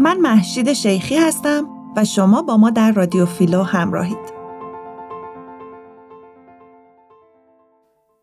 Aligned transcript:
من 0.00 0.16
محشید 0.16 0.72
شیخی 0.72 1.16
هستم 1.16 1.68
و 1.96 2.04
شما 2.04 2.42
با 2.42 2.56
ما 2.56 2.70
در 2.70 2.92
رادیو 2.92 3.26
فیلو 3.26 3.62
همراهید. 3.62 4.40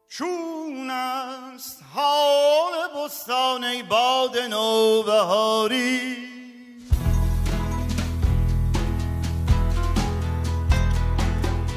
چون 0.07 0.89
است 0.89 1.83
حال 1.93 3.05
بستان 3.05 3.61
باد 3.89 4.37
نوبهاری 4.49 5.99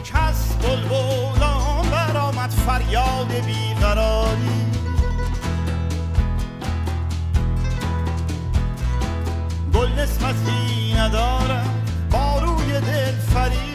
کس 0.04 0.54
بلبلان 0.54 1.90
برآمد 1.90 2.50
فریاد 2.50 3.28
بیقراری 3.46 4.59
نسبتی 10.20 10.94
ندارم. 10.98 11.84
با 12.10 12.38
روی 12.38 12.80
دل 12.80 13.12
فریبت 13.12 13.69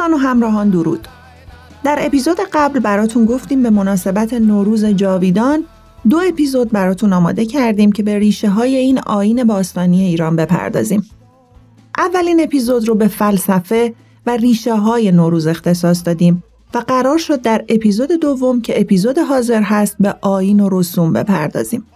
دوستان 0.00 0.14
و 0.14 0.16
همراهان 0.16 0.70
درود. 0.70 1.08
در 1.84 1.98
اپیزود 2.00 2.36
قبل 2.52 2.80
براتون 2.80 3.24
گفتیم 3.24 3.62
به 3.62 3.70
مناسبت 3.70 4.34
نوروز 4.34 4.84
جاویدان 4.84 5.64
دو 6.10 6.20
اپیزود 6.28 6.70
براتون 6.70 7.12
آماده 7.12 7.46
کردیم 7.46 7.92
که 7.92 8.02
به 8.02 8.18
ریشه 8.18 8.48
های 8.48 8.76
این 8.76 8.98
آین 8.98 9.44
باستانی 9.44 10.04
ایران 10.04 10.36
بپردازیم. 10.36 11.10
اولین 11.98 12.40
اپیزود 12.40 12.88
رو 12.88 12.94
به 12.94 13.08
فلسفه 13.08 13.94
و 14.26 14.36
ریشه 14.36 14.74
های 14.74 15.12
نوروز 15.12 15.46
اختصاص 15.46 16.02
دادیم 16.06 16.44
و 16.74 16.78
قرار 16.78 17.18
شد 17.18 17.42
در 17.42 17.64
اپیزود 17.68 18.12
دوم 18.12 18.60
که 18.60 18.80
اپیزود 18.80 19.18
حاضر 19.18 19.62
هست 19.62 19.96
به 20.00 20.14
آین 20.20 20.60
و 20.60 20.68
رسوم 20.72 21.12
بپردازیم. 21.12 21.86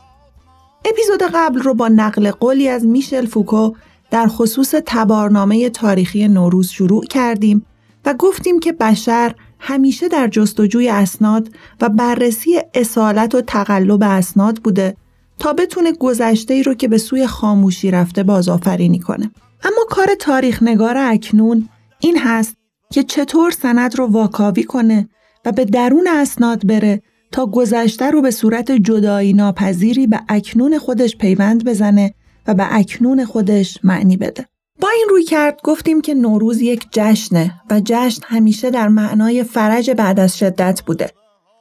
اپیزود 0.84 1.22
قبل 1.34 1.60
رو 1.60 1.74
با 1.74 1.88
نقل 1.88 2.30
قولی 2.30 2.68
از 2.68 2.86
میشل 2.86 3.26
فوکو 3.26 3.72
در 4.10 4.26
خصوص 4.26 4.74
تبارنامه 4.86 5.70
تاریخی 5.70 6.28
نوروز 6.28 6.68
شروع 6.68 7.04
کردیم 7.04 7.66
و 8.06 8.14
گفتیم 8.14 8.60
که 8.60 8.72
بشر 8.72 9.34
همیشه 9.58 10.08
در 10.08 10.28
جستجوی 10.28 10.88
اسناد 10.88 11.48
و 11.80 11.88
بررسی 11.88 12.60
اصالت 12.74 13.34
و 13.34 13.40
تقلب 13.40 14.02
اسناد 14.02 14.56
بوده 14.56 14.96
تا 15.38 15.52
بتونه 15.52 15.92
گذشته 15.92 16.54
ای 16.54 16.62
رو 16.62 16.74
که 16.74 16.88
به 16.88 16.98
سوی 16.98 17.26
خاموشی 17.26 17.90
رفته 17.90 18.22
بازآفرینی 18.22 18.98
کنه. 18.98 19.30
اما 19.64 19.84
کار 19.90 20.14
تاریخ 20.20 20.62
نگار 20.62 20.96
اکنون 20.96 21.68
این 22.00 22.18
هست 22.18 22.56
که 22.92 23.02
چطور 23.02 23.50
سند 23.50 23.98
رو 23.98 24.06
واکاوی 24.06 24.62
کنه 24.62 25.08
و 25.44 25.52
به 25.52 25.64
درون 25.64 26.08
اسناد 26.10 26.66
بره 26.66 27.02
تا 27.32 27.46
گذشته 27.46 28.10
رو 28.10 28.22
به 28.22 28.30
صورت 28.30 28.72
جدایی 28.72 29.32
ناپذیری 29.32 30.06
به 30.06 30.20
اکنون 30.28 30.78
خودش 30.78 31.16
پیوند 31.16 31.64
بزنه 31.64 32.14
و 32.46 32.54
به 32.54 32.66
اکنون 32.70 33.24
خودش 33.24 33.78
معنی 33.84 34.16
بده. 34.16 34.46
با 34.84 34.90
این 34.90 35.06
روی 35.10 35.24
کرد 35.24 35.60
گفتیم 35.62 36.00
که 36.00 36.14
نوروز 36.14 36.60
یک 36.60 36.86
جشنه 36.92 37.60
و 37.70 37.80
جشن 37.84 38.22
همیشه 38.24 38.70
در 38.70 38.88
معنای 38.88 39.44
فرج 39.44 39.90
بعد 39.90 40.20
از 40.20 40.38
شدت 40.38 40.82
بوده 40.86 41.10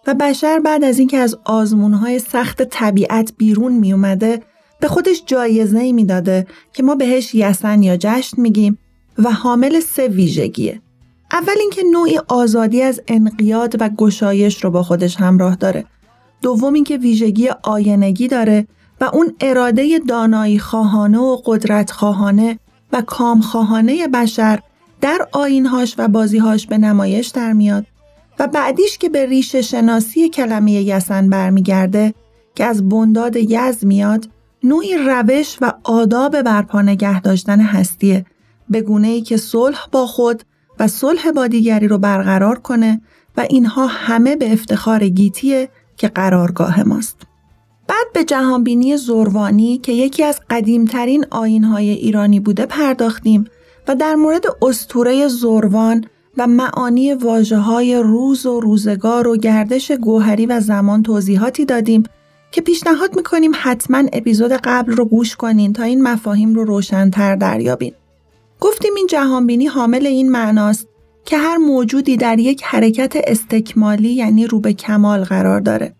و 0.07 0.13
بشر 0.13 0.59
بعد 0.59 0.83
از 0.83 0.99
اینکه 0.99 1.17
از 1.17 1.37
آزمونهای 1.45 2.19
سخت 2.19 2.61
طبیعت 2.61 3.33
بیرون 3.37 3.71
می 3.73 3.93
اومده 3.93 4.41
به 4.79 4.87
خودش 4.87 5.23
جایزه 5.25 5.79
ای 5.79 5.93
می 5.93 6.05
داده 6.05 6.47
که 6.73 6.83
ما 6.83 6.95
بهش 6.95 7.35
یسن 7.35 7.83
یا 7.83 7.97
جشن 7.99 8.41
میگیم 8.41 8.77
و 9.17 9.31
حامل 9.31 9.79
سه 9.79 10.07
ویژگیه. 10.07 10.81
اول 11.31 11.55
اینکه 11.59 11.83
نوعی 11.91 12.19
آزادی 12.27 12.81
از 12.81 13.01
انقیاد 13.07 13.75
و 13.81 13.89
گشایش 13.89 14.63
رو 14.63 14.71
با 14.71 14.83
خودش 14.83 15.15
همراه 15.15 15.55
داره. 15.55 15.85
دوم 16.41 16.73
اینکه 16.73 16.97
ویژگی 16.97 17.49
آینگی 17.63 18.27
داره 18.27 18.67
و 19.01 19.09
اون 19.13 19.33
اراده 19.41 19.99
دانایی 20.07 20.59
خواهانه 20.59 21.19
و 21.19 21.41
قدرت 21.45 21.91
خواهانه 21.91 22.59
و 22.93 23.01
کام 23.01 23.41
خواهانه 23.41 24.07
بشر 24.07 24.59
در 25.01 25.27
آینهاش 25.31 25.95
و 25.97 26.07
بازیهاش 26.07 26.67
به 26.67 26.77
نمایش 26.77 27.27
در 27.27 27.53
میاد 27.53 27.85
و 28.39 28.47
بعدیش 28.47 28.97
که 28.97 29.09
به 29.09 29.25
ریشه 29.25 29.61
شناسی 29.61 30.29
کلمه 30.29 30.71
یسن 30.71 31.29
برمیگرده 31.29 32.13
که 32.55 32.65
از 32.65 32.89
بنداد 32.89 33.35
یز 33.35 33.85
میاد 33.85 34.29
نوعی 34.63 34.97
روش 34.97 35.57
و 35.61 35.73
آداب 35.83 36.41
برپا 36.41 36.81
نگه 36.81 37.21
داشتن 37.21 37.59
هستیه 37.59 38.25
به 38.69 38.81
گونه 38.81 39.07
ای 39.07 39.21
که 39.21 39.37
صلح 39.37 39.87
با 39.91 40.05
خود 40.05 40.43
و 40.79 40.87
صلح 40.87 41.31
با 41.31 41.47
دیگری 41.47 41.87
رو 41.87 41.97
برقرار 41.97 42.59
کنه 42.59 43.01
و 43.37 43.45
اینها 43.49 43.87
همه 43.87 44.35
به 44.35 44.53
افتخار 44.53 45.07
گیتیه 45.07 45.69
که 45.97 46.07
قرارگاه 46.07 46.83
ماست. 46.83 47.17
بعد 47.87 48.13
به 48.13 48.23
جهانبینی 48.23 48.97
زروانی 48.97 49.77
که 49.77 49.91
یکی 49.91 50.23
از 50.23 50.39
قدیمترین 50.49 51.25
آینهای 51.31 51.89
ایرانی 51.89 52.39
بوده 52.39 52.65
پرداختیم 52.65 53.45
و 53.87 53.95
در 53.95 54.15
مورد 54.15 54.43
استوره 54.61 55.27
زروان 55.27 56.05
و 56.37 56.47
معانی 56.47 57.13
واجه 57.13 57.57
های 57.57 57.95
روز 57.95 58.45
و 58.45 58.59
روزگار 58.59 59.27
و 59.27 59.37
گردش 59.37 59.91
گوهری 59.91 60.45
و 60.45 60.59
زمان 60.59 61.03
توضیحاتی 61.03 61.65
دادیم 61.65 62.03
که 62.51 62.61
پیشنهاد 62.61 63.15
می‌کنیم 63.15 63.51
حتما 63.55 64.03
اپیزود 64.13 64.51
قبل 64.51 64.91
رو 64.91 65.05
گوش 65.05 65.35
کنین 65.35 65.73
تا 65.73 65.83
این 65.83 66.03
مفاهیم 66.03 66.55
رو 66.55 66.63
روشنتر 66.63 67.35
دریابین. 67.35 67.93
گفتیم 68.59 68.93
این 68.97 69.07
جهانبینی 69.07 69.65
حامل 69.65 70.07
این 70.07 70.31
معناست 70.31 70.87
که 71.25 71.37
هر 71.37 71.57
موجودی 71.57 72.17
در 72.17 72.39
یک 72.39 72.63
حرکت 72.63 73.13
استکمالی 73.27 74.09
یعنی 74.09 74.47
رو 74.47 74.59
به 74.59 74.73
کمال 74.73 75.23
قرار 75.23 75.59
داره 75.59 75.93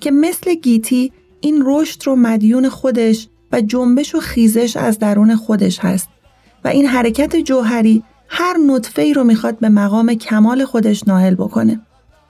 که 0.00 0.10
مثل 0.10 0.54
گیتی 0.54 1.12
این 1.40 1.62
رشد 1.66 2.06
رو 2.06 2.16
مدیون 2.16 2.68
خودش 2.68 3.28
و 3.52 3.60
جنبش 3.60 4.14
و 4.14 4.20
خیزش 4.20 4.76
از 4.76 4.98
درون 4.98 5.36
خودش 5.36 5.78
هست 5.78 6.08
و 6.64 6.68
این 6.68 6.86
حرکت 6.86 7.36
جوهری 7.36 8.02
هر 8.28 8.56
نطفه 8.66 9.02
ای 9.02 9.14
رو 9.14 9.24
می‌خواد 9.24 9.58
به 9.58 9.68
مقام 9.68 10.14
کمال 10.14 10.64
خودش 10.64 11.08
نائل 11.08 11.34
بکنه. 11.34 11.80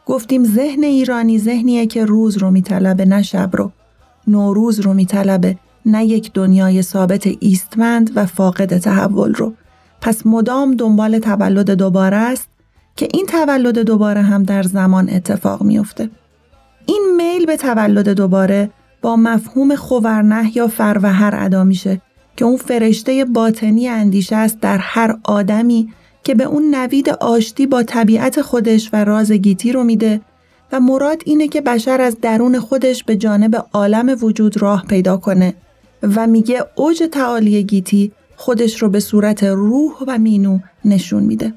گفتیم 0.07 0.45
ذهن 0.45 0.85
ایرانی 0.85 1.39
ذهنیه 1.39 1.87
که 1.87 2.05
روز 2.05 2.37
رو 2.37 2.51
میطلبه 2.51 3.05
نه 3.05 3.23
شب 3.23 3.51
رو. 3.53 3.73
نوروز 4.27 4.81
رو 4.81 4.95
میطلبه 4.95 5.57
نه 5.87 6.05
یک 6.05 6.33
دنیای 6.33 6.83
ثابت 6.83 7.29
ایستمند 7.41 8.11
و 8.15 8.27
فاقد 8.27 8.79
تحول 8.79 9.35
رو. 9.35 9.53
پس 10.01 10.27
مدام 10.27 10.75
دنبال 10.75 11.19
تولد 11.19 11.71
دوباره 11.71 12.17
است 12.17 12.49
که 12.97 13.09
این 13.13 13.27
تولد 13.27 13.79
دوباره 13.79 14.23
هم 14.23 14.43
در 14.43 14.63
زمان 14.63 15.11
اتفاق 15.11 15.63
میفته. 15.63 16.11
این 16.87 17.03
میل 17.17 17.47
به 17.47 17.57
تولد 17.57 18.09
دوباره 18.09 18.71
با 19.03 19.17
مفهوم 19.17 19.77
خورنه 19.77 20.57
یا 20.57 20.67
فروهر 20.67 21.35
ادا 21.37 21.65
میشه 21.65 22.01
که 22.37 22.45
اون 22.45 22.57
فرشته 22.57 23.25
باطنی 23.25 23.89
اندیشه 23.89 24.37
است 24.37 24.61
در 24.61 24.79
هر 24.79 25.17
آدمی 25.25 25.89
که 26.25 26.35
به 26.35 26.45
اون 26.45 26.75
نوید 26.75 27.11
آشتی 27.11 27.67
با 27.67 27.83
طبیعت 27.83 28.43
خودش 28.43 28.91
و 28.93 29.05
راز 29.05 29.33
گیتی 29.33 29.73
رو 29.73 29.85
میده 29.85 30.21
و 30.73 30.81
مراد 30.81 31.23
اینه 31.25 31.49
که 31.49 31.61
بشر 31.61 32.01
از 32.01 32.17
درون 32.21 32.61
خودش 32.61 33.05
به 33.05 33.17
جانب 33.17 33.67
عالم 33.73 34.17
وجود 34.21 34.63
راه 34.63 34.85
پیدا 34.87 35.17
کنه 35.17 35.55
و 36.03 36.27
میگه 36.27 36.65
اوج 36.75 37.03
تعالی 37.13 37.63
گیتی 37.63 38.13
خودش 38.37 38.83
رو 38.83 38.89
به 38.89 39.01
صورت 39.01 39.45
روح 39.45 39.93
و 40.07 40.19
مینو 40.19 40.59
نشون 40.85 41.23
میده. 41.23 41.55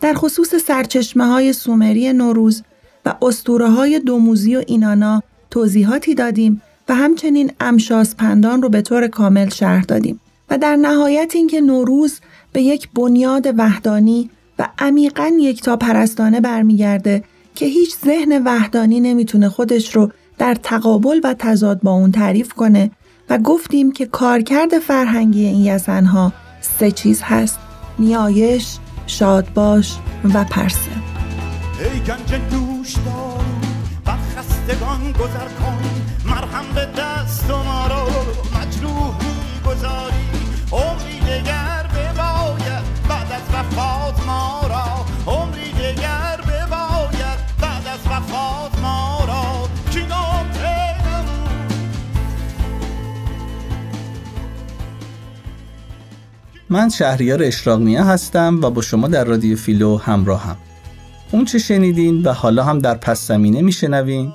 در 0.00 0.14
خصوص 0.14 0.54
سرچشمه 0.54 1.26
های 1.26 1.52
سومری 1.52 2.12
نوروز 2.12 2.62
و 3.06 3.14
استوره 3.22 3.68
های 3.68 4.00
دوموزی 4.00 4.56
و 4.56 4.62
اینانا 4.66 5.22
توضیحاتی 5.50 6.14
دادیم 6.14 6.62
و 6.88 6.94
همچنین 6.94 7.52
امشاس 7.60 8.14
پندان 8.14 8.62
رو 8.62 8.68
به 8.68 8.82
طور 8.82 9.08
کامل 9.08 9.48
شرح 9.48 9.82
دادیم 9.82 10.20
و 10.50 10.58
در 10.58 10.76
نهایت 10.76 11.32
اینکه 11.34 11.60
نوروز 11.60 12.20
به 12.52 12.62
یک 12.62 12.88
بنیاد 12.94 13.54
وحدانی 13.58 14.30
و 14.58 14.68
عمیقا 14.78 15.32
یکتا 15.40 15.76
پرستانه 15.76 16.40
برمیگرده 16.40 17.24
که 17.54 17.66
هیچ 17.66 17.96
ذهن 18.04 18.42
وحدانی 18.44 19.00
نمی‌تونه 19.00 19.48
خودش 19.48 19.96
رو 19.96 20.10
در 20.38 20.54
تقابل 20.54 21.20
و 21.24 21.34
تضاد 21.38 21.80
با 21.82 21.90
اون 21.90 22.12
تعریف 22.12 22.52
کنه 22.52 22.90
و 23.30 23.38
گفتیم 23.38 23.92
که 23.92 24.06
کارکرد 24.06 24.78
فرهنگی 24.78 25.46
این 25.46 25.64
یزنها 25.64 26.32
سه 26.60 26.90
چیز 26.90 27.22
هست 27.22 27.58
نیایش، 27.98 28.78
شادباش 29.06 29.96
و 30.34 30.44
پرسه. 30.44 30.90
ای 31.94 32.00
خستگان 34.62 35.12
گذر 35.12 35.48
کن 35.60 35.78
مرهم 36.26 36.64
به 36.74 36.88
دست 36.98 37.50
و 37.50 37.56
ما 37.56 37.86
رو 37.86 38.04
مجروح 38.58 39.14
می‌گذاری 39.24 40.26
عمری 40.72 41.20
دگر 41.20 41.86
بباید 41.94 42.84
بعد 43.08 43.32
از 43.32 43.54
وفات 43.54 44.26
ما 44.26 44.60
را. 44.68 45.32
عمری 45.32 45.72
دگر 45.72 46.40
بباید 46.40 47.38
بعد 47.60 47.86
از 47.86 48.00
وفات 48.06 48.78
ما 48.82 49.24
را. 49.26 49.42
من 56.70 56.88
شهریار 56.88 57.42
اشراقنیه 57.42 58.02
هستم 58.02 58.60
و 58.62 58.70
با 58.70 58.82
شما 58.82 59.08
در 59.08 59.24
رادیو 59.24 59.56
فیلو 59.56 59.98
همراهم. 59.98 60.56
اون 61.32 61.44
چه 61.44 61.58
شنیدین 61.58 62.22
و 62.22 62.32
حالا 62.32 62.64
هم 62.64 62.78
در 62.78 62.94
پس 62.94 63.26
زمینه 63.26 63.62
میشنوین؟ 63.62 64.32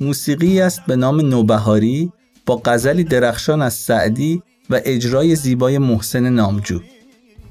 موسیقی 0.00 0.60
است 0.60 0.80
به 0.86 0.96
نام 0.96 1.20
نوبهاری 1.20 2.12
با 2.46 2.62
غزلی 2.64 3.04
درخشان 3.04 3.62
از 3.62 3.74
سعدی 3.74 4.42
و 4.70 4.80
اجرای 4.84 5.36
زیبای 5.36 5.78
محسن 5.78 6.28
نامجو. 6.28 6.80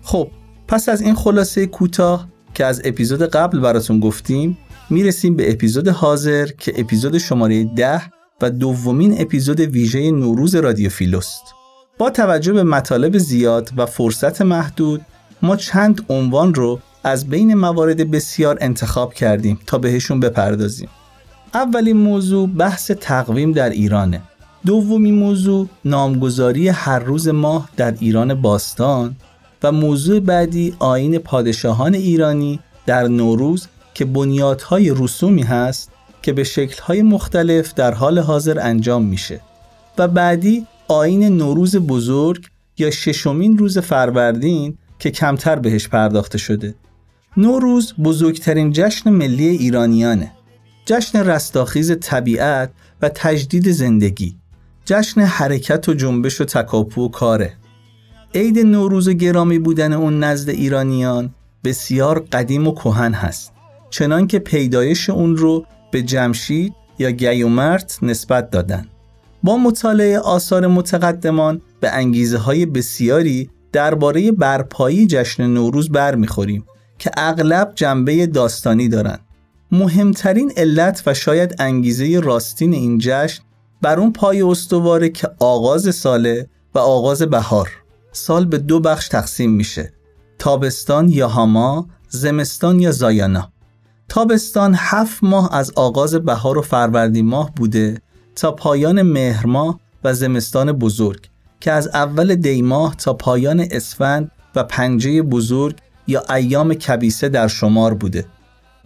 خب 0.01 0.27
پس 0.67 0.89
از 0.89 1.01
این 1.01 1.15
خلاصه 1.15 1.65
کوتاه 1.65 2.27
که 2.53 2.65
از 2.65 2.81
اپیزود 2.85 3.21
قبل 3.21 3.59
براتون 3.59 3.99
گفتیم 3.99 4.57
می‌رسیم 4.89 5.35
به 5.35 5.51
اپیزود 5.51 5.88
حاضر 5.88 6.45
که 6.45 6.73
اپیزود 6.77 7.17
شماره 7.17 7.63
ده 7.63 8.01
و 8.41 8.49
دومین 8.49 9.21
اپیزود 9.21 9.59
ویژه 9.59 10.11
نوروز 10.11 10.55
رادیو 10.55 10.89
فیلوست. 10.89 11.44
با 11.97 12.09
توجه 12.09 12.53
به 12.53 12.63
مطالب 12.63 13.17
زیاد 13.17 13.71
و 13.77 13.85
فرصت 13.85 14.41
محدود 14.41 15.01
ما 15.41 15.55
چند 15.55 16.05
عنوان 16.09 16.53
رو 16.53 16.79
از 17.03 17.27
بین 17.29 17.53
موارد 17.53 18.11
بسیار 18.11 18.57
انتخاب 18.61 19.13
کردیم 19.13 19.59
تا 19.65 19.77
بهشون 19.77 20.19
بپردازیم. 20.19 20.89
اولین 21.53 21.97
موضوع 21.97 22.47
بحث 22.47 22.91
تقویم 22.91 23.51
در 23.51 23.69
ایرانه. 23.69 24.21
دومین 24.65 25.15
موضوع 25.15 25.67
نامگذاری 25.85 26.69
هر 26.69 26.99
روز 26.99 27.27
ماه 27.27 27.69
در 27.77 27.95
ایران 27.99 28.33
باستان 28.33 29.15
و 29.63 29.71
موضوع 29.71 30.19
بعدی 30.19 30.75
آین 30.79 31.17
پادشاهان 31.17 31.94
ایرانی 31.94 32.59
در 32.85 33.07
نوروز 33.07 33.67
که 33.94 34.05
بنیادهای 34.05 34.94
رسومی 34.97 35.44
هست 35.44 35.91
که 36.21 36.33
به 36.33 36.44
شکلهای 36.44 37.01
مختلف 37.01 37.73
در 37.73 37.94
حال 37.94 38.19
حاضر 38.19 38.59
انجام 38.59 39.03
میشه. 39.03 39.41
و 39.97 40.07
بعدی 40.07 40.67
آین 40.88 41.23
نوروز 41.23 41.75
بزرگ 41.75 42.45
یا 42.77 42.91
ششمین 42.91 43.57
روز 43.57 43.77
فروردین 43.77 44.77
که 44.99 45.11
کمتر 45.11 45.55
بهش 45.55 45.88
پرداخته 45.88 46.38
شده. 46.38 46.75
نوروز 47.38 47.94
بزرگترین 48.03 48.71
جشن 48.71 49.09
ملی 49.09 49.47
ایرانیانه. 49.47 50.31
جشن 50.87 51.19
رستاخیز 51.19 51.99
طبیعت 51.99 52.71
و 53.01 53.09
تجدید 53.09 53.71
زندگی 53.71 54.35
جشن 54.85 55.21
حرکت 55.21 55.89
و 55.89 55.93
جنبش 55.93 56.41
و 56.41 56.45
تکاپو 56.45 57.05
و 57.05 57.07
کاره 57.09 57.53
عید 58.35 58.59
نوروز 58.59 59.09
گرامی 59.09 59.59
بودن 59.59 59.93
اون 59.93 60.23
نزد 60.23 60.49
ایرانیان 60.49 61.29
بسیار 61.63 62.19
قدیم 62.19 62.67
و 62.67 62.71
کهن 62.71 63.13
هست 63.13 63.51
چنان 63.89 64.27
که 64.27 64.39
پیدایش 64.39 65.09
اون 65.09 65.37
رو 65.37 65.65
به 65.91 66.01
جمشید 66.01 66.73
یا 66.99 67.11
گیومرت 67.11 67.99
نسبت 68.01 68.49
دادن 68.49 68.87
با 69.43 69.57
مطالعه 69.57 70.19
آثار 70.19 70.67
متقدمان 70.67 71.61
به 71.79 71.91
انگیزه 71.91 72.37
های 72.37 72.65
بسیاری 72.65 73.49
درباره 73.71 74.31
برپایی 74.31 75.07
جشن 75.07 75.47
نوروز 75.47 75.89
برمیخوریم 75.89 76.65
که 76.99 77.11
اغلب 77.17 77.71
جنبه 77.75 78.27
داستانی 78.27 78.89
دارند. 78.89 79.26
مهمترین 79.71 80.51
علت 80.57 81.03
و 81.05 81.13
شاید 81.13 81.55
انگیزه 81.59 82.19
راستین 82.19 82.73
این 82.73 82.97
جشن 83.01 83.43
بر 83.81 83.99
اون 83.99 84.13
پای 84.13 84.41
استواره 84.41 85.09
که 85.09 85.29
آغاز 85.39 85.95
ساله 85.95 86.49
و 86.75 86.79
آغاز 86.79 87.21
بهار. 87.21 87.69
سال 88.11 88.45
به 88.45 88.57
دو 88.57 88.79
بخش 88.79 89.07
تقسیم 89.07 89.51
میشه. 89.51 89.93
تابستان 90.39 91.09
یا 91.09 91.27
هاما 91.27 91.87
زمستان 92.09 92.79
یا 92.79 92.91
زایانا. 92.91 93.51
تابستان 94.09 94.75
هفت 94.77 95.23
ماه 95.23 95.55
از 95.55 95.71
آغاز 95.75 96.15
بهار 96.15 96.57
و 96.57 96.61
فروردین 96.61 97.25
ماه 97.25 97.51
بوده 97.55 98.01
تا 98.35 98.51
پایان 98.51 99.01
مهر 99.01 99.45
ماه 99.45 99.79
و 100.03 100.13
زمستان 100.13 100.71
بزرگ 100.71 101.27
که 101.59 101.71
از 101.71 101.87
اول 101.87 102.35
دی 102.35 102.61
ماه 102.61 102.95
تا 102.95 103.13
پایان 103.13 103.67
اسفند 103.71 104.31
و 104.55 104.63
پنجه 104.63 105.21
بزرگ 105.21 105.77
یا 106.07 106.23
ایام 106.29 106.73
کبیسه 106.73 107.29
در 107.29 107.47
شمار 107.47 107.93
بوده. 107.93 108.25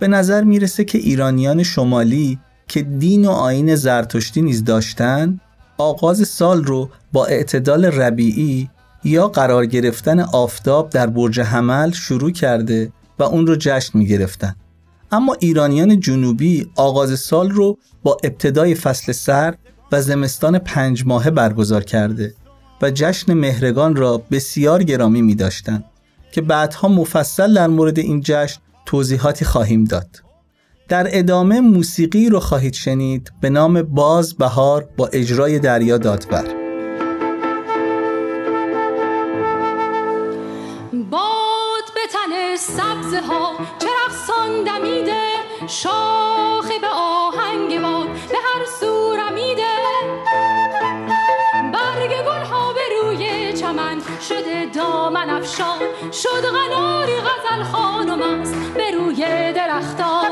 به 0.01 0.07
نظر 0.07 0.43
می‌رسه 0.43 0.83
که 0.83 0.97
ایرانیان 0.97 1.63
شمالی 1.63 2.39
که 2.67 2.81
دین 2.81 3.25
و 3.25 3.29
آین 3.29 3.75
زرتشتی 3.75 4.41
نیز 4.41 4.63
داشتن 4.63 5.39
آغاز 5.77 6.27
سال 6.27 6.63
رو 6.63 6.89
با 7.13 7.25
اعتدال 7.25 7.85
ربیعی 7.85 8.69
یا 9.03 9.27
قرار 9.27 9.65
گرفتن 9.65 10.19
آفتاب 10.19 10.89
در 10.89 11.07
برج 11.07 11.39
حمل 11.39 11.91
شروع 11.91 12.31
کرده 12.31 12.91
و 13.19 13.23
اون 13.23 13.47
رو 13.47 13.55
جشن 13.55 13.99
می 13.99 14.05
گرفتن. 14.05 14.55
اما 15.11 15.37
ایرانیان 15.39 15.99
جنوبی 15.99 16.69
آغاز 16.75 17.19
سال 17.19 17.49
رو 17.49 17.77
با 18.03 18.17
ابتدای 18.23 18.75
فصل 18.75 19.11
سرد 19.11 19.57
و 19.91 20.01
زمستان 20.01 20.59
پنج 20.59 21.03
ماهه 21.05 21.29
برگزار 21.29 21.83
کرده 21.83 22.33
و 22.81 22.91
جشن 22.91 23.33
مهرگان 23.33 23.95
را 23.95 24.21
بسیار 24.31 24.83
گرامی 24.83 25.21
می 25.21 25.35
داشتن 25.35 25.83
که 26.31 26.41
بعدها 26.41 26.87
مفصل 26.87 27.53
در 27.53 27.67
مورد 27.67 27.99
این 27.99 28.21
جشن 28.25 28.59
توضیحاتی 28.91 29.45
خواهیم 29.45 29.83
داد. 29.83 30.07
در 30.87 31.07
ادامه 31.09 31.61
موسیقی 31.61 32.29
رو 32.29 32.39
خواهید 32.39 32.73
شنید 32.73 33.31
به 33.41 33.49
نام 33.49 33.81
باز 33.81 34.37
بهار 34.37 34.89
با 34.97 35.07
اجرای 35.07 35.59
دریا 35.59 35.97
دادور. 35.97 36.43
باد 41.11 41.87
به 41.95 42.01
تن 42.13 42.55
سبزه 42.57 43.21
ها 43.21 43.57
چرخسان 43.79 44.63
دمیده 44.63 45.21
شاخ 45.67 46.20
شده 54.31 54.65
دامن 54.65 55.29
افشان 55.29 55.79
شد 56.11 56.45
غناری 56.45 57.13
غزل 57.13 57.63
خانم 57.63 58.21
است 58.21 58.55
به 58.73 58.91
روی 58.91 59.53
درختان. 59.53 60.31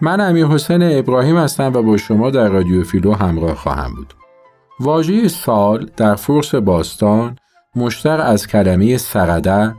من 0.00 0.20
امیر 0.20 0.46
حسین 0.46 0.98
ابراهیم 0.98 1.36
هستم 1.36 1.72
و 1.74 1.82
با 1.82 1.96
شما 1.96 2.30
در 2.30 2.48
رادیو 2.48 2.84
فیلو 2.84 3.12
همراه 3.12 3.54
خواهم 3.54 3.94
بود. 3.94 4.14
واژه 4.80 5.28
سال 5.28 5.90
در 5.96 6.14
فرس 6.14 6.54
باستان 6.54 7.36
مشتق 7.76 8.20
از 8.24 8.46
کلمه 8.46 8.96
سرده 8.96 9.74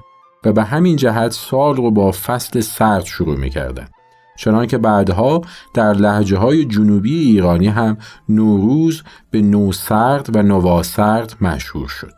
و 0.45 0.51
به 0.53 0.63
همین 0.63 0.95
جهت 0.95 1.31
سال 1.31 1.75
رو 1.75 1.91
با 1.91 2.12
فصل 2.12 2.60
سرد 2.60 3.05
شروع 3.05 3.38
می 3.38 3.50
کردن. 3.50 3.88
چنان 4.38 4.67
که 4.67 4.77
بعدها 4.77 5.41
در 5.74 5.93
لحجه 5.93 6.38
های 6.38 6.65
جنوبی 6.65 7.19
ایرانی 7.19 7.67
هم 7.67 7.98
نوروز 8.29 9.03
به 9.31 9.41
نوسرد 9.41 10.36
و 10.36 10.41
نواسرد 10.43 11.36
مشهور 11.41 11.88
شد. 11.88 12.12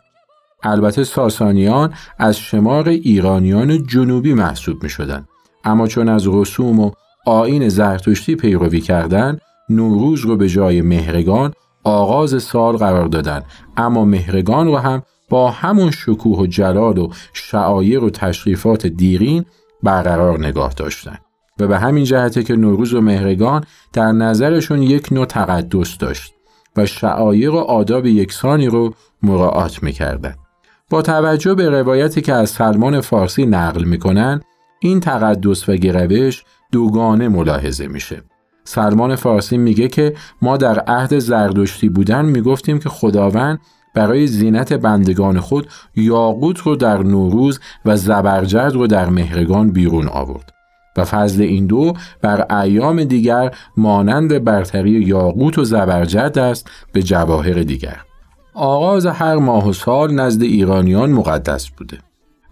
البته 0.62 1.04
ساسانیان 1.04 1.94
از 2.18 2.38
شمار 2.38 2.88
ایرانیان 2.88 3.86
جنوبی 3.86 4.34
محسوب 4.34 4.82
می 4.82 4.88
شدن. 4.88 5.28
اما 5.64 5.86
چون 5.86 6.08
از 6.08 6.28
رسوم 6.28 6.80
و 6.80 6.90
آین 7.28 7.68
زرتشتی 7.68 8.36
پیروی 8.36 8.80
کردند، 8.80 9.40
نوروز 9.68 10.20
رو 10.20 10.36
به 10.36 10.48
جای 10.48 10.82
مهرگان 10.82 11.52
آغاز 11.84 12.42
سال 12.42 12.76
قرار 12.76 13.06
دادن 13.06 13.42
اما 13.76 14.04
مهرگان 14.04 14.66
رو 14.66 14.76
هم 14.76 15.02
با 15.28 15.50
همون 15.50 15.90
شکوه 15.90 16.38
و 16.38 16.46
جلال 16.46 16.98
و 16.98 17.08
شعایر 17.32 18.04
و 18.04 18.10
تشریفات 18.10 18.86
دیرین 18.86 19.44
برقرار 19.82 20.38
نگاه 20.38 20.72
داشتن 20.72 21.18
و 21.60 21.66
به 21.66 21.78
همین 21.78 22.04
جهته 22.04 22.42
که 22.42 22.56
نوروز 22.56 22.94
و 22.94 23.00
مهرگان 23.00 23.64
در 23.92 24.12
نظرشون 24.12 24.82
یک 24.82 25.12
نوع 25.12 25.26
تقدس 25.26 25.98
داشت 25.98 26.34
و 26.76 26.86
شعایر 26.86 27.50
و 27.50 27.56
آداب 27.56 28.06
یکسانی 28.06 28.66
رو 28.66 28.94
مراعات 29.22 29.82
می‌کردن. 29.82 30.34
با 30.90 31.02
توجه 31.02 31.54
به 31.54 31.70
روایتی 31.70 32.20
که 32.20 32.32
از 32.32 32.50
سلمان 32.50 33.00
فارسی 33.00 33.46
نقل 33.46 33.84
می‌کنن 33.84 34.40
این 34.80 35.00
تقدس 35.00 35.68
و 35.68 35.76
گروش 35.76 36.44
دوگانه 36.72 37.28
ملاحظه 37.28 37.88
میشه. 37.88 38.22
سلمان 38.64 39.16
فارسی 39.16 39.58
میگه 39.58 39.88
که 39.88 40.14
ما 40.42 40.56
در 40.56 40.78
عهد 40.78 41.18
زردشتی 41.18 41.88
بودن 41.88 42.24
می‌گفتیم 42.24 42.78
که 42.78 42.88
خداوند 42.88 43.58
برای 43.94 44.26
زینت 44.26 44.72
بندگان 44.72 45.40
خود 45.40 45.68
یاقوت 45.96 46.58
رو 46.58 46.76
در 46.76 47.02
نوروز 47.02 47.60
و 47.84 47.96
زبرجد 47.96 48.70
رو 48.74 48.86
در 48.86 49.08
مهرگان 49.08 49.70
بیرون 49.70 50.08
آورد 50.08 50.52
و 50.96 51.04
فضل 51.04 51.42
این 51.42 51.66
دو 51.66 51.92
بر 52.22 52.62
ایام 52.62 53.04
دیگر 53.04 53.54
مانند 53.76 54.44
برتری 54.44 54.90
یاقوت 54.90 55.58
و 55.58 55.64
زبرجد 55.64 56.38
است 56.38 56.70
به 56.92 57.02
جواهر 57.02 57.62
دیگر 57.62 58.00
آغاز 58.54 59.06
هر 59.06 59.36
ماه 59.36 59.68
و 59.68 59.72
سال 59.72 60.14
نزد 60.14 60.42
ایرانیان 60.42 61.10
مقدس 61.10 61.68
بوده 61.68 61.98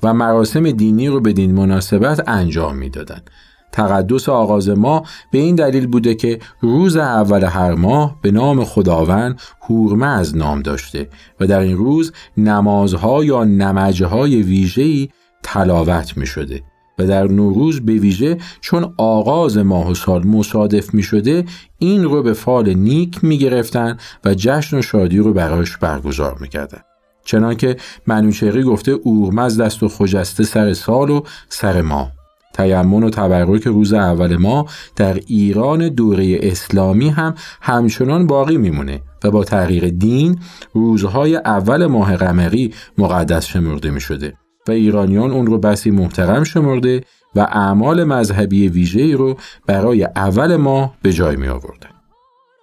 و 0.03 0.15
مراسم 0.15 0.71
دینی 0.71 1.09
رو 1.09 1.21
بدین 1.21 1.55
مناسبت 1.55 2.29
انجام 2.29 2.77
می‌دادند 2.77 3.31
تقدس 3.77 4.29
آغاز 4.29 4.69
ما 4.69 5.03
به 5.31 5.39
این 5.39 5.55
دلیل 5.55 5.87
بوده 5.87 6.15
که 6.15 6.39
روز 6.61 6.97
اول 6.97 7.45
هر 7.45 7.75
ماه 7.75 8.17
به 8.23 8.31
نام 8.31 8.65
خداوند 8.65 9.41
هورمه 9.63 10.07
از 10.07 10.37
نام 10.37 10.63
داشته 10.63 11.09
و 11.41 11.47
در 11.47 11.61
این 11.61 11.77
روز 11.77 12.13
نمازها 12.37 13.25
یا 13.25 13.45
نمجه 13.45 14.07
های 14.07 14.43
ویژه‌ای 14.43 15.09
تلاوت 15.43 16.17
می 16.17 16.27
شده 16.27 16.63
و 16.99 17.07
در 17.07 17.27
نوروز 17.29 17.81
به 17.81 17.93
ویژه 17.93 18.39
چون 18.61 18.95
آغاز 18.97 19.59
ماه 19.59 19.91
و 19.91 19.95
سال 19.95 20.27
مصادف 20.27 20.95
می 20.95 21.03
شده 21.03 21.45
این 21.79 22.05
رو 22.05 22.23
به 22.23 22.33
فال 22.33 22.75
نیک 22.75 23.25
می 23.25 23.39
گرفتن 23.39 23.97
و 24.25 24.35
جشن 24.35 24.79
و 24.79 24.83
شادی 24.83 25.19
رو 25.19 25.33
برایش 25.33 25.77
برگزار 25.77 26.37
می 26.41 26.49
کردن. 26.49 26.81
چنانکه 27.25 27.77
منوچهری 28.07 28.63
گفته 28.63 28.93
اورمز 28.93 29.61
دست 29.61 29.83
و 29.83 29.89
خجسته 29.89 30.45
سر 30.45 30.73
سال 30.73 31.11
و 31.11 31.21
سر 31.49 31.83
ماه 31.83 32.16
تیمون 32.57 33.03
و 33.05 33.11
تبرک 33.11 33.63
روز 33.63 33.93
اول 33.93 34.37
ما 34.37 34.67
در 34.97 35.15
ایران 35.15 35.89
دوره 35.89 36.39
اسلامی 36.43 37.09
هم 37.09 37.35
همچنان 37.61 38.27
باقی 38.27 38.57
میمونه 38.57 39.01
و 39.25 39.31
با 39.31 39.45
تغییر 39.45 39.89
دین 39.89 40.39
روزهای 40.73 41.37
اول 41.37 41.87
ماه 41.87 42.17
قمری 42.17 42.75
مقدس 42.99 43.47
شمرده 43.47 43.91
می 43.91 44.01
شده 44.01 44.33
و 44.69 44.71
ایرانیان 44.71 45.31
اون 45.31 45.47
رو 45.47 45.59
بسی 45.59 45.91
محترم 45.91 46.45
شمرده 46.45 47.01
و 47.37 47.41
اعمال 47.41 48.05
مذهبی 48.05 48.69
ویژه‌ای 48.69 49.13
رو 49.13 49.37
برای 49.67 50.05
اول 50.05 50.57
ماه 50.57 50.95
به 51.03 51.13
جای 51.13 51.37
می 51.37 51.49
آوردن. 51.49 51.91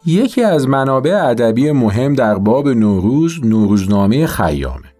یکی 0.05 0.43
از 0.43 0.67
منابع 0.67 1.25
ادبی 1.29 1.71
مهم 1.71 2.13
در 2.13 2.35
باب 2.35 2.67
نوروز 2.69 3.45
نوروزنامه 3.45 4.27
خیامه. 4.27 4.92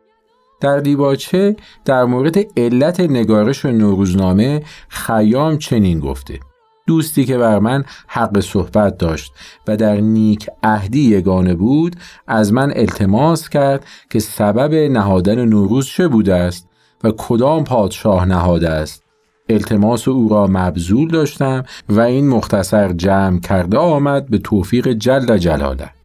در 0.63 0.79
دیباچه 0.79 1.55
در 1.85 2.05
مورد 2.05 2.59
علت 2.59 2.99
نگارش 2.99 3.65
نوروزنامه 3.65 4.63
خیام 4.89 5.57
چنین 5.57 5.99
گفته. 5.99 6.39
دوستی 6.87 7.25
که 7.25 7.37
بر 7.37 7.59
من 7.59 7.83
حق 8.07 8.39
صحبت 8.39 8.97
داشت 8.97 9.33
و 9.67 9.77
در 9.77 9.95
نیک 9.95 10.49
عهدی 10.63 10.99
یگانه 10.99 11.55
بود 11.55 11.95
از 12.27 12.53
من 12.53 12.73
التماس 12.75 13.49
کرد 13.49 13.85
که 14.09 14.19
سبب 14.19 14.73
نهادن 14.73 15.45
نوروز 15.45 15.87
چه 15.87 16.07
بوده 16.07 16.35
است 16.35 16.69
و 17.03 17.11
کدام 17.17 17.63
پادشاه 17.63 18.25
نهاده 18.25 18.69
است. 18.69 19.03
التماس 19.49 20.07
او 20.07 20.29
را 20.29 20.47
مبذول 20.47 21.07
داشتم 21.07 21.63
و 21.89 21.99
این 21.99 22.29
مختصر 22.29 22.91
جمع 22.91 23.39
کرده 23.39 23.77
آمد 23.77 24.29
به 24.29 24.37
توفیق 24.37 24.87
جل 24.87 25.37
جلاله. 25.37 26.02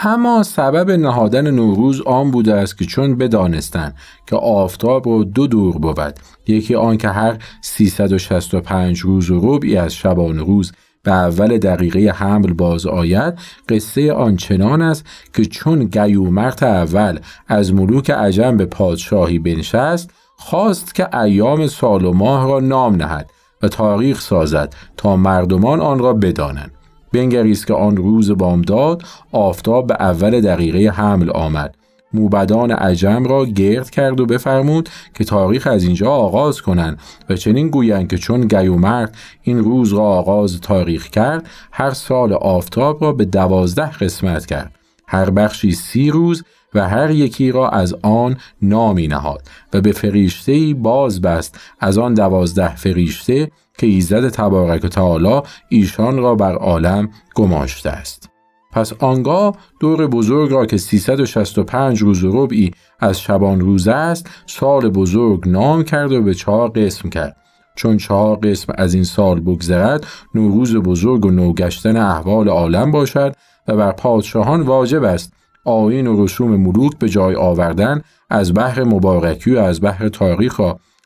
اما 0.00 0.42
سبب 0.42 0.90
نهادن 0.90 1.50
نوروز 1.50 2.00
آن 2.00 2.30
بوده 2.30 2.54
است 2.54 2.78
که 2.78 2.84
چون 2.84 3.18
بدانستند 3.18 3.94
که 4.26 4.36
آفتاب 4.36 5.08
رو 5.08 5.24
دو 5.24 5.46
دور 5.46 5.78
بود 5.78 6.14
یکی 6.46 6.74
آن 6.74 6.96
که 6.96 7.08
هر 7.08 7.38
365 7.60 9.00
روز 9.00 9.30
و 9.30 9.40
ربعی 9.42 9.76
از 9.76 9.94
شبان 9.94 10.38
روز 10.38 10.72
به 11.02 11.12
اول 11.12 11.58
دقیقه 11.58 12.12
حمل 12.16 12.52
باز 12.52 12.86
آید 12.86 13.34
قصه 13.68 14.12
آنچنان 14.12 14.82
است 14.82 15.06
که 15.32 15.44
چون 15.44 15.84
گیومرت 15.84 16.62
اول 16.62 17.18
از 17.48 17.74
ملوک 17.74 18.10
عجم 18.10 18.56
به 18.56 18.66
پادشاهی 18.66 19.38
بنشست 19.38 20.10
خواست 20.36 20.94
که 20.94 21.16
ایام 21.16 21.66
سال 21.66 22.04
و 22.04 22.12
ماه 22.12 22.48
را 22.48 22.60
نام 22.60 22.94
نهد 22.94 23.30
و 23.62 23.68
تاریخ 23.68 24.20
سازد 24.20 24.74
تا 24.96 25.16
مردمان 25.16 25.80
آن 25.80 25.98
را 25.98 26.12
بدانند. 26.12 26.73
بنگریست 27.14 27.66
که 27.66 27.74
آن 27.74 27.96
روز 27.96 28.30
بامداد 28.30 29.02
آفتاب 29.32 29.86
به 29.86 29.94
اول 30.00 30.40
دقیقه 30.40 30.90
حمل 30.90 31.30
آمد. 31.30 31.74
موبدان 32.14 32.70
عجم 32.70 33.24
را 33.24 33.46
گرد 33.46 33.90
کرد 33.90 34.20
و 34.20 34.26
بفرمود 34.26 34.88
که 35.14 35.24
تاریخ 35.24 35.66
از 35.66 35.84
اینجا 35.84 36.10
آغاز 36.10 36.62
کنند 36.62 36.98
و 37.28 37.36
چنین 37.36 37.68
گویند 37.68 38.08
که 38.08 38.18
چون 38.18 38.40
گیومرد 38.40 39.16
این 39.42 39.58
روز 39.58 39.92
را 39.92 40.02
آغاز 40.02 40.60
تاریخ 40.60 41.08
کرد 41.08 41.46
هر 41.72 41.90
سال 41.90 42.32
آفتاب 42.32 43.04
را 43.04 43.12
به 43.12 43.24
دوازده 43.24 43.90
قسمت 43.90 44.46
کرد. 44.46 44.74
هر 45.06 45.30
بخشی 45.30 45.72
سی 45.72 46.10
روز 46.10 46.44
و 46.74 46.88
هر 46.88 47.10
یکی 47.10 47.52
را 47.52 47.68
از 47.68 47.94
آن 48.02 48.36
نامی 48.62 49.08
نهاد 49.08 49.42
و 49.72 49.80
به 49.80 49.92
فریشته 49.92 50.74
باز 50.74 51.20
بست 51.20 51.60
از 51.80 51.98
آن 51.98 52.14
دوازده 52.14 52.76
فریشته 52.76 53.50
که 53.78 53.86
ایزد 53.86 54.28
تبارک 54.28 54.84
و 54.84 54.88
تعالی 54.88 55.40
ایشان 55.68 56.18
را 56.18 56.34
بر 56.34 56.54
عالم 56.54 57.08
گماشته 57.34 57.90
است. 57.90 58.30
پس 58.72 58.92
آنگاه 58.92 59.56
دور 59.80 60.06
بزرگ 60.06 60.52
را 60.52 60.66
که 60.66 60.76
365 60.76 62.02
روز 62.02 62.24
و 62.24 62.44
ربعی 62.44 62.70
از 63.00 63.20
شبان 63.20 63.60
روز 63.60 63.88
است 63.88 64.30
سال 64.46 64.88
بزرگ 64.88 65.48
نام 65.48 65.84
کرد 65.84 66.12
و 66.12 66.22
به 66.22 66.34
چهار 66.34 66.68
قسم 66.68 67.08
کرد 67.08 67.36
چون 67.76 67.96
چهار 67.96 68.36
قسم 68.36 68.72
از 68.78 68.94
این 68.94 69.04
سال 69.04 69.40
بگذرد 69.40 70.06
نوروز 70.34 70.76
بزرگ 70.76 71.26
و 71.26 71.30
نوگشتن 71.30 71.96
احوال 71.96 72.48
عالم 72.48 72.90
باشد 72.90 73.34
و 73.68 73.76
بر 73.76 73.92
پادشاهان 73.92 74.62
واجب 74.62 75.04
است 75.04 75.32
آین 75.64 76.06
و 76.06 76.24
رسوم 76.24 76.56
ملوک 76.56 76.98
به 76.98 77.08
جای 77.08 77.34
آوردن 77.34 78.02
از 78.30 78.54
بحر 78.54 78.84
مبارکی 78.84 79.54
و 79.54 79.58
از 79.58 79.80
بحر 79.80 80.08
تاریخ 80.08 80.60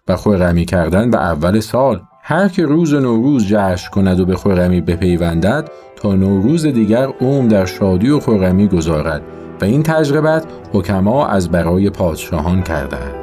و 0.08 0.16
خورمی 0.16 0.64
کردن 0.64 1.10
به 1.10 1.18
اول 1.18 1.60
سال 1.60 2.02
هر 2.30 2.48
که 2.48 2.66
روز 2.66 2.94
نوروز 2.94 3.46
جشن 3.46 3.90
کند 3.90 4.20
و 4.20 4.26
به 4.26 4.36
خورمی 4.36 4.80
بپیوندد 4.80 5.70
تا 5.96 6.14
نوروز 6.14 6.66
دیگر 6.66 7.08
اوم 7.20 7.48
در 7.48 7.66
شادی 7.66 8.10
و 8.10 8.20
خورمی 8.20 8.68
گذارد 8.68 9.22
و 9.60 9.64
این 9.64 9.82
تجربت 9.82 10.44
حکما 10.72 11.26
از 11.26 11.48
برای 11.48 11.90
پادشاهان 11.90 12.62
کردند. 12.62 13.17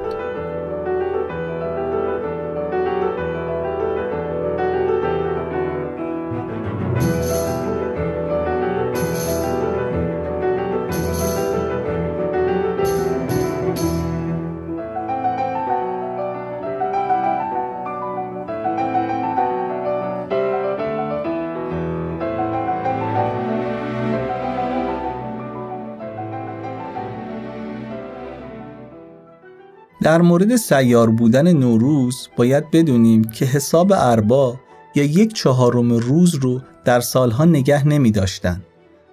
در 30.05 30.21
مورد 30.21 30.55
سیار 30.55 31.09
بودن 31.09 31.53
نوروز 31.53 32.29
باید 32.37 32.71
بدونیم 32.71 33.23
که 33.23 33.45
حساب 33.45 33.91
اربا 33.95 34.59
یا 34.95 35.03
یک 35.03 35.33
چهارم 35.33 35.93
روز 35.93 36.35
رو 36.35 36.61
در 36.83 36.99
سالها 36.99 37.45
نگه 37.45 37.87
نمی 37.87 38.11
داشتن 38.11 38.61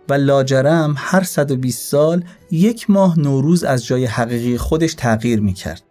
و 0.08 0.14
لاجرم 0.14 0.94
هر 0.96 1.22
120 1.22 1.90
سال 1.90 2.24
یک 2.50 2.90
ماه 2.90 3.18
نوروز 3.18 3.64
از 3.64 3.86
جای 3.86 4.04
حقیقی 4.04 4.58
خودش 4.58 4.94
تغییر 4.94 5.40
می 5.40 5.52
کرد. 5.52 5.82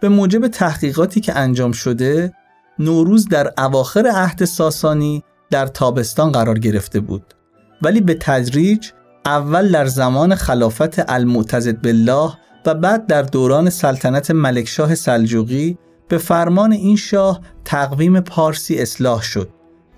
به 0.00 0.08
موجب 0.08 0.48
تحقیقاتی 0.48 1.20
که 1.20 1.38
انجام 1.38 1.72
شده 1.72 2.32
نوروز 2.78 3.28
در 3.28 3.52
اواخر 3.58 4.06
عهد 4.14 4.44
ساسانی 4.44 5.22
در 5.50 5.66
تابستان 5.66 6.32
قرار 6.32 6.58
گرفته 6.58 7.00
بود 7.00 7.34
ولی 7.82 8.00
به 8.00 8.14
تدریج 8.20 8.90
اول 9.26 9.72
در 9.72 9.86
زمان 9.86 10.34
خلافت 10.34 11.10
المعتزد 11.10 11.82
بالله 11.82 12.32
و 12.66 12.74
بعد 12.74 13.06
در 13.06 13.22
دوران 13.22 13.70
سلطنت 13.70 14.30
ملکشاه 14.30 14.94
سلجوقی 14.94 15.78
به 16.08 16.18
فرمان 16.18 16.72
این 16.72 16.96
شاه 16.96 17.40
تقویم 17.64 18.20
پارسی 18.20 18.78
اصلاح 18.78 19.22
شد 19.22 19.48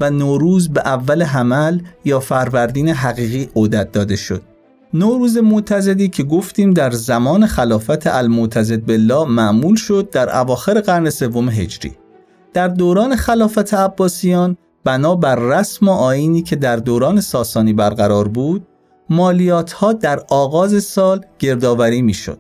و 0.00 0.11
نوروز 0.11 0.68
به 0.68 0.80
اول 0.80 1.23
حمل 1.23 1.80
یا 2.04 2.21
فروردین 2.21 2.88
حقیقی 2.88 3.49
عودت 3.56 3.92
داده 3.92 4.16
شد. 4.16 4.42
نوروز 4.94 5.37
معتزدی 5.37 6.09
که 6.09 6.23
گفتیم 6.23 6.73
در 6.73 6.90
زمان 6.90 7.47
خلافت 7.47 8.06
المعتزد 8.06 8.87
بالله 8.87 9.25
معمول 9.25 9.76
شد 9.76 10.11
در 10.11 10.38
اواخر 10.38 10.80
قرن 10.80 11.11
سوم 11.11 11.49
هجری. 11.49 11.92
در 12.52 12.68
دوران 12.68 13.16
خلافت 13.16 13.75
عباسیان 13.75 14.56
بنا 14.85 15.16
بر 15.16 15.35
رسم 15.35 15.88
و 15.88 15.90
آینی 15.90 16.42
که 16.42 16.56
در 16.56 16.76
دوران 16.76 17.21
ساسانی 17.21 17.73
برقرار 17.73 18.28
بود 18.28 18.66
مالیات 19.11 19.73
ها 19.73 19.92
در 19.92 20.21
آغاز 20.28 20.85
سال 20.85 21.21
گردآوری 21.38 22.02
می‌شد. 22.02 22.38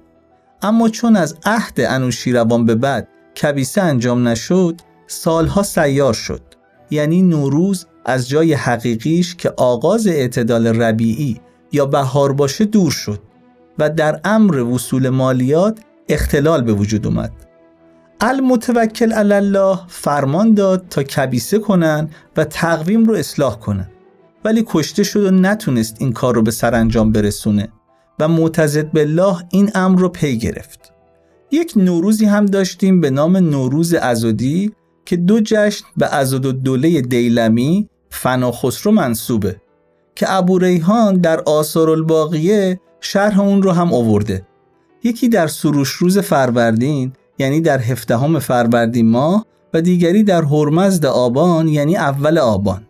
اما 0.64 0.88
چون 0.88 1.16
از 1.16 1.36
عهد 1.44 1.80
انوشیروان 1.80 2.64
به 2.64 2.74
بعد 2.74 3.08
کبیسه 3.42 3.82
انجام 3.82 4.28
نشد 4.28 4.80
سالها 5.06 5.62
سیار 5.62 6.14
شد. 6.14 6.42
یعنی 6.90 7.22
نوروز 7.22 7.86
از 8.04 8.28
جای 8.28 8.54
حقیقیش 8.54 9.34
که 9.34 9.52
آغاز 9.56 10.06
اعتدال 10.06 10.66
ربیعی 10.66 11.40
یا 11.72 11.86
بهار 11.86 12.32
باشه 12.32 12.64
دور 12.64 12.90
شد 12.90 13.20
و 13.78 13.90
در 13.90 14.20
امر 14.24 14.56
وصول 14.56 15.08
مالیات 15.08 15.78
اختلال 16.08 16.62
به 16.62 16.72
وجود 16.72 17.06
اومد. 17.06 17.32
المتوکل 18.20 19.12
الله 19.12 19.78
فرمان 19.88 20.54
داد 20.54 20.86
تا 20.90 21.02
کبیسه 21.02 21.58
کنن 21.58 22.08
و 22.36 22.44
تقویم 22.44 23.04
رو 23.04 23.14
اصلاح 23.14 23.58
کنن 23.58 23.88
ولی 24.44 24.64
کشته 24.66 25.02
شد 25.02 25.24
و 25.24 25.30
نتونست 25.30 25.96
این 26.00 26.12
کار 26.12 26.34
رو 26.34 26.42
به 26.42 26.50
سرانجام 26.50 27.12
برسونه. 27.12 27.68
و 28.18 28.28
معتزد 28.28 28.92
بالله 28.92 29.36
این 29.50 29.70
امر 29.74 30.00
رو 30.00 30.08
پی 30.08 30.38
گرفت. 30.38 30.92
یک 31.50 31.72
نوروزی 31.76 32.24
هم 32.24 32.46
داشتیم 32.46 33.00
به 33.00 33.10
نام 33.10 33.36
نوروز 33.36 33.94
ازودی 33.94 34.72
که 35.04 35.16
دو 35.16 35.40
جشن 35.40 35.84
به 35.96 36.14
ازود 36.14 36.46
و 36.46 36.52
دوله 36.52 37.00
دیلمی 37.00 37.88
فنا 38.10 38.52
خسرو 38.52 38.92
منصوبه 38.92 39.56
که 40.14 40.32
ابو 40.32 40.58
ریحان 40.58 41.16
در 41.16 41.40
آثار 41.40 41.90
الباقیه 41.90 42.80
شرح 43.00 43.40
اون 43.40 43.62
رو 43.62 43.70
هم 43.70 43.92
آورده. 43.92 44.46
یکی 45.04 45.28
در 45.28 45.46
سروش 45.46 45.88
روز 45.88 46.18
فروردین 46.18 47.12
یعنی 47.38 47.60
در 47.60 47.78
هفدهم 47.78 48.38
فروردین 48.38 49.10
ماه 49.10 49.46
و 49.74 49.80
دیگری 49.80 50.22
در 50.22 50.42
هرمزد 50.42 51.06
آبان 51.06 51.68
یعنی 51.68 51.96
اول 51.96 52.38
آبان. 52.38 52.86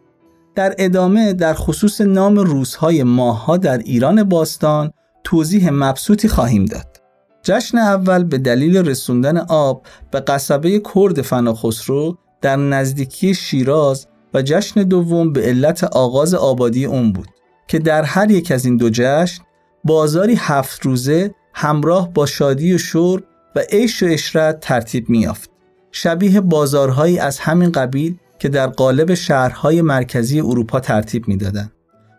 در 0.55 0.75
ادامه 0.79 1.33
در 1.33 1.55
خصوص 1.55 2.01
نام 2.01 2.37
روزهای 2.37 3.03
ماهها 3.03 3.57
در 3.57 3.79
ایران 3.79 4.23
باستان 4.23 4.91
توضیح 5.25 5.71
مبسوطی 5.71 6.29
خواهیم 6.29 6.65
داد. 6.65 7.01
جشن 7.43 7.79
اول 7.79 8.25
به 8.25 8.39
دلیل 8.39 8.77
رسوندن 8.77 9.39
آب 9.39 9.87
به 10.11 10.21
قصبه 10.21 10.83
کرد 10.95 11.23
فناخسرو 11.23 12.19
در 12.41 12.57
نزدیکی 12.57 13.35
شیراز 13.35 14.07
و 14.35 14.43
جشن 14.43 14.83
دوم 14.83 15.33
به 15.33 15.43
علت 15.43 15.85
آغاز 15.85 16.35
آبادی 16.35 16.85
اون 16.85 17.13
بود 17.13 17.29
که 17.69 17.79
در 17.79 18.03
هر 18.03 18.31
یک 18.31 18.53
از 18.53 18.65
این 18.65 18.77
دو 18.77 18.91
جشن 18.93 19.43
بازاری 19.85 20.35
هفت 20.35 20.87
روزه 20.87 21.35
همراه 21.55 22.13
با 22.13 22.27
شادی 22.27 22.75
و 22.75 22.79
شور 22.79 23.23
و 23.57 23.61
عیش 23.73 24.03
و 24.03 24.07
اشرت 24.07 24.61
ترتیب 24.61 25.11
میافت 25.11 25.51
شبیه 25.93 26.41
بازارهایی 26.41 27.19
از 27.19 27.39
همین 27.39 27.73
قبیل 27.73 28.17
که 28.39 28.49
در 28.49 28.67
قالب 28.67 29.15
شهرهای 29.15 29.83
مرکزی 29.83 30.41
اروپا 30.41 30.81
ترتیب 30.81 31.29
می‌دادند. 31.29 31.73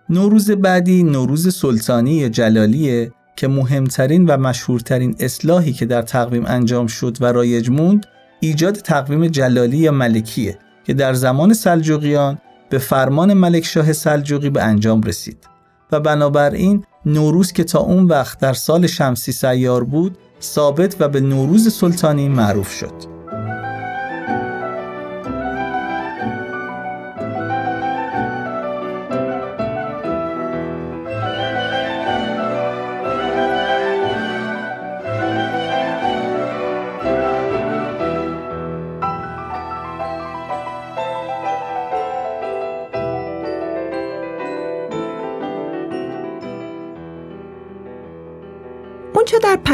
نوروز 0.10 0.52
بعدی 0.52 1.04
نوروز 1.04 1.56
سلطانی 1.56 2.14
یا 2.14 2.30
جلالیه 2.30 3.12
که 3.36 3.48
مهمترین 3.48 4.26
و 4.26 4.38
مشهورترین 4.38 5.16
اصلاحی 5.20 5.74
که 5.74 5.86
در 5.86 6.02
تقویم 6.02 6.44
انجام 6.46 6.88
شد 6.88 7.18
و 7.22 7.26
رایج 7.26 7.70
موند 7.70 8.06
ایجاد 8.40 8.76
تقویم 8.76 9.28
جلالی 9.28 9.78
یا 9.78 9.92
ملکیه 9.92 10.60
که 10.84 10.94
در 10.94 11.14
زمان 11.14 11.54
سلجوقیان 11.54 12.38
به 12.70 12.78
فرمان 12.78 13.34
ملک 13.34 13.66
شاه 13.66 13.94
سلجوقی 13.94 14.50
به 14.50 14.64
انجام 14.64 15.02
رسید 15.02 15.38
و 15.92 16.00
بنابراین 16.00 16.84
نوروز 17.06 17.52
که 17.52 17.64
تا 17.64 17.80
اون 17.80 18.04
وقت 18.04 18.40
در 18.40 18.54
سال 18.54 18.88
شمسی 18.88 19.32
سیار 19.32 19.84
بود 19.84 20.18
ثابت 20.42 20.96
و 21.00 21.10
به 21.10 21.20
نوروز 21.20 21.74
سلطانی 21.74 22.30
معروف 22.30 22.72
شد. 22.72 23.15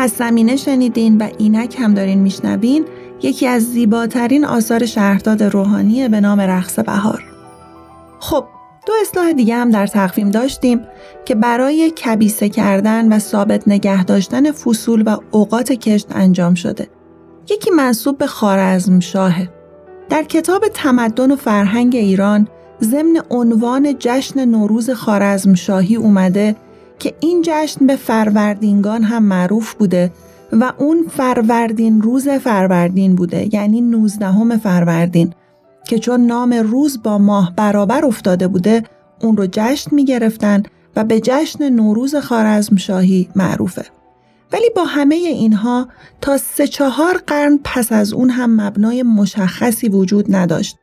پس 0.01 0.17
زمینه 0.17 0.55
شنیدین 0.55 1.17
و 1.17 1.29
اینک 1.37 1.75
هم 1.79 1.93
دارین 1.93 2.19
میشنوین 2.19 2.85
یکی 3.21 3.47
از 3.47 3.63
زیباترین 3.63 4.45
آثار 4.45 4.85
شهرداد 4.85 5.43
روحانی 5.43 6.07
به 6.07 6.21
نام 6.21 6.41
رقص 6.41 6.79
بهار. 6.79 7.23
خب 8.19 8.45
دو 8.87 8.93
اصلاح 9.01 9.33
دیگه 9.33 9.55
هم 9.55 9.69
در 9.69 9.87
تقویم 9.87 10.31
داشتیم 10.31 10.81
که 11.25 11.35
برای 11.35 11.91
کبیسه 11.91 12.49
کردن 12.49 13.13
و 13.13 13.19
ثابت 13.19 13.67
نگه 13.67 14.03
داشتن 14.03 14.51
فصول 14.51 15.01
و 15.01 15.17
اوقات 15.31 15.71
کشت 15.71 16.07
انجام 16.11 16.53
شده. 16.53 16.87
یکی 17.49 17.69
منصوب 17.69 18.17
به 18.17 18.27
خارزم 18.27 18.99
شاهه. 18.99 19.49
در 20.09 20.23
کتاب 20.23 20.63
تمدن 20.73 21.31
و 21.31 21.35
فرهنگ 21.35 21.95
ایران 21.95 22.47
ضمن 22.83 23.21
عنوان 23.29 23.95
جشن 23.99 24.45
نوروز 24.45 24.89
خارزم 24.89 25.53
شاهی 25.53 25.95
اومده 25.95 26.55
که 27.01 27.13
این 27.19 27.41
جشن 27.45 27.87
به 27.87 27.95
فروردینگان 27.95 29.03
هم 29.03 29.23
معروف 29.23 29.73
بوده 29.73 30.11
و 30.51 30.73
اون 30.77 31.05
فروردین 31.09 32.01
روز 32.01 32.29
فروردین 32.29 33.15
بوده 33.15 33.55
یعنی 33.55 33.81
19 33.81 34.57
فروردین 34.57 35.33
که 35.87 35.99
چون 35.99 36.25
نام 36.25 36.53
روز 36.53 37.03
با 37.03 37.17
ماه 37.17 37.53
برابر 37.55 38.05
افتاده 38.05 38.47
بوده 38.47 38.83
اون 39.21 39.37
رو 39.37 39.47
جشن 39.51 39.95
می 39.95 40.05
گرفتن 40.05 40.63
و 40.95 41.03
به 41.03 41.19
جشن 41.19 41.69
نوروز 41.69 42.15
خارزم 42.15 42.75
شاهی 42.75 43.29
معروفه. 43.35 43.85
ولی 44.53 44.69
با 44.75 44.83
همه 44.83 45.15
اینها 45.15 45.87
تا 46.21 46.37
سه 46.37 46.67
چهار 46.67 47.23
قرن 47.27 47.59
پس 47.63 47.91
از 47.91 48.13
اون 48.13 48.29
هم 48.29 48.61
مبنای 48.61 49.03
مشخصی 49.03 49.89
وجود 49.89 50.35
نداشت 50.35 50.77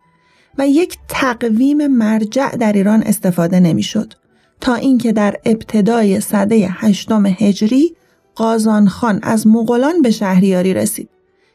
و 0.59 0.68
یک 0.68 0.98
تقویم 1.09 1.87
مرجع 1.87 2.57
در 2.57 2.72
ایران 2.72 3.02
استفاده 3.02 3.61
نمی‌شد. 3.61 4.14
تا 4.60 4.74
اینکه 4.74 5.12
در 5.12 5.36
ابتدای 5.44 6.20
سده 6.20 6.68
هشتم 6.70 7.26
هجری 7.26 7.96
قازان 8.34 8.88
خان 8.88 9.20
از 9.22 9.46
مغولان 9.46 10.02
به 10.02 10.10
شهریاری 10.10 10.74
رسید 10.74 11.08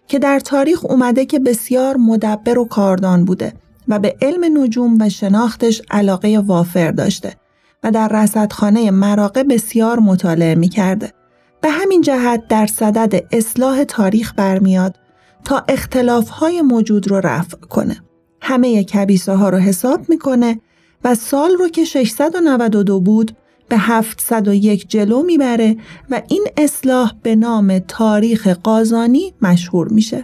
که 0.07 0.19
در 0.19 0.39
تاریخ 0.39 0.85
اومده 0.85 1.25
که 1.25 1.39
بسیار 1.39 1.97
مدبر 1.97 2.59
و 2.59 2.65
کاردان 2.65 3.25
بوده 3.25 3.53
و 3.87 3.99
به 3.99 4.15
علم 4.21 4.63
نجوم 4.63 4.97
و 5.01 5.09
شناختش 5.09 5.81
علاقه 5.91 6.39
وافر 6.39 6.91
داشته 6.91 7.35
و 7.83 7.91
در 7.91 8.07
رصدخانه 8.07 8.91
مراقه 8.91 9.43
بسیار 9.43 9.99
مطالعه 9.99 10.55
می 10.55 10.69
کرده. 10.69 11.13
به 11.61 11.69
همین 11.69 12.01
جهت 12.01 12.47
در 12.47 12.65
صدد 12.65 13.23
اصلاح 13.31 13.83
تاریخ 13.83 14.33
برمیاد 14.37 14.95
تا 15.43 15.63
اختلافهای 15.67 16.61
موجود 16.61 17.07
رو 17.07 17.19
رفع 17.19 17.57
کنه. 17.57 18.01
همه 18.41 18.83
کبیسه 18.83 19.33
ها 19.33 19.49
رو 19.49 19.57
حساب 19.57 20.09
می‌کنه 20.09 20.59
و 21.03 21.15
سال 21.15 21.51
رو 21.51 21.67
که 21.67 21.85
692 21.85 22.99
بود 22.99 23.31
به 23.69 23.77
701 23.77 24.87
جلو 24.87 25.23
می‌بره 25.23 25.77
و 26.09 26.21
این 26.27 26.47
اصلاح 26.57 27.13
به 27.23 27.35
نام 27.35 27.79
تاریخ 27.79 28.47
قازانی 28.47 29.33
مشهور 29.41 29.87
میشه. 29.87 30.23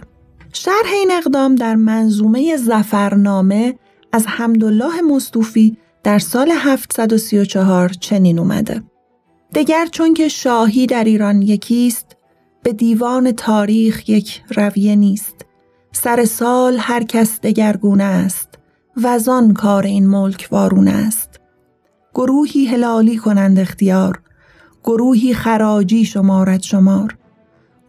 شرح 0.52 0.92
این 0.92 1.10
اقدام 1.12 1.54
در 1.54 1.74
منظومه 1.74 2.56
زفرنامه 2.56 3.74
از 4.12 4.26
حمدالله 4.26 5.00
مصطوفی 5.00 5.76
در 6.02 6.18
سال 6.18 6.50
734 6.54 7.88
چنین 7.88 8.38
اومده. 8.38 8.82
دگر 9.54 9.86
چون 9.86 10.14
که 10.14 10.28
شاهی 10.28 10.86
در 10.86 11.04
ایران 11.04 11.42
یکیست 11.42 12.16
به 12.62 12.72
دیوان 12.72 13.32
تاریخ 13.32 14.08
یک 14.08 14.42
رویه 14.56 14.96
نیست 14.96 15.34
سر 15.92 16.24
سال 16.24 16.76
هر 16.78 17.02
کس 17.02 17.40
دگرگونه 17.40 18.04
است 18.04 18.49
و 18.96 19.18
کار 19.56 19.86
این 19.86 20.06
ملک 20.06 20.48
وارون 20.50 20.88
است. 20.88 21.40
گروهی 22.14 22.66
هلالی 22.66 23.16
کنند 23.16 23.58
اختیار 23.58 24.20
گروهی 24.84 25.34
خراجی 25.34 26.04
شمارد 26.04 26.62
شمار. 26.62 27.16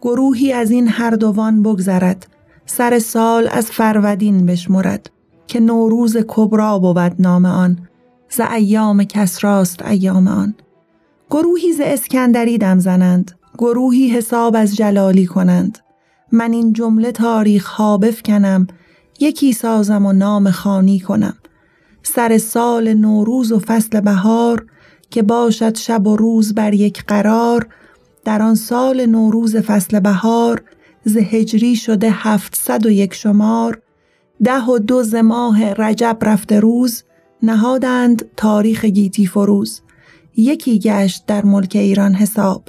گروهی 0.02 0.52
از 0.52 0.70
این 0.70 0.88
هر 0.88 1.10
دوان 1.10 1.62
بگذرد 1.62 2.26
سر 2.66 2.98
سال 2.98 3.48
از 3.52 3.70
فرودین 3.70 4.46
بشمرد 4.46 5.10
که 5.46 5.60
نوروز 5.60 6.16
کبرا 6.28 6.78
بود 6.78 7.14
نام 7.18 7.44
آن. 7.44 7.78
ز 8.28 8.40
ایام 8.40 9.04
کسراست 9.04 9.82
ایام 9.82 10.28
آن. 10.28 10.54
گروهی 11.30 11.72
ز 11.72 11.80
اسکندری 11.84 12.58
دم 12.58 12.78
زنند 12.78 13.32
گروهی 13.58 14.08
حساب 14.08 14.56
از 14.56 14.76
جلالی 14.76 15.26
کنند. 15.26 15.78
من 16.32 16.52
این 16.52 16.72
جمله 16.72 17.12
تاریخ 17.12 17.66
ها 17.66 17.98
بفکنم 17.98 18.66
یکی 19.22 19.52
سازم 19.52 20.06
و 20.06 20.12
نام 20.12 20.50
خانی 20.50 21.00
کنم. 21.00 21.36
سر 22.02 22.38
سال 22.38 22.94
نوروز 22.94 23.52
و 23.52 23.58
فصل 23.58 24.00
بهار 24.00 24.66
که 25.10 25.22
باشد 25.22 25.76
شب 25.76 26.06
و 26.06 26.16
روز 26.16 26.54
بر 26.54 26.74
یک 26.74 27.04
قرار 27.04 27.68
در 28.24 28.42
آن 28.42 28.54
سال 28.54 29.06
نوروز 29.06 29.56
فصل 29.56 30.00
بهار 30.00 30.62
ز 31.04 31.16
هجری 31.16 31.76
شده 31.76 32.10
هفتصد 32.10 32.86
و 32.86 32.90
یک 32.90 33.14
شمار 33.14 33.82
ده 34.44 34.64
و 34.64 34.78
دو 34.78 35.02
ز 35.02 35.14
ماه 35.14 35.72
رجب 35.72 36.18
رفته 36.22 36.60
روز 36.60 37.04
نهادند 37.42 38.24
تاریخ 38.36 38.84
گیتی 38.84 39.26
فروز. 39.26 39.80
یکی 40.36 40.78
گشت 40.78 41.26
در 41.26 41.44
ملک 41.44 41.72
ایران 41.74 42.14
حساب 42.14 42.68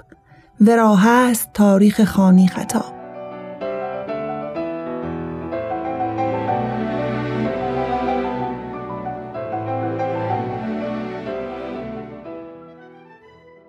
ورا 0.61 0.95
هست 0.95 1.49
تاریخ 1.53 2.03
خانی 2.03 2.47
خطاب. 2.47 3.02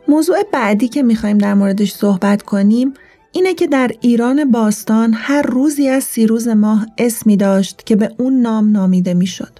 موضوع 0.09 0.43
بعدی 0.53 0.89
که 0.89 1.03
می‌خوایم 1.03 1.39
در 1.39 1.55
موردش 1.55 1.93
صحبت 1.93 2.43
کنیم 2.43 2.95
اینه 3.33 3.55
که 3.55 3.67
در 3.67 3.91
ایران 4.01 4.51
باستان 4.51 5.13
هر 5.17 5.43
روزی 5.43 5.89
از 5.89 6.05
سی 6.05 6.27
روز 6.27 6.49
ماه 6.49 6.87
اسمی 6.99 7.37
داشت 7.37 7.83
که 7.87 7.97
به 7.97 8.11
اون 8.19 8.41
نام 8.41 8.73
نامیده 8.73 9.15
می‌شد. 9.15 9.59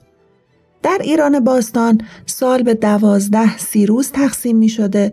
در 0.83 0.99
ایران 1.01 1.41
باستان 1.41 2.01
سال 2.27 2.63
به 2.63 2.75
دوازده 2.75 3.59
سی 3.59 3.87
روز 3.87 4.11
تقسیم 4.11 4.57
می 4.57 4.69
شده 4.69 5.13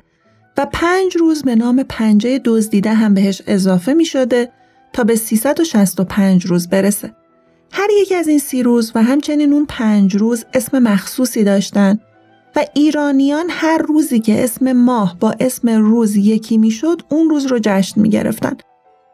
و 0.58 0.68
پنج 0.74 1.18
روز 1.18 1.44
به 1.44 1.56
نام 1.56 1.84
پنجه 1.90 2.40
دزدیده 2.46 2.94
هم 2.94 3.14
بهش 3.14 3.42
اضافه 3.48 3.94
می 3.94 4.06
شده 4.06 4.52
تا 4.94 5.04
به 5.04 5.16
365 5.16 6.46
روز 6.46 6.70
برسه. 6.70 7.14
هر 7.72 7.88
یک 8.02 8.14
از 8.18 8.28
این 8.28 8.40
سی 8.40 8.64
روز 8.64 8.92
و 8.96 9.04
همچنین 9.04 9.54
اون 9.54 9.66
پنج 9.66 10.16
روز 10.16 10.46
اسم 10.54 10.80
مخصوصی 10.80 11.44
داشتن 11.44 12.00
و 12.56 12.66
ایرانیان 12.74 13.46
هر 13.50 13.78
روزی 13.78 14.20
که 14.20 14.44
اسم 14.44 14.74
ماه 14.74 15.18
با 15.20 15.34
اسم 15.40 15.70
روز 15.70 16.16
یکی 16.16 16.58
می‌شد 16.58 17.02
اون 17.10 17.30
روز 17.30 17.46
رو 17.46 17.60
جشن 17.62 18.02
می 18.02 18.10
گرفتن. 18.10 18.58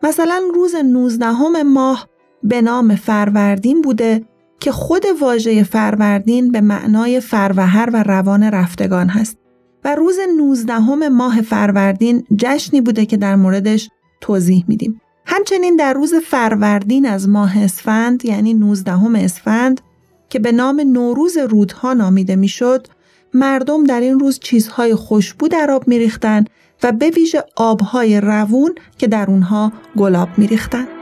مثلا 0.04 0.42
روز 0.54 0.76
19 0.76 1.64
ماه 1.64 2.08
به 2.44 2.62
نام 2.62 2.96
فروردین 2.96 3.82
بوده 3.82 4.26
که 4.60 4.72
خود 4.72 5.04
واژه 5.22 5.64
فروردین 5.64 6.52
به 6.52 6.62
معنای 6.62 7.20
فروهر 7.20 7.90
و 7.94 8.04
روان 8.04 8.44
رفتگان 8.44 9.08
هست 9.08 9.38
و 9.84 9.96
روز 9.96 10.18
19 10.38 10.80
ماه 11.10 11.42
فروردین 11.42 12.24
جشنی 12.38 12.82
بوده 12.82 13.06
که 13.06 13.18
در 13.18 13.36
موردش 13.36 13.90
توضیح 14.22 14.66
میدیم. 14.68 15.02
همچنین 15.26 15.76
در 15.76 15.94
روز 15.94 16.14
فروردین 16.14 17.06
از 17.06 17.30
ماه 17.30 17.64
اسفند 17.64 18.26
یعنی 18.26 18.54
19 18.54 19.24
اسفند 19.24 19.82
که 20.30 20.40
به 20.40 20.52
نام 20.52 20.82
نوروز 20.82 21.38
رودها 21.38 21.94
نامیده 21.94 22.36
می‌شد 22.36 22.88
مردم 23.34 23.84
در 23.84 24.02
این 24.02 24.20
روز 24.20 24.40
چیزهای 24.40 24.96
خوشبو 24.96 25.48
در 25.48 25.72
آب 25.72 25.88
میریختن 25.88 26.46
و 26.84 26.92
به 26.92 27.10
ویژه 27.10 27.44
آبهای 27.56 28.22
روون 28.22 28.76
که 28.98 29.08
در 29.08 29.26
اونها 29.30 29.74
گلاب 29.98 30.30
میریختن. 30.38 30.97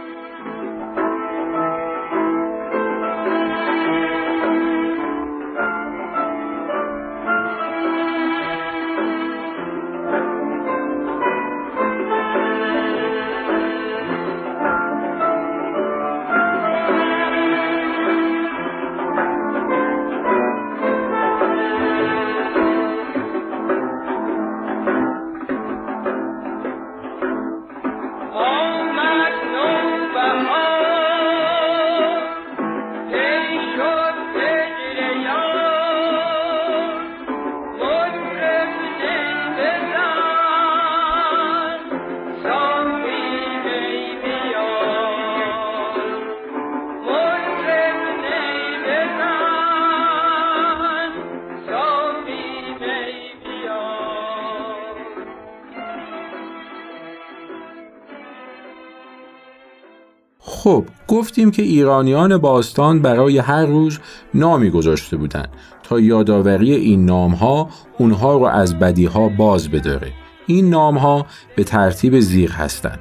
گفتیم 61.26 61.52
که 61.52 61.62
ایرانیان 61.62 62.38
باستان 62.38 63.02
برای 63.02 63.38
هر 63.38 63.66
روز 63.66 64.00
نامی 64.34 64.70
گذاشته 64.70 65.18
بودند 65.18 65.50
تا 65.84 66.00
یادآوری 66.00 66.74
این 66.74 67.06
نام 67.06 67.32
ها 67.32 67.70
اونها 67.98 68.38
رو 68.38 68.44
از 68.44 68.80
بدی 68.80 69.06
ها 69.06 69.30
باز 69.30 69.70
بداره. 69.70 70.12
این 70.48 70.70
نام 70.70 70.98
ها 70.98 71.26
به 71.56 71.64
ترتیب 71.64 72.20
زیر 72.20 72.52
هستند. 72.52 73.00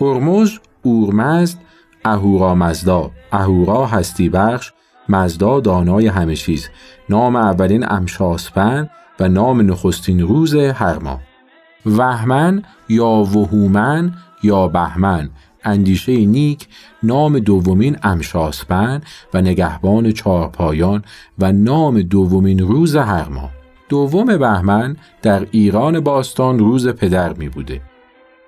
هرمز 0.00 0.58
اورمزد 0.82 1.58
اهورا 2.04 2.54
مزدا 2.54 3.10
اهورا 3.32 3.86
هستی 3.86 4.28
بخش 4.28 4.72
مزدا 5.08 5.60
دانای 5.60 6.06
همه 6.06 6.36
چیز 6.36 6.68
نام 7.08 7.36
اولین 7.36 7.92
امشاسپن 7.92 8.90
و 9.20 9.28
نام 9.28 9.70
نخستین 9.70 10.20
روز 10.20 10.54
هر 10.54 10.98
ماه 10.98 11.20
وهمن 11.86 12.62
یا 12.88 13.08
وهومن 13.08 14.14
یا 14.42 14.68
بهمن 14.68 15.30
اندیشه 15.64 16.26
نیک 16.26 16.68
نام 17.02 17.38
دومین 17.38 17.96
امشاسپن 18.02 19.00
و 19.34 19.40
نگهبان 19.40 20.12
چهارپایان 20.12 21.04
و 21.38 21.52
نام 21.52 22.02
دومین 22.02 22.58
روز 22.58 22.96
هر 22.96 23.28
ماه 23.28 23.50
دوم 23.88 24.38
بهمن 24.38 24.96
در 25.22 25.46
ایران 25.50 26.00
باستان 26.00 26.58
روز 26.58 26.88
پدر 26.88 27.32
می 27.32 27.48
بوده 27.48 27.80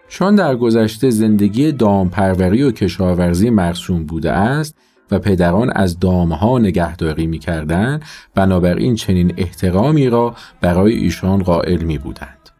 چون 0.08 0.34
در 0.34 0.56
گذشته 0.56 1.10
زندگی 1.10 1.72
دامپروری 1.72 2.62
و 2.62 2.70
کشاورزی 2.70 3.50
مرسوم 3.50 4.04
بوده 4.04 4.32
است 4.32 4.76
و 5.10 5.18
پدران 5.18 5.72
از 5.74 5.98
دامها 5.98 6.58
نگهداری 6.58 7.26
می 7.26 7.38
کردن 7.38 8.00
بنابراین 8.34 8.94
چنین 8.94 9.34
احترامی 9.36 10.08
را 10.08 10.34
برای 10.60 10.92
ایشان 10.92 11.42
قائل 11.42 11.82
می 11.82 11.98
بودند. 11.98 12.50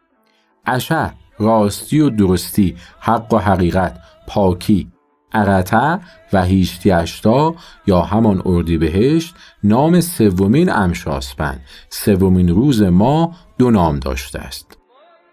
اشع 0.66 1.09
راستی 1.38 2.01
و 2.01 2.11
درستی 2.11 2.77
حق 3.01 3.35
و 3.35 3.38
حقیقت 3.38 3.99
پاکی 4.27 4.93
عقطه 5.33 6.01
و 6.33 6.43
هیشتی 6.43 6.91
اشتا 6.91 7.55
یا 7.87 8.03
همان 8.03 8.43
اردی 8.45 8.79
بهشت 8.79 9.35
نام 9.65 10.01
سومین 10.01 10.73
امشاسپند 10.73 11.61
سومین 11.91 12.49
روز 12.49 12.83
ما 12.83 13.35
دو 13.59 13.71
نام 13.71 13.99
داشته 13.99 14.39
است. 14.39 14.79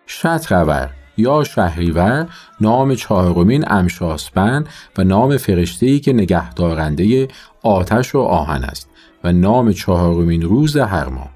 شترور 0.08 0.89
یا 1.17 1.43
شهریور 1.43 2.27
نام 2.62 2.95
چهارمین 2.95 3.71
امشاسپند 3.71 4.69
و 4.97 5.03
نام 5.03 5.38
فرشته‌ای 5.38 5.99
که 5.99 6.13
نگهدارنده 6.13 7.27
آتش 7.63 8.15
و 8.15 8.19
آهن 8.19 8.63
است 8.63 8.89
و 9.23 9.32
نام 9.32 9.71
چهارمین 9.71 10.41
روز 10.41 10.77
هر 10.77 11.06
ماه. 11.06 11.29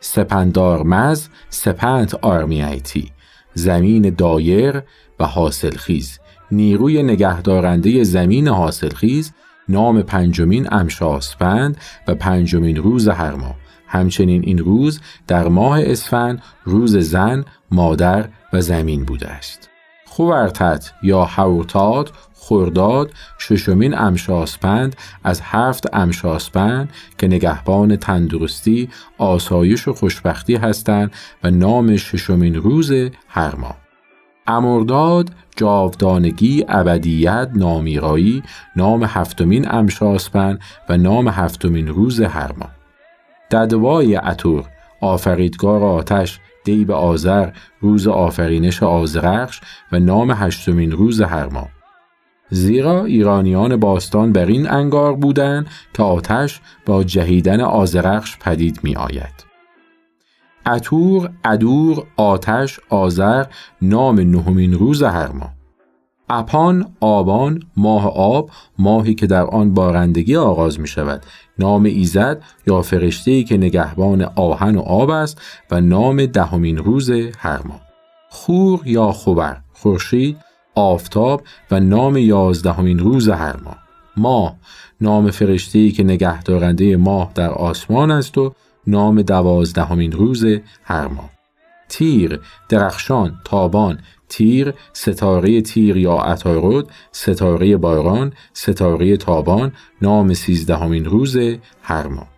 سپندار 0.00 0.82
مز 0.82 1.28
سپند 1.48 2.18
آرمیایتی 2.22 3.12
زمین 3.54 4.10
دایر 4.10 4.82
و 5.20 5.24
حاصلخیز. 5.24 6.20
نیروی 6.50 7.02
نگهدارنده 7.02 8.04
زمین 8.04 8.48
حاصلخیز 8.48 9.32
نام 9.68 10.02
پنجمین 10.02 10.74
امشاسپند 10.74 11.76
و 12.08 12.14
پنجمین 12.14 12.76
روز 12.76 13.08
هر 13.08 13.34
ماه 13.34 13.54
همچنین 13.86 14.42
این 14.44 14.58
روز 14.58 15.00
در 15.26 15.48
ماه 15.48 15.80
اسفند 15.82 16.42
روز 16.64 16.96
زن، 16.96 17.44
مادر 17.70 18.28
و 18.52 18.60
زمین 18.60 19.04
بوده 19.04 19.28
است. 19.28 19.68
خوورتت 20.06 20.90
یا 21.02 21.24
حورتاد 21.24 22.12
خرداد 22.34 23.12
ششمین 23.38 23.98
امشاسپند 23.98 24.96
از 25.24 25.40
هفت 25.44 25.94
امشاسپند 25.94 26.90
که 27.18 27.26
نگهبان 27.26 27.96
تندرستی، 27.96 28.88
آسایش 29.18 29.88
و 29.88 29.92
خوشبختی 29.92 30.56
هستند 30.56 31.12
و 31.44 31.50
نام 31.50 31.96
ششمین 31.96 32.54
روز 32.54 32.92
هر 33.28 33.54
ماه. 33.56 33.76
امرداد 34.46 35.30
جاودانگی 35.56 36.64
ابدیت 36.68 37.50
نامیرایی 37.54 38.42
نام 38.76 39.04
هفتمین 39.04 39.74
امشاسپن 39.74 40.58
و 40.88 40.96
نام 40.96 41.28
هفتمین 41.28 41.88
روز 41.88 42.20
هر 42.20 42.52
ماه 42.52 42.70
ددوای 43.50 44.16
اتور 44.16 44.64
آفریدگار 45.00 45.84
آتش 45.84 46.40
دیب 46.64 46.90
آذر 46.90 47.50
روز 47.80 48.08
آفرینش 48.08 48.82
آزرخش 48.82 49.60
و 49.92 49.98
نام 49.98 50.30
هشتمین 50.30 50.92
روز 50.92 51.20
هر 51.20 51.46
ماه 51.46 51.68
زیرا 52.50 53.04
ایرانیان 53.04 53.76
باستان 53.76 54.32
بر 54.32 54.46
این 54.46 54.70
انگار 54.70 55.12
بودند 55.14 55.66
که 55.94 56.02
آتش 56.02 56.60
با 56.86 57.04
جهیدن 57.04 57.60
آزرخش 57.60 58.38
پدید 58.38 58.80
می 58.82 58.96
آید. 58.96 59.45
اتور، 60.66 61.30
ادور، 61.44 62.06
آتش، 62.16 62.80
آذر 62.88 63.44
نام 63.82 64.20
نهمین 64.20 64.72
روز 64.72 65.02
هر 65.02 65.32
ماه. 65.32 65.56
اپان، 66.28 66.92
آبان، 67.00 67.62
ماه 67.76 68.06
آب، 68.16 68.50
ماهی 68.78 69.14
که 69.14 69.26
در 69.26 69.44
آن 69.44 69.74
بارندگی 69.74 70.36
آغاز 70.36 70.80
می 70.80 70.88
شود. 70.88 71.22
نام 71.58 71.84
ایزد 71.84 72.42
یا 72.66 72.82
فرشته 72.82 73.42
که 73.42 73.56
نگهبان 73.56 74.22
آهن 74.22 74.76
و 74.76 74.80
آب 74.80 75.10
است 75.10 75.40
و 75.70 75.80
نام 75.80 76.26
دهمین 76.26 76.76
روز 76.76 77.10
هر 77.38 77.62
ماه. 77.64 77.80
خور 78.30 78.80
یا 78.84 79.12
خبر، 79.12 79.56
خورشید، 79.72 80.36
آفتاب 80.74 81.42
و 81.70 81.80
نام 81.80 82.16
یازدهمین 82.16 82.98
روز 82.98 83.28
هر 83.28 83.56
ماه. 83.64 83.78
ماه 84.16 84.54
نام 85.00 85.30
فرشته 85.30 85.90
که 85.90 86.04
نگهدارنده 86.04 86.96
ماه 86.96 87.32
در 87.34 87.50
آسمان 87.50 88.10
است 88.10 88.38
و 88.38 88.52
نام 88.86 89.22
دوازدهمین 89.22 90.12
روز 90.12 90.44
هر 90.84 91.06
ماه. 91.06 91.30
تیر، 91.88 92.40
درخشان، 92.68 93.40
تابان، 93.44 93.98
تیر، 94.28 94.74
ستاره 94.92 95.62
تیر 95.62 95.96
یا 95.96 96.14
عطارد، 96.14 96.86
ستاره 97.12 97.76
باران، 97.76 98.32
ستاره 98.52 99.16
تابان، 99.16 99.72
نام 100.02 100.34
سیزدهمین 100.34 101.04
روز 101.04 101.36
هر 101.82 102.06
ماه. 102.06 102.28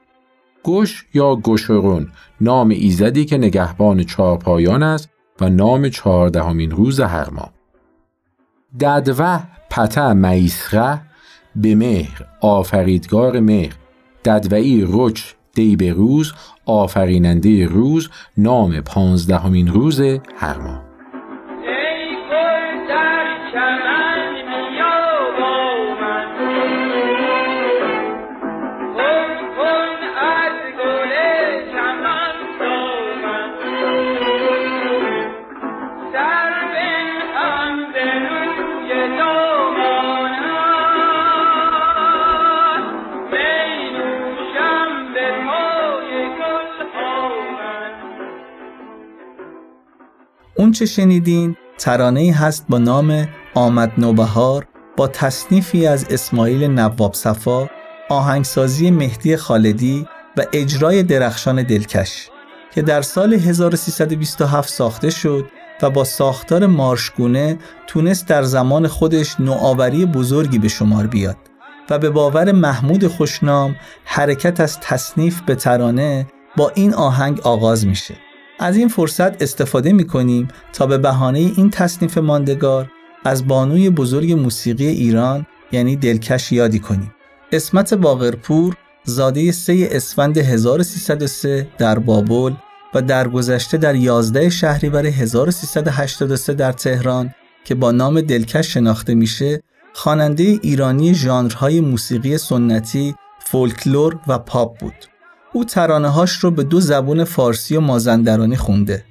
گوش 0.63 1.07
یا 1.15 1.37
گشرون، 1.37 2.13
نام 2.41 2.69
ایزدی 2.69 3.25
که 3.25 3.39
نگهبان 3.39 4.03
چهارپایان 4.03 4.83
است 4.83 5.09
و 5.41 5.49
نام 5.49 5.89
چهاردهمین 5.89 6.71
روز 6.71 7.01
هر 7.01 7.31
ماه. 7.31 7.53
ددوه 8.81 9.41
پته 9.71 10.13
میسره 10.13 11.01
به 11.57 11.75
مهر 11.75 12.27
آفریدگار 12.41 13.41
مهر 13.41 13.75
ددوئی 14.25 14.87
رچ 14.89 15.23
دی 15.59 15.91
روز 15.91 16.33
آفریننده 16.67 17.67
روز 17.67 18.09
نام 18.37 18.81
پانزدهمین 18.81 19.69
روز 19.69 20.01
هر 20.37 20.59
ماه. 20.59 20.88
اون 50.59 50.73
چه 50.73 50.87
شنیدین 50.87 51.57
ترانه 51.79 52.33
هست 52.33 52.65
با 52.69 52.79
نام 52.79 53.29
آمد 53.55 53.93
نوبهار 53.99 54.67
با 54.97 55.09
تصنیفی 55.09 55.87
از 55.87 56.07
اسماعیل 56.11 56.65
نواب 56.65 57.15
صفا 57.15 57.69
آهنگسازی 58.09 58.91
مهدی 58.91 59.37
خالدی 59.37 60.07
و 60.37 60.45
اجرای 60.53 61.03
درخشان 61.03 61.63
دلکش 61.63 62.31
که 62.75 62.83
در 62.83 63.03
سال 63.03 63.35
1327 63.35 64.69
ساخته 64.69 65.11
شد 65.11 65.51
و 65.83 65.91
با 65.91 66.05
ساختار 66.05 66.67
مارشگونه 66.67 67.59
تونست 67.87 68.29
در 68.29 68.43
زمان 68.43 68.87
خودش 68.87 69.41
نوآوری 69.41 70.07
بزرگی 70.07 70.59
به 70.59 70.69
شمار 70.69 71.07
بیاد 71.07 71.37
و 71.91 71.99
به 71.99 72.11
باور 72.11 72.53
محمود 72.53 73.07
خوشنام 73.07 73.77
حرکت 74.05 74.61
از 74.61 74.81
تصنیف 74.81 75.41
به 75.41 75.55
ترانه 75.55 76.27
با 76.57 76.73
این 76.75 76.95
آهنگ 76.95 77.41
آغاز 77.41 77.87
میشه. 77.87 78.28
از 78.59 78.77
این 78.77 78.89
فرصت 78.89 79.43
استفاده 79.43 79.93
می 79.93 80.07
کنیم 80.07 80.49
تا 80.73 80.87
به 80.87 80.99
بهانه 80.99 81.39
این 81.39 81.71
تصنیف 81.71 82.19
ماندگار 82.19 82.91
از 83.25 83.47
بانوی 83.47 83.91
بزرگ 83.91 84.33
موسیقی 84.33 84.87
ایران 84.87 85.47
یعنی 85.73 85.97
دلکش 85.97 86.53
یادی 86.53 86.79
کنیم. 86.79 87.15
اسمت 87.53 87.95
باغرپور 87.95 88.77
زاده 89.05 89.53
3 89.53 89.89
اسفند 89.91 90.39
1303 90.39 91.69
در 91.79 91.99
بابل 91.99 92.53
و 92.95 93.03
در 93.03 93.29
گذشته 93.29 93.77
در 93.77 93.95
11 93.95 94.51
شهریور 94.51 95.07
1383 95.07 96.55
در 96.55 96.73
تهران 96.73 97.35
که 97.65 97.75
با 97.75 97.93
نام 97.93 98.21
دلکش 98.21 98.75
شناخته 98.75 99.15
میشه 99.15 99.63
خواننده 99.93 100.43
ایرانی 100.63 101.15
ژانرهای 101.15 101.81
موسیقی 101.81 102.39
سنتی، 102.39 103.15
فولکلور 103.45 104.19
و 104.27 104.39
پاپ 104.39 104.79
بود. 104.79 105.18
او 105.59 105.65
ترانه 105.65 106.09
هاش 106.09 106.33
رو 106.33 106.51
به 106.51 106.63
دو 106.63 106.81
زبون 106.81 107.25
فارسی 107.25 107.77
و 107.77 107.81
مازندرانی 107.81 108.57
خونده. 108.57 109.05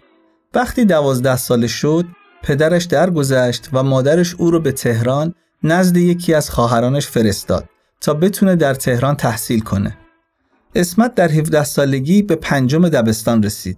وقتی 0.54 0.86
دوازده 0.86 1.38
ساله 1.38 1.68
شد، 1.68 2.06
پدرش 2.44 2.84
درگذشت 2.84 3.70
و 3.74 3.84
مادرش 3.84 4.36
او 4.36 4.52
رو 4.52 4.60
به 4.60 4.72
تهران 4.72 5.34
نزد 5.64 5.98
یکی 5.98 6.34
از 6.34 6.50
خواهرانش 6.50 7.08
فرستاد 7.08 7.70
تا 8.02 8.14
بتونه 8.14 8.56
در 8.56 8.74
تهران 8.74 9.16
تحصیل 9.16 9.60
کنه. 9.60 9.98
اسمت 10.76 11.16
در 11.16 11.32
17 11.32 11.64
سالگی 11.64 12.22
به 12.22 12.36
پنجم 12.36 12.90
دبستان 12.90 13.44
رسید. 13.44 13.78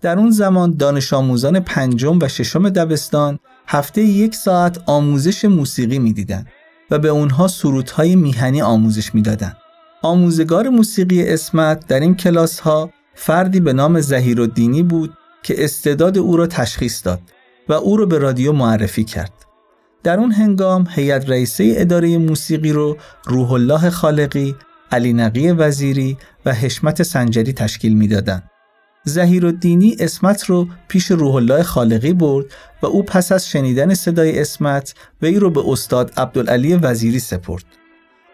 در 0.00 0.18
اون 0.18 0.30
زمان 0.30 0.76
دانش 0.76 1.12
آموزان 1.12 1.60
پنجم 1.60 2.18
و 2.22 2.28
ششم 2.28 2.68
دبستان 2.68 3.38
هفته 3.66 4.02
یک 4.02 4.34
ساعت 4.34 4.78
آموزش 4.86 5.44
موسیقی 5.44 5.98
می‌دیدند 5.98 6.46
و 6.90 6.98
به 6.98 7.08
اونها 7.08 7.48
سرودهای 7.48 8.16
میهنی 8.16 8.62
آموزش 8.62 9.14
می‌دادند. 9.14 9.56
آموزگار 10.06 10.68
موسیقی 10.68 11.28
اسمت 11.28 11.86
در 11.86 12.00
این 12.00 12.14
کلاس 12.14 12.60
ها 12.60 12.90
فردی 13.14 13.60
به 13.60 13.72
نام 13.72 14.00
زهیر 14.00 14.40
الدینی 14.40 14.82
بود 14.82 15.12
که 15.42 15.64
استعداد 15.64 16.18
او 16.18 16.36
را 16.36 16.46
تشخیص 16.46 17.06
داد 17.06 17.20
و 17.68 17.72
او 17.72 17.96
را 17.96 18.06
به 18.06 18.18
رادیو 18.18 18.52
معرفی 18.52 19.04
کرد. 19.04 19.32
در 20.02 20.18
اون 20.18 20.32
هنگام 20.32 20.88
هیئت 20.90 21.30
رئیسه 21.30 21.74
اداره 21.76 22.18
موسیقی 22.18 22.72
رو 22.72 22.96
روح 23.24 23.52
الله 23.52 23.90
خالقی، 23.90 24.54
علی 24.92 25.12
نقی 25.12 25.50
وزیری 25.50 26.18
و 26.44 26.54
حشمت 26.54 27.02
سنجری 27.02 27.52
تشکیل 27.52 27.96
می‌دادند. 27.96 28.50
زهیر 29.04 29.46
الدینی 29.46 29.96
اسمت 30.00 30.44
رو 30.44 30.68
پیش 30.88 31.10
روح 31.10 31.34
الله 31.34 31.62
خالقی 31.62 32.12
برد 32.12 32.46
و 32.82 32.86
او 32.86 33.02
پس 33.02 33.32
از 33.32 33.48
شنیدن 33.48 33.94
صدای 33.94 34.40
اسمت 34.40 34.94
وی 35.22 35.38
رو 35.38 35.50
به 35.50 35.62
استاد 35.66 36.12
عبدالعلی 36.16 36.74
وزیری 36.74 37.18
سپرد. 37.18 37.64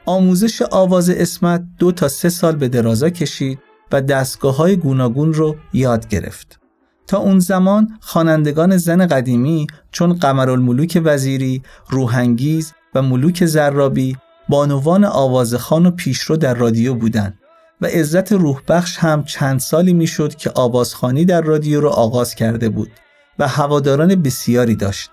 آموزش 0.06 0.62
آواز 0.62 1.10
اسمت 1.10 1.64
دو 1.78 1.92
تا 1.92 2.08
سه 2.08 2.28
سال 2.28 2.56
به 2.56 2.68
درازا 2.68 3.10
کشید 3.10 3.58
و 3.92 4.00
دستگاه 4.00 4.56
های 4.56 4.76
گوناگون 4.76 5.32
رو 5.32 5.56
یاد 5.72 6.08
گرفت. 6.08 6.58
تا 7.06 7.18
اون 7.18 7.38
زمان 7.38 7.98
خوانندگان 8.00 8.76
زن 8.76 9.06
قدیمی 9.06 9.66
چون 9.90 10.12
قمرالملوک 10.12 11.00
وزیری، 11.04 11.62
روحنگیز 11.90 12.72
و 12.94 13.02
ملوک 13.02 13.44
زرابی 13.44 14.16
بانوان 14.48 15.04
آوازخان 15.04 15.86
و 15.86 15.90
پیشرو 15.90 16.36
در 16.36 16.54
رادیو 16.54 16.94
بودند 16.94 17.38
و 17.80 17.86
عزت 17.86 18.32
روح 18.32 18.60
بخش 18.68 18.98
هم 18.98 19.24
چند 19.24 19.60
سالی 19.60 19.92
می‌شد 19.92 20.34
که 20.34 20.50
آوازخانی 20.54 21.24
در 21.24 21.40
رادیو 21.40 21.80
رو 21.80 21.88
آغاز 21.88 22.34
کرده 22.34 22.68
بود 22.68 22.90
و 23.38 23.48
هواداران 23.48 24.22
بسیاری 24.22 24.74
داشت. 24.74 25.10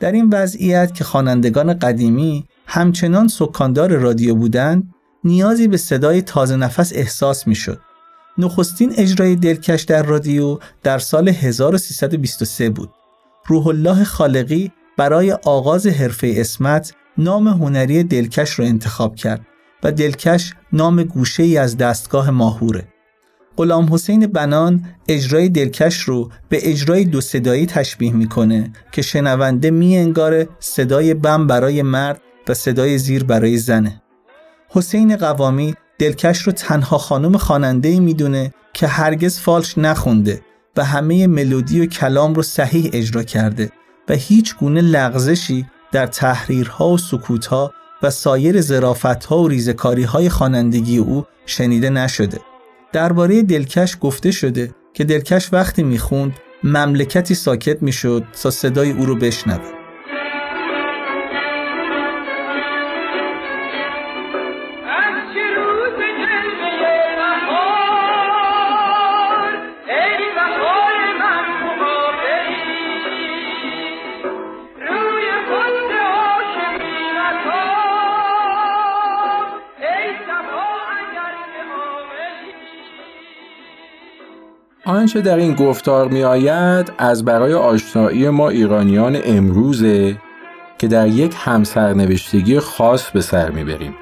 در 0.00 0.12
این 0.12 0.30
وضعیت 0.32 0.94
که 0.94 1.04
خوانندگان 1.04 1.78
قدیمی 1.78 2.44
همچنان 2.72 3.28
سکاندار 3.28 3.96
رادیو 3.96 4.34
بودند 4.34 4.94
نیازی 5.24 5.68
به 5.68 5.76
صدای 5.76 6.22
تازه 6.22 6.56
نفس 6.56 6.92
احساس 6.94 7.46
می 7.46 7.54
شد. 7.54 7.80
نخستین 8.38 8.92
اجرای 8.96 9.36
دلکش 9.36 9.82
در 9.82 10.02
رادیو 10.02 10.58
در 10.82 10.98
سال 10.98 11.28
1323 11.28 12.70
بود. 12.70 12.90
روح 13.46 13.66
الله 13.66 14.04
خالقی 14.04 14.72
برای 14.96 15.32
آغاز 15.32 15.86
حرفه 15.86 16.34
اسمت 16.36 16.94
نام 17.18 17.48
هنری 17.48 18.02
دلکش 18.04 18.58
را 18.58 18.64
انتخاب 18.64 19.14
کرد 19.14 19.46
و 19.82 19.92
دلکش 19.92 20.54
نام 20.72 21.02
گوشه 21.02 21.42
ای 21.42 21.56
از 21.56 21.76
دستگاه 21.76 22.30
ماهوره. 22.30 22.88
غلام 23.56 23.94
حسین 23.94 24.26
بنان 24.26 24.84
اجرای 25.08 25.48
دلکش 25.48 26.00
رو 26.00 26.30
به 26.48 26.70
اجرای 26.70 27.04
دو 27.04 27.20
صدایی 27.20 27.66
تشبیه 27.66 28.12
می‌کنه 28.12 28.72
که 28.92 29.02
شنونده 29.02 29.70
می 29.70 29.96
انگاره 29.96 30.48
صدای 30.60 31.14
بم 31.14 31.46
برای 31.46 31.82
مرد 31.82 32.20
و 32.50 32.54
صدای 32.54 32.98
زیر 32.98 33.24
برای 33.24 33.58
زنه. 33.58 34.02
حسین 34.68 35.16
قوامی 35.16 35.74
دلکش 35.98 36.42
رو 36.42 36.52
تنها 36.52 36.98
خانم 36.98 37.36
خواننده 37.36 38.00
می‌دونه 38.00 38.54
که 38.72 38.86
هرگز 38.86 39.38
فالش 39.38 39.78
نخونده 39.78 40.40
و 40.76 40.84
همه 40.84 41.26
ملودی 41.26 41.80
و 41.80 41.86
کلام 41.86 42.34
رو 42.34 42.42
صحیح 42.42 42.90
اجرا 42.92 43.22
کرده 43.22 43.70
و 44.08 44.14
هیچ 44.14 44.56
گونه 44.56 44.80
لغزشی 44.80 45.66
در 45.92 46.06
تحریرها 46.06 46.88
و 46.88 46.98
سکوتها 46.98 47.72
و 48.02 48.10
سایر 48.10 48.60
زرافتها 48.60 49.38
و 49.38 49.48
ریزکاری 49.48 50.02
های 50.02 50.28
خوانندگی 50.28 50.98
او 50.98 51.24
شنیده 51.46 51.90
نشده. 51.90 52.40
درباره 52.92 53.42
دلکش 53.42 53.96
گفته 54.00 54.30
شده 54.30 54.74
که 54.94 55.04
دلکش 55.04 55.52
وقتی 55.52 55.82
می‌خوند 55.82 56.32
مملکتی 56.64 57.34
ساکت 57.34 57.82
می‌شد 57.82 58.24
تا 58.42 58.50
صدای 58.50 58.90
او 58.90 59.06
رو 59.06 59.16
بشنوه. 59.16 59.79
آنچه 85.00 85.20
در 85.20 85.36
این 85.36 85.54
گفتار 85.54 86.08
می 86.08 86.22
آید 86.22 86.92
از 86.98 87.24
برای 87.24 87.54
آشنایی 87.54 88.28
ما 88.28 88.48
ایرانیان 88.48 89.18
امروزه 89.24 90.16
که 90.78 90.88
در 90.88 91.08
یک 91.08 91.34
همسرنوشتگی 91.36 92.60
خاص 92.60 93.10
به 93.10 93.20
سر 93.20 93.50
می‌بریم 93.50 93.94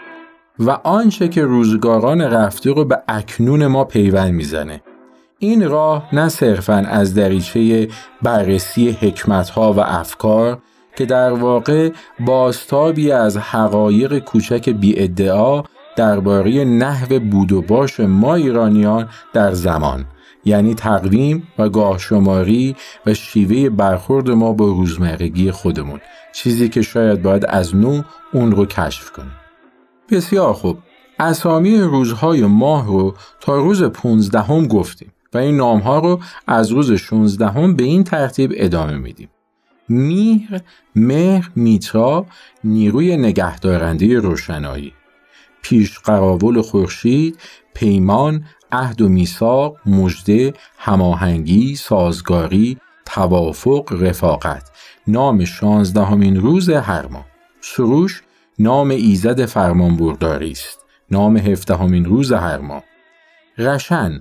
و 0.59 0.71
آنچه 0.71 1.29
که 1.29 1.43
روزگاران 1.43 2.21
رفته 2.21 2.71
رو 2.73 2.85
به 2.85 3.03
اکنون 3.09 3.67
ما 3.67 3.85
پیوند 3.85 4.35
می‌زنه. 4.35 4.83
این 5.39 5.69
راه 5.69 6.09
نه 6.13 6.29
صرفا 6.29 6.85
از 6.89 7.15
دریچه 7.15 7.89
بررسی 8.23 8.91
حکمتها 8.91 9.73
و 9.73 9.81
افکار 9.81 10.59
که 10.97 11.07
در 11.07 11.33
واقع 11.33 11.91
بازتابی 12.21 13.13
از 13.13 13.37
حقایق 13.37 14.19
کوچک 14.19 14.69
بی 14.69 15.03
ادعا 15.03 15.63
درباره 15.97 16.65
نحو 16.65 17.19
بود 17.19 17.53
و 17.53 17.63
باش 17.63 18.01
ما 18.01 18.35
ایرانیان 18.35 19.09
در 19.33 19.53
زمان 19.53 20.05
یعنی 20.45 20.75
تقویم 20.75 21.49
و 21.59 21.69
گاه 21.69 21.99
شماری 21.99 22.77
و 23.07 23.15
شیوه 23.15 23.69
برخورد 23.69 24.31
ما 24.31 24.53
با 24.53 24.67
روزمرگی 24.67 25.51
خودمون. 25.51 26.01
چیزی 26.33 26.69
که 26.69 26.83
شاید 26.83 27.23
باید 27.23 27.47
از 27.49 27.77
نو 27.77 28.03
اون 28.33 28.53
رو 28.53 28.67
کشف 28.67 29.11
کنیم. 29.11 29.37
بسیار 30.11 30.53
خوب. 30.53 30.79
اسامی 31.19 31.79
روزهای 31.79 32.47
ماه 32.47 32.87
رو 32.87 33.15
تا 33.41 33.57
روز 33.57 33.83
15 33.83 34.41
هم 34.41 34.67
گفتیم 34.67 35.13
و 35.35 35.39
این 35.39 35.57
نامها 35.57 35.99
رو 35.99 36.21
از 36.47 36.71
روز 36.71 36.93
16 36.93 37.49
هم 37.49 37.77
به 37.77 37.85
این 37.85 38.05
ترتیب 38.05 38.53
ادامه 38.55 38.97
میدیم. 38.97 39.29
میر، 39.89 40.61
مهر، 40.97 41.51
میترا، 41.57 42.27
نیروی 42.65 43.17
نگهدارنده 43.17 44.19
روشنایی. 44.19 44.93
پیش 45.63 45.99
قراول 45.99 46.61
خورشید، 46.61 47.39
پیمان، 47.75 48.45
عهد 48.73 49.01
و 49.01 49.09
میثاق، 49.09 49.77
مژده، 49.87 50.55
هماهنگی، 50.79 51.77
سازگاری، 51.77 52.79
توافق، 53.07 53.97
رفاقت. 54.01 54.71
نام 55.07 55.45
شانزدهمین 55.45 56.37
روز 56.37 56.71
هر 56.71 57.07
ماه 57.07 57.27
سروش 57.61 58.23
نام 58.59 58.91
ایزد 58.91 59.45
فرمانبرداری 59.45 60.51
است. 60.51 60.85
نام 61.11 61.37
هفدهمین 61.37 62.05
روز 62.05 62.33
هر 62.33 62.59
ماه 62.59 62.83
رشن 63.59 64.21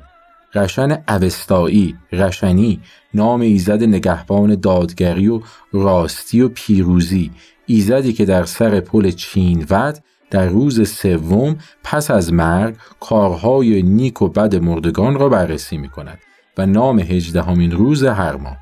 رشن 0.56 1.04
اوستایی 1.08 1.96
رشنی 2.12 2.82
نام 3.14 3.42
ایزد 3.42 3.84
نگهبان 3.84 4.56
دادگری 4.56 5.28
و 5.28 5.42
راستی 5.72 6.42
و 6.42 6.50
پیروزی. 6.50 7.32
ایزدی 7.66 8.14
که 8.14 8.26
در 8.26 8.44
سر 8.46 8.80
پل 8.80 9.12
چینود 9.12 9.98
در 10.30 10.46
روز 10.46 10.90
سوم 10.90 11.58
پس 11.84 12.12
از 12.12 12.34
مرگ 12.34 12.76
کارهای 13.00 13.84
نیک 13.84 14.22
و 14.22 14.28
بد 14.28 14.56
مردگان 14.56 15.20
را 15.20 15.30
بررسی 15.30 15.78
می 15.78 15.90
کند 15.90 16.20
و 16.58 16.66
نام 16.66 17.00
هجدهمین 17.00 17.72
روز 17.72 18.04
هر 18.04 18.36
ماه. 18.36 18.58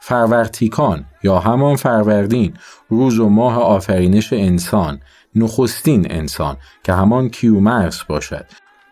فرورتیکان 0.00 1.04
یا 1.22 1.38
همان 1.38 1.76
فروردین 1.76 2.54
روز 2.88 3.18
و 3.18 3.28
ماه 3.28 3.58
آفرینش 3.58 4.32
انسان 4.32 5.00
نخستین 5.34 6.06
انسان 6.10 6.56
که 6.84 6.92
همان 6.92 7.28
کیومرس 7.28 8.04
باشد. 8.04 8.46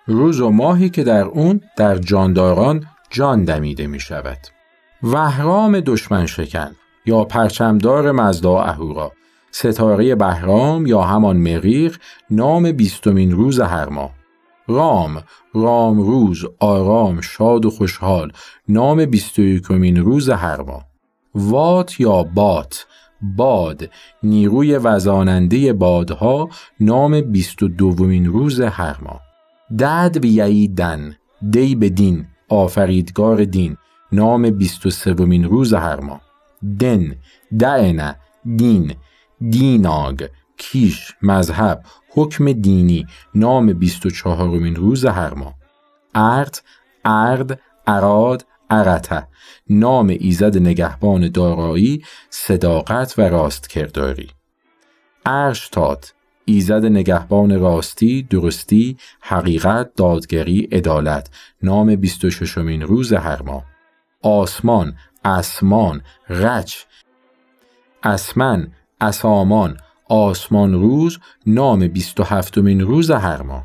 روز 0.07 0.40
و 0.40 0.50
ماهی 0.50 0.90
که 0.90 1.05
در 1.05 1.24
اون 1.24 1.61
در 1.77 1.98
جانداران 1.98 2.87
جان 3.11 3.44
دمیده 3.44 3.87
می 3.87 4.00
شود 4.00 4.38
وهرام 5.03 5.81
دشمن 5.81 6.27
شکن 6.27 6.70
یا 7.07 7.24
پرچمدار 7.24 8.12
مزدا 8.12 8.61
اهورا. 8.61 9.12
ستاره 9.57 10.14
بهرام 10.14 10.87
یا 10.87 11.03
همان 11.03 11.37
مریخ 11.37 11.99
نام 12.31 12.73
بیستمین 12.73 13.33
روز 13.33 13.61
هر 13.61 13.88
ماه. 13.88 14.11
رام 14.69 15.23
رام 15.55 16.01
روز 16.01 16.45
آرام 16.61 17.21
شاد 17.21 17.64
و 17.64 17.71
خوشحال 17.71 18.33
نام 18.69 19.05
بیست 19.05 19.38
روز 19.38 20.31
هر 20.31 20.62
ماه. 20.62 20.85
وات 21.35 22.01
یا 22.01 22.23
بات 22.23 22.87
باد 23.37 23.90
نیروی 24.23 24.77
وزاننده 24.77 25.73
بادها 25.73 26.49
نام 26.81 27.21
بیست 27.21 27.62
و 27.62 27.69
دومین 27.69 28.27
روز 28.27 28.61
هر 28.61 28.97
ماه. 29.03 29.21
دد 29.79 30.19
دن 30.77 31.17
دی 31.51 31.75
به 31.75 31.88
دین 31.88 32.27
آفریدگار 32.49 33.45
دین 33.45 33.77
نام 34.12 34.51
بیست 34.51 34.87
و 34.87 34.90
سومین 34.90 35.45
روز 35.45 35.75
هر 35.75 36.01
ماه. 36.01 36.21
دن 36.79 37.17
دعنه 37.59 38.17
دین 38.57 38.95
دیناگ 39.51 40.27
کیش 40.57 41.12
مذهب 41.23 41.85
حکم 42.11 42.53
دینی 42.53 43.07
نام 43.35 43.73
بیست 43.73 44.07
و 44.07 44.11
چهارمین 44.11 44.77
روز 44.77 45.05
هر 45.05 45.35
ماه. 45.35 45.55
ارد 46.14 46.62
ارد 47.05 47.61
اراد 47.87 48.47
ارته 48.70 49.29
نام 49.70 50.09
ایزد 50.09 50.59
نگهبان 50.59 51.29
دارایی 51.29 52.05
صداقت 52.31 53.14
و 53.18 53.23
راستکرداری. 53.23 54.31
ارشتاد 55.27 56.05
ایزد 56.44 56.85
نگهبان 56.85 57.61
راستی، 57.61 58.23
درستی، 58.23 58.97
حقیقت، 59.20 59.94
دادگری، 59.94 60.68
عدالت. 60.73 61.31
نام 61.62 61.97
26 61.97 62.59
مین 62.59 62.83
روز 62.83 63.12
هر 63.12 63.42
ماه. 63.42 63.64
آسمان، 64.23 64.97
اسمان، 65.25 66.03
غچ 66.29 66.77
اسمن، 68.03 68.73
اسامان، 69.01 69.77
آسمان 70.09 70.75
روز 70.75 71.19
نام 71.47 71.87
27 71.87 72.59
مین 72.59 72.81
روز 72.81 73.11
هر 73.11 73.43
ماه 73.43 73.65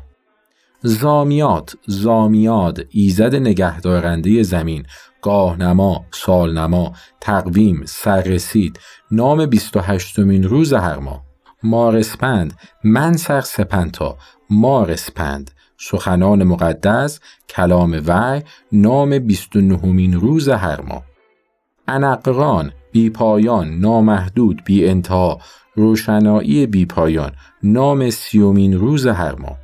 زامیات، 0.82 1.76
زامیاد، 1.86 2.86
ایزد 2.90 3.34
نگهدارنده 3.34 4.42
زمین، 4.42 4.86
گاهنما، 5.22 6.04
سالنما، 6.10 6.92
تقویم، 7.20 7.82
سررسید، 7.86 8.80
نام 9.10 9.46
28 9.46 10.18
مین 10.18 10.42
روز 10.42 10.72
هر 10.72 10.98
ماه 10.98 11.22
مارسپند 11.62 12.54
منثر 12.84 13.40
سپنتا 13.40 14.16
مارسپند. 14.50 15.50
سخنان 15.82 16.44
مقدس 16.44 17.20
کلام 17.48 18.02
وحی 18.06 18.42
نام 18.72 19.18
29 19.18 20.14
روز 20.14 20.48
هر 20.48 20.80
ماه 20.80 21.02
انغران 21.88 22.72
بی 22.92 23.10
پایان 23.10 23.78
نامحدود 23.78 24.62
بی 24.64 24.86
انتها 24.86 25.38
روشنایی 25.74 26.66
بی 26.66 26.86
پایان 26.86 27.32
نام 27.62 28.10
سیومین 28.10 28.78
روز 28.78 29.06
هر 29.06 29.34
ماه. 29.34 29.58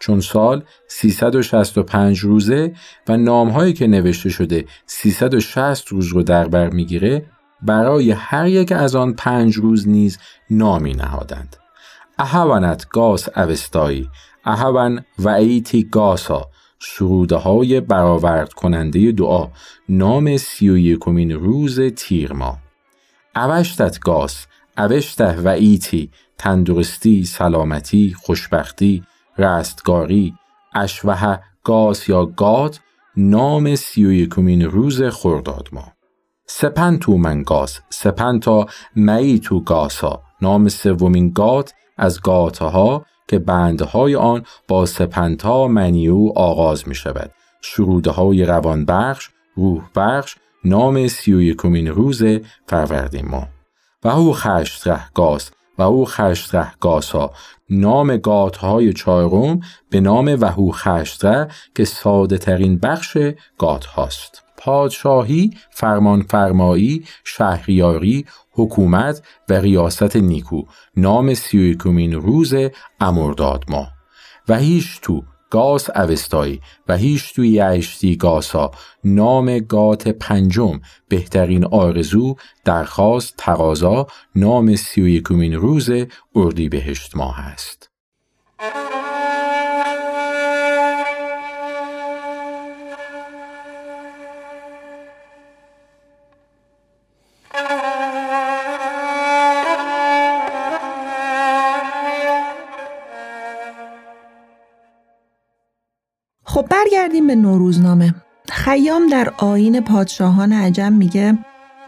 چون 0.00 0.20
سال 0.20 0.64
365 0.88 2.18
روزه 2.18 2.74
و 3.08 3.16
نامهایی 3.16 3.72
که 3.72 3.86
نوشته 3.86 4.28
شده 4.28 4.64
360 4.86 5.88
روز 5.88 6.06
رو 6.06 6.22
در 6.22 6.48
بر 6.48 6.70
می‌گیره 6.70 7.26
برای 7.62 8.10
هر 8.10 8.46
یک 8.46 8.72
از 8.72 8.94
آن 8.94 9.12
پنج 9.12 9.56
روز 9.56 9.88
نیز 9.88 10.18
نامی 10.50 10.92
نهادند. 10.92 11.56
اهوانت 12.18 12.88
گاس 12.88 13.28
اوستایی 13.36 14.08
اهون 14.44 15.04
و 15.18 15.28
ایتی 15.28 15.84
گاسا 15.84 16.50
سروده 16.82 17.36
های 17.36 17.80
برآورد 17.80 18.52
کننده 18.52 19.12
دعا 19.12 19.48
نام 19.88 20.36
سی 20.36 20.68
و 20.68 20.78
یکمین 20.78 21.30
روز 21.30 21.80
تیر 21.80 22.32
ماه 22.32 22.58
اوشتت 23.36 24.00
گاس 24.00 24.46
اوشته 24.78 25.40
و 25.40 25.48
ایتی 25.48 26.10
تندرستی 26.38 27.24
سلامتی 27.24 28.14
خوشبختی 28.22 29.02
رستگاری 29.38 30.34
اشوه 30.74 31.38
گاس 31.64 32.08
یا 32.08 32.24
گات 32.26 32.80
نام 33.16 33.74
سی 33.74 34.04
و 34.04 34.12
یکمین 34.12 34.62
روز 34.62 35.02
خرداد 35.02 35.68
ماه 35.72 35.92
سپنتو 36.46 37.16
منگاس 37.16 37.80
سپنتا 37.90 38.66
تو 39.44 39.60
گاسا. 39.60 40.22
نام 40.42 40.68
سومین 40.68 41.30
گات 41.30 41.74
از 41.96 42.20
گاتها 42.20 43.06
که 43.28 43.38
بندهای 43.38 44.16
آن 44.16 44.44
با 44.68 44.86
سپنتا 44.86 45.68
منیو 45.68 46.32
آغاز 46.36 46.88
می 46.88 46.94
شود 46.94 47.30
شروده 47.62 48.10
های 48.10 48.44
روان 48.44 48.84
بخش 48.84 49.30
روح 49.56 49.82
بخش 49.96 50.36
نام 50.64 51.08
سی 51.08 51.32
و 51.32 51.40
یکمین 51.40 51.88
روز 51.88 52.22
فروردین 52.66 53.28
ماه. 53.28 53.48
و 54.04 54.08
او 54.08 54.32
خشت 54.32 55.12
گاس 55.14 55.50
و 55.78 55.82
او 55.82 56.06
خشت 56.06 56.54
ره 56.54 56.72
گاسا 56.80 57.30
نام 57.70 58.16
گات 58.16 58.56
های 58.56 58.92
چهارم 58.92 59.60
به 59.90 60.00
نام 60.00 60.36
وهو 60.40 60.70
خشتره 60.70 61.48
که 61.74 61.84
ساده 61.84 62.38
ترین 62.38 62.78
بخش 62.78 63.18
گات 63.58 63.84
هاست. 63.84 64.42
پادشاهی، 64.56 65.50
فرمانفرمایی، 65.70 67.04
شهریاری، 67.24 68.26
حکومت 68.52 69.22
و 69.48 69.52
ریاست 69.52 70.16
نیکو 70.16 70.62
نام 70.96 71.34
سی 71.34 71.74
روز 72.14 72.54
امرداد 73.00 73.64
ماه 73.68 73.92
و 74.48 74.58
هیچ 74.58 75.00
تو 75.02 75.22
گاس 75.50 75.90
اوستایی 75.90 76.60
و 76.88 76.96
هیچ 76.96 77.34
توی 77.34 77.48
یشتی 77.48 78.16
گاسا 78.16 78.70
نام 79.04 79.58
گات 79.58 80.08
پنجم 80.08 80.80
بهترین 81.08 81.64
آرزو 81.64 82.34
درخواست 82.64 83.34
تقاضا 83.38 84.06
نام 84.34 84.76
سی 84.76 85.02
و 85.02 85.54
روز 85.54 85.90
اردی 86.34 86.68
بهشت 86.68 87.16
ماه 87.16 87.40
است. 87.40 87.91
خب 106.52 106.66
برگردیم 106.70 107.26
به 107.26 107.34
نوروزنامه. 107.34 108.14
خیام 108.48 109.06
در 109.06 109.32
آین 109.36 109.80
پادشاهان 109.80 110.52
عجم 110.52 110.92
میگه 110.92 111.38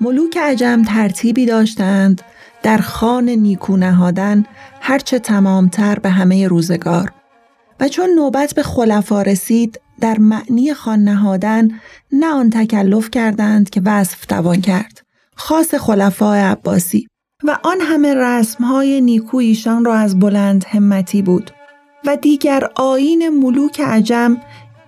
ملوک 0.00 0.36
عجم 0.36 0.82
ترتیبی 0.82 1.46
داشتند 1.46 2.22
در 2.62 2.78
خان 2.78 3.28
نیکو 3.28 3.76
نهادن 3.76 4.44
هرچه 4.80 5.18
تمامتر 5.18 5.98
به 5.98 6.10
همه 6.10 6.48
روزگار. 6.48 7.12
و 7.80 7.88
چون 7.88 8.10
نوبت 8.10 8.54
به 8.54 8.62
خلفا 8.62 9.22
رسید 9.22 9.80
در 10.00 10.18
معنی 10.18 10.74
خان 10.74 10.98
نهادن 10.98 11.68
نه 12.12 12.26
آن 12.26 12.50
تکلف 12.50 13.10
کردند 13.10 13.70
که 13.70 13.82
وصف 13.84 14.26
توان 14.26 14.60
کرد 14.60 15.02
خاص 15.36 15.74
خلفای 15.74 16.40
عباسی. 16.40 17.06
و 17.44 17.58
آن 17.62 17.80
همه 17.80 18.14
رسمهای 18.14 19.00
نیکو 19.00 19.36
ایشان 19.36 19.84
را 19.84 19.94
از 19.94 20.18
بلند 20.18 20.64
همتی 20.68 21.22
بود. 21.22 21.50
و 22.06 22.16
دیگر 22.16 22.68
آین 22.74 23.28
ملوک 23.28 23.80
عجم 23.80 24.36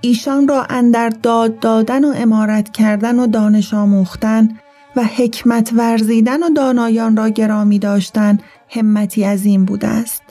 ایشان 0.00 0.48
را 0.48 0.64
اندر 0.70 1.08
داد 1.08 1.60
دادن 1.60 2.04
و 2.04 2.12
امارت 2.16 2.72
کردن 2.72 3.18
و 3.18 3.26
دانش 3.26 3.74
آموختن 3.74 4.48
و 4.96 5.04
حکمت 5.04 5.70
ورزیدن 5.72 6.42
و 6.42 6.50
دانایان 6.50 7.16
را 7.16 7.28
گرامی 7.28 7.78
داشتن 7.78 8.38
همتی 8.68 9.24
عظیم 9.24 9.64
بوده 9.64 9.88
است. 9.88 10.22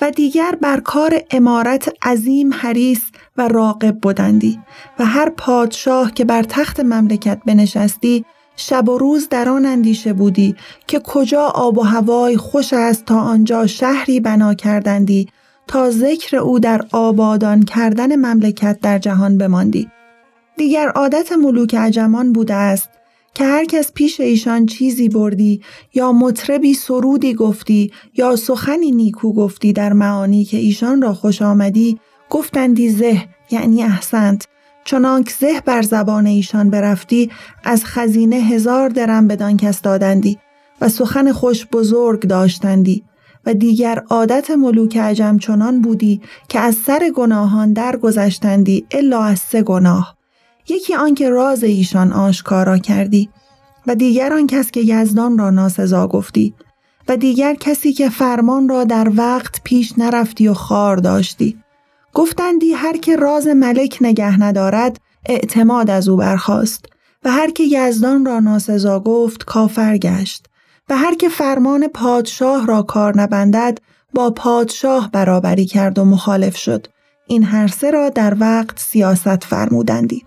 و 0.00 0.10
دیگر 0.10 0.58
بر 0.60 0.80
کار 0.80 1.22
امارت 1.30 1.92
عظیم 2.02 2.54
حریص 2.54 3.00
و 3.36 3.48
راقب 3.48 3.98
بودندی 3.98 4.60
و 4.98 5.04
هر 5.04 5.30
پادشاه 5.30 6.12
که 6.12 6.24
بر 6.24 6.42
تخت 6.42 6.80
مملکت 6.80 7.40
بنشستی 7.46 8.24
شب 8.56 8.88
و 8.88 8.98
روز 8.98 9.28
در 9.28 9.48
آن 9.48 9.66
اندیشه 9.66 10.12
بودی 10.12 10.56
که 10.86 11.00
کجا 11.00 11.42
آب 11.42 11.78
و 11.78 11.82
هوای 11.82 12.36
خوش 12.36 12.72
است 12.72 13.04
تا 13.04 13.20
آنجا 13.20 13.66
شهری 13.66 14.20
بنا 14.20 14.54
کردندی 14.54 15.28
تا 15.66 15.90
ذکر 15.90 16.36
او 16.36 16.58
در 16.58 16.80
آبادان 16.92 17.62
کردن 17.62 18.16
مملکت 18.16 18.78
در 18.82 18.98
جهان 18.98 19.38
بماندی. 19.38 19.88
دیگر 20.56 20.88
عادت 20.88 21.32
ملوک 21.32 21.74
عجمان 21.74 22.32
بوده 22.32 22.54
است 22.54 22.88
که 23.34 23.44
هر 23.44 23.64
کس 23.64 23.92
پیش 23.92 24.20
ایشان 24.20 24.66
چیزی 24.66 25.08
بردی 25.08 25.62
یا 25.94 26.12
مطربی 26.12 26.74
سرودی 26.74 27.34
گفتی 27.34 27.92
یا 28.16 28.36
سخنی 28.36 28.90
نیکو 28.90 29.32
گفتی 29.32 29.72
در 29.72 29.92
معانی 29.92 30.44
که 30.44 30.56
ایشان 30.56 31.02
را 31.02 31.14
خوش 31.14 31.42
آمدی 31.42 32.00
گفتندی 32.30 32.88
زه 32.90 33.22
یعنی 33.50 33.82
احسنت 33.82 34.46
چنانک 34.84 35.30
زه 35.30 35.60
بر 35.60 35.82
زبان 35.82 36.26
ایشان 36.26 36.70
برفتی 36.70 37.30
از 37.64 37.84
خزینه 37.84 38.36
هزار 38.36 38.88
درم 38.88 39.28
بدان 39.28 39.56
کس 39.56 39.82
دادندی 39.82 40.38
و 40.80 40.88
سخن 40.88 41.32
خوش 41.32 41.66
بزرگ 41.66 42.20
داشتندی. 42.20 43.04
و 43.46 43.54
دیگر 43.54 44.02
عادت 44.10 44.50
ملوک 44.50 44.96
عجم 44.96 45.38
چنان 45.38 45.80
بودی 45.80 46.20
که 46.48 46.60
از 46.60 46.74
سر 46.74 47.10
گناهان 47.14 47.72
درگذشتندی 47.72 48.86
الا 48.90 49.22
از 49.22 49.38
سه 49.38 49.62
گناه. 49.62 50.16
یکی 50.68 50.94
آنکه 50.94 51.30
راز 51.30 51.64
ایشان 51.64 52.12
آشکارا 52.12 52.78
کردی 52.78 53.28
و 53.86 53.94
دیگر 53.94 54.32
آن 54.32 54.46
کس 54.46 54.70
که 54.70 54.80
یزدان 54.80 55.38
را 55.38 55.50
ناسزا 55.50 56.06
گفتی 56.08 56.54
و 57.08 57.16
دیگر 57.16 57.54
کسی 57.54 57.92
که 57.92 58.08
فرمان 58.08 58.68
را 58.68 58.84
در 58.84 59.12
وقت 59.16 59.60
پیش 59.64 59.98
نرفتی 59.98 60.48
و 60.48 60.54
خار 60.54 60.96
داشتی. 60.96 61.58
گفتندی 62.14 62.72
هر 62.72 62.96
که 62.96 63.16
راز 63.16 63.46
ملک 63.46 63.98
نگه 64.00 64.40
ندارد 64.40 65.00
اعتماد 65.26 65.90
از 65.90 66.08
او 66.08 66.16
برخاست 66.16 66.84
و 67.24 67.30
هر 67.30 67.50
که 67.50 67.64
یزدان 67.64 68.24
را 68.24 68.40
ناسزا 68.40 69.00
گفت 69.00 69.44
کافر 69.44 69.98
گشت. 69.98 70.46
و 70.88 70.96
هر 70.96 71.14
که 71.14 71.28
فرمان 71.28 71.88
پادشاه 71.88 72.66
را 72.66 72.82
کار 72.82 73.20
نبندد 73.20 73.78
با 74.14 74.30
پادشاه 74.30 75.10
برابری 75.10 75.66
کرد 75.66 75.98
و 75.98 76.04
مخالف 76.04 76.56
شد. 76.56 76.86
این 77.26 77.44
هر 77.44 77.66
سه 77.66 77.90
را 77.90 78.08
در 78.08 78.36
وقت 78.40 78.78
سیاست 78.78 79.44
فرمودندی. 79.44 80.24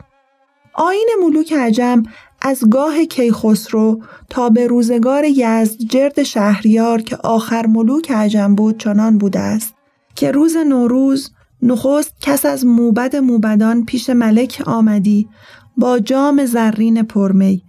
آین 0.73 1.09
ملوک 1.23 1.53
عجم 1.53 2.03
از 2.41 2.63
گاه 2.69 3.05
کیخسرو 3.05 4.01
تا 4.29 4.49
به 4.49 4.67
روزگار 4.67 5.23
یزدجرد 5.25 6.23
شهریار 6.23 7.01
که 7.01 7.17
آخر 7.17 7.65
ملوک 7.65 8.11
عجم 8.11 8.55
بود 8.55 8.77
چنان 8.77 9.17
بوده 9.17 9.39
است 9.39 9.73
که 10.15 10.31
روز 10.31 10.57
نوروز 10.57 11.31
نخست 11.61 12.13
کس 12.21 12.45
از 12.45 12.65
موبد 12.65 13.15
موبدان 13.15 13.85
پیش 13.85 14.09
ملک 14.09 14.63
آمدی 14.65 15.27
با 15.77 15.99
جام 15.99 16.45
زرین 16.45 17.03
پرمی 17.03 17.63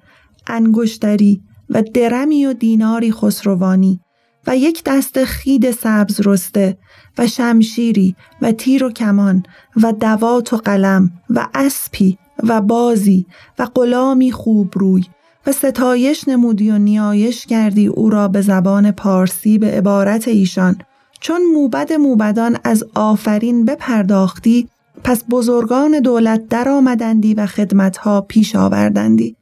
انگشتری 0.47 1.43
و 1.71 1.83
درمی 1.83 2.47
و 2.47 2.53
دیناری 2.53 3.13
خسروانی 3.13 4.01
و 4.47 4.57
یک 4.57 4.83
دست 4.87 5.25
خید 5.25 5.71
سبز 5.71 6.21
رسته 6.25 6.79
و 7.19 7.27
شمشیری 7.27 8.17
و 8.43 8.53
تیر 8.53 8.85
و 8.85 8.91
کمان 8.91 9.43
و 9.83 9.93
دوات 9.93 10.53
و 10.53 10.57
قلم 10.57 11.11
و 11.31 11.49
اسپی 11.55 12.19
و 12.43 12.61
بازی 12.61 13.27
و 13.59 13.67
غلامی 13.75 14.33
خوب 14.33 14.73
روی 14.75 15.05
و 15.47 15.53
ستایش 15.53 16.29
نمودی 16.29 16.71
و 16.71 16.79
نیایش 16.79 17.47
کردی 17.47 17.87
او 17.87 18.11
را 18.11 18.29
به 18.29 18.41
زبان 18.41 18.91
پارسی 18.91 19.59
به 19.59 19.71
عبارت 19.71 20.29
ایشان. 20.29 20.77
چون 21.21 21.43
موبد 21.55 21.93
موبدان 21.93 22.59
از 22.65 22.85
آفرین 22.95 23.65
بپرداختی 23.65 24.69
پس 25.05 25.25
بزرگان 25.31 26.01
دولت 26.01 26.49
در 26.49 26.69
آمدندی 26.69 27.35
و 27.35 27.47
خدمتها 27.47 28.21
پیش 28.21 28.57
آوردندی. 28.57 29.36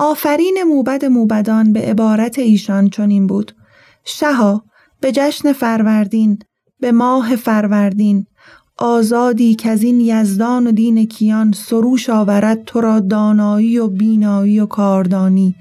آفرین 0.00 0.62
موبد 0.66 1.04
موبدان 1.04 1.72
به 1.72 1.80
عبارت 1.80 2.38
ایشان 2.38 2.88
چنین 2.88 3.26
بود. 3.26 3.52
شها 4.04 4.64
به 5.00 5.12
جشن 5.12 5.52
فروردین 5.52 6.38
به 6.80 6.92
ماه 6.92 7.36
فروردین 7.36 8.26
آزادی 8.78 9.54
که 9.54 9.70
از 9.70 9.82
این 9.82 10.00
یزدان 10.00 10.66
و 10.66 10.72
دین 10.72 11.06
کیان 11.06 11.52
سروش 11.52 12.10
آورد 12.10 12.64
تو 12.64 12.80
را 12.80 13.00
دانایی 13.00 13.78
و 13.78 13.88
بینایی 13.88 14.60
و 14.60 14.66
کاردانی 14.66 15.54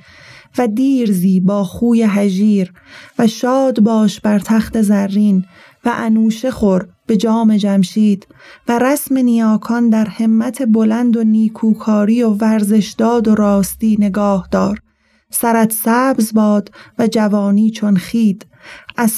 و 0.57 0.67
دیرزی 0.67 1.39
با 1.39 1.63
خوی 1.63 2.03
هژیر 2.03 2.73
و 3.19 3.27
شاد 3.27 3.79
باش 3.79 4.19
بر 4.19 4.39
تخت 4.39 4.81
زرین 4.81 5.45
و 5.85 5.91
انوشه 5.95 6.51
خور 6.51 6.87
به 7.09 7.17
جام 7.17 7.57
جمشید 7.57 8.27
و 8.67 8.79
رسم 8.79 9.17
نیاکان 9.17 9.89
در 9.89 10.05
همت 10.05 10.63
بلند 10.63 11.17
و 11.17 11.23
نیکوکاری 11.23 12.23
و 12.23 12.29
ورزشداد 12.29 13.27
و 13.27 13.35
راستی 13.35 13.97
نگاه 13.99 14.47
دار. 14.51 14.81
سرت 15.29 15.73
سبز 15.73 16.33
باد 16.33 16.71
و 16.99 17.07
جوانی 17.07 17.71
چون 17.71 17.97
خید. 17.97 18.45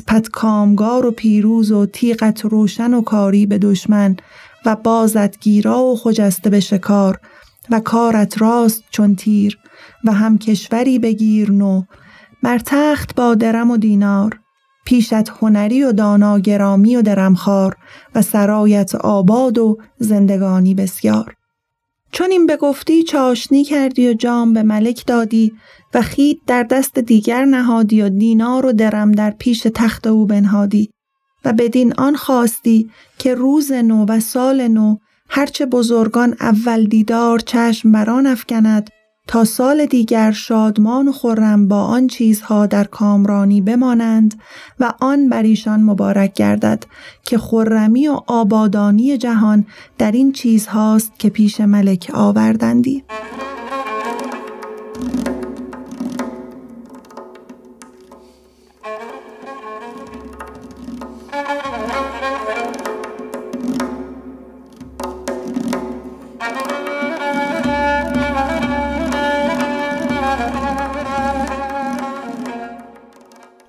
پت 0.08 0.30
کامگار 0.30 1.06
و 1.06 1.12
پیروز 1.12 1.72
و 1.72 1.86
تیغت 1.86 2.46
روشن 2.46 2.94
و 2.94 3.02
کاری 3.02 3.46
به 3.46 3.58
دشمن 3.58 4.16
و 4.66 4.76
بازت 4.76 5.40
گیرا 5.40 5.84
و 5.84 5.98
خجسته 5.98 6.50
به 6.50 6.60
شکار 6.60 7.20
و 7.70 7.80
کارت 7.80 8.42
راست 8.42 8.84
چون 8.92 9.16
تیر 9.16 9.58
و 10.04 10.14
هم 10.14 10.38
کشوری 10.38 11.00
بگیر 11.00 11.52
نو. 11.52 11.84
بر 12.44 12.60
تخت 12.60 13.16
با 13.16 13.36
درم 13.36 13.72
و 13.72 13.78
دینار. 13.78 14.41
پیشت 14.86 15.30
هنری 15.30 15.84
و 15.84 15.92
دانا 15.92 16.40
گرامی 16.40 16.96
و 16.96 17.02
درمخوار 17.02 17.78
و 18.16 18.22
سرایت 18.22 18.96
آباد 18.96 19.58
و 19.58 19.78
زندگانی 20.00 20.76
بسیار. 20.76 21.36
چون 22.12 22.32
این 22.32 22.48
بگفتی 22.48 23.04
چاشنی 23.04 23.64
کردی 23.64 24.10
و 24.10 24.14
جام 24.14 24.54
به 24.54 24.64
ملک 24.64 25.06
دادی 25.08 25.54
و 25.94 26.02
خید 26.02 26.42
در 26.48 26.64
دست 26.64 27.00
دیگر 27.00 27.46
نهادی 27.46 28.02
و 28.02 28.10
دینار 28.10 28.66
و 28.66 28.74
درم 28.74 29.12
در 29.12 29.32
پیش 29.32 29.68
تخت 29.76 30.08
او 30.08 30.26
بنهادی 30.26 30.90
و 31.46 31.54
بدین 31.54 31.94
آن 31.98 32.16
خواستی 32.16 32.90
که 33.18 33.36
روز 33.36 33.72
نو 33.72 34.06
و 34.06 34.20
سال 34.20 34.68
نو 34.68 34.96
هرچه 35.30 35.66
بزرگان 35.66 36.36
اول 36.40 36.84
دیدار 36.84 37.40
چشم 37.40 37.92
بران 37.92 38.28
افکند 38.28 38.90
تا 39.28 39.44
سال 39.44 39.86
دیگر 39.86 40.32
شادمان 40.32 41.08
و 41.08 41.12
خرم 41.12 41.68
با 41.68 41.84
آن 41.84 42.08
چیزها 42.08 42.66
در 42.66 42.84
کامرانی 42.84 43.62
بمانند 43.62 44.42
و 44.80 44.94
آن 45.00 45.30
بر 45.30 45.44
ایشان 45.44 45.84
مبارک 45.84 46.34
گردد 46.34 46.84
که 47.24 47.38
خرمی 47.38 48.08
و 48.08 48.20
آبادانی 48.28 49.18
جهان 49.18 49.66
در 49.98 50.12
این 50.12 50.32
چیزهاست 50.32 51.12
که 51.20 51.30
پیش 51.30 51.62
ملک 51.62 52.12
آوردندی. 52.14 53.04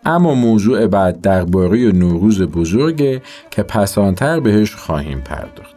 اما 0.05 0.35
موضوع 0.35 0.87
بعد 0.87 1.21
درباره 1.21 1.79
نوروز 1.93 2.43
بزرگه 2.43 3.23
که 3.51 3.63
پسانتر 3.63 4.41
بهش 4.41 4.75
خواهیم 4.75 5.21
پرداخت. 5.21 5.77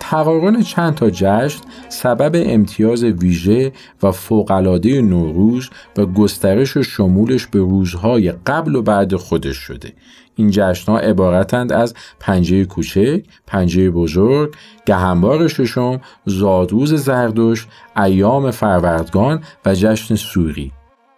تقارن 0.00 0.62
چند 0.62 0.94
تا 0.94 1.10
جشن 1.10 1.60
سبب 1.88 2.32
امتیاز 2.34 3.04
ویژه 3.04 3.72
و 4.02 4.12
فوقالعاده 4.12 5.02
نوروز 5.02 5.70
و 5.96 6.06
گسترش 6.06 6.76
و 6.76 6.82
شمولش 6.82 7.46
به 7.46 7.58
روزهای 7.58 8.32
قبل 8.32 8.74
و 8.74 8.82
بعد 8.82 9.16
خودش 9.16 9.56
شده. 9.56 9.92
این 10.36 10.50
جشنها 10.50 10.98
عبارتند 10.98 11.72
از 11.72 11.94
پنجه 12.20 12.64
کوچک، 12.64 13.22
پنجه 13.46 13.90
بزرگ، 13.90 14.54
گهنبار 14.86 15.48
ششم، 15.48 16.00
زادروز 16.26 16.94
زردوش، 16.94 17.66
ایام 17.96 18.50
فروردگان 18.50 19.42
و 19.66 19.74
جشن 19.74 20.14
سوری. 20.14 20.72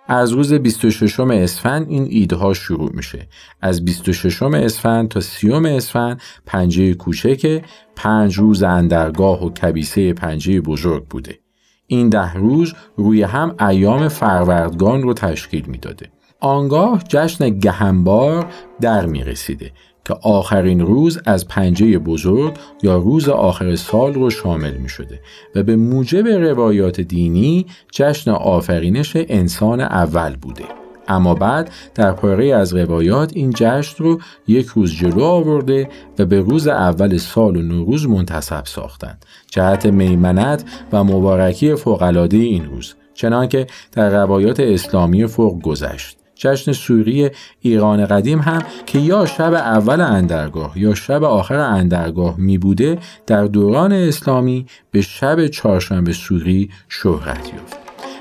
از 0.08 0.32
روز 0.32 0.52
26 0.52 1.20
اسفند 1.20 1.86
این 1.88 2.06
ایدها 2.10 2.54
شروع 2.54 2.90
میشه. 2.94 3.28
از 3.60 3.84
26 3.84 4.42
اسفند 4.42 5.08
تا 5.08 5.20
30 5.20 5.52
اسفند 5.52 6.20
پنجه 6.46 6.94
کوچک 6.94 7.64
پنج 7.96 8.38
روز 8.38 8.62
اندرگاه 8.62 9.44
و 9.44 9.50
کبیسه 9.50 10.12
پنجه 10.12 10.60
بزرگ 10.60 11.04
بوده. 11.04 11.38
این 11.86 12.08
ده 12.08 12.34
روز 12.34 12.74
روی 12.96 13.22
هم 13.22 13.54
ایام 13.68 14.08
فروردگان 14.08 15.02
رو 15.02 15.14
تشکیل 15.14 15.64
می‌داده. 15.66 16.10
آنگاه 16.40 17.04
جشن 17.08 17.58
گهنبار 17.58 18.46
در 18.80 19.06
می 19.06 19.24
رسیده 19.24 19.72
که 20.06 20.14
آخرین 20.22 20.80
روز 20.80 21.18
از 21.24 21.48
پنجه 21.48 21.98
بزرگ 21.98 22.54
یا 22.82 22.96
روز 22.96 23.28
آخر 23.28 23.76
سال 23.76 24.14
رو 24.14 24.30
شامل 24.30 24.76
می 24.76 24.88
شده 24.88 25.20
و 25.54 25.62
به 25.62 25.76
موجب 25.76 26.26
روایات 26.26 27.00
دینی 27.00 27.66
جشن 27.92 28.30
آفرینش 28.30 29.12
انسان 29.16 29.80
اول 29.80 30.36
بوده. 30.36 30.64
اما 31.08 31.34
بعد 31.34 31.70
در 31.94 32.12
پاره 32.12 32.46
از 32.46 32.74
روایات 32.74 33.32
این 33.34 33.52
جشن 33.56 34.04
رو 34.04 34.20
یک 34.48 34.66
روز 34.66 34.92
جلو 34.92 35.22
آورده 35.22 35.88
و 36.18 36.26
به 36.26 36.40
روز 36.40 36.68
اول 36.68 37.16
سال 37.16 37.56
و 37.56 37.62
نوروز 37.62 38.08
منتصب 38.08 38.62
ساختند. 38.64 39.26
جهت 39.50 39.86
میمنت 39.86 40.64
و 40.92 41.04
مبارکی 41.04 41.74
فوقالعاده 41.74 42.36
این 42.36 42.64
روز. 42.64 42.94
چنانکه 43.14 43.66
در 43.92 44.10
روایات 44.10 44.60
اسلامی 44.60 45.26
فوق 45.26 45.62
گذشت. 45.62 46.25
جشن 46.36 46.72
سوری 46.72 47.30
ایران 47.60 48.06
قدیم 48.06 48.38
هم 48.38 48.62
که 48.86 48.98
یا 48.98 49.26
شب 49.26 49.54
اول 49.54 50.00
اندرگاه 50.00 50.78
یا 50.78 50.94
شب 50.94 51.24
آخر 51.24 51.58
اندرگاه 51.58 52.34
می 52.38 52.58
بوده 52.58 52.98
در 53.26 53.44
دوران 53.44 53.92
اسلامی 53.92 54.66
به 54.90 55.00
شب 55.00 55.46
چهارشنبه 55.46 56.12
سوری 56.12 56.70
شهرت 56.88 57.52
یافت. 57.54 57.76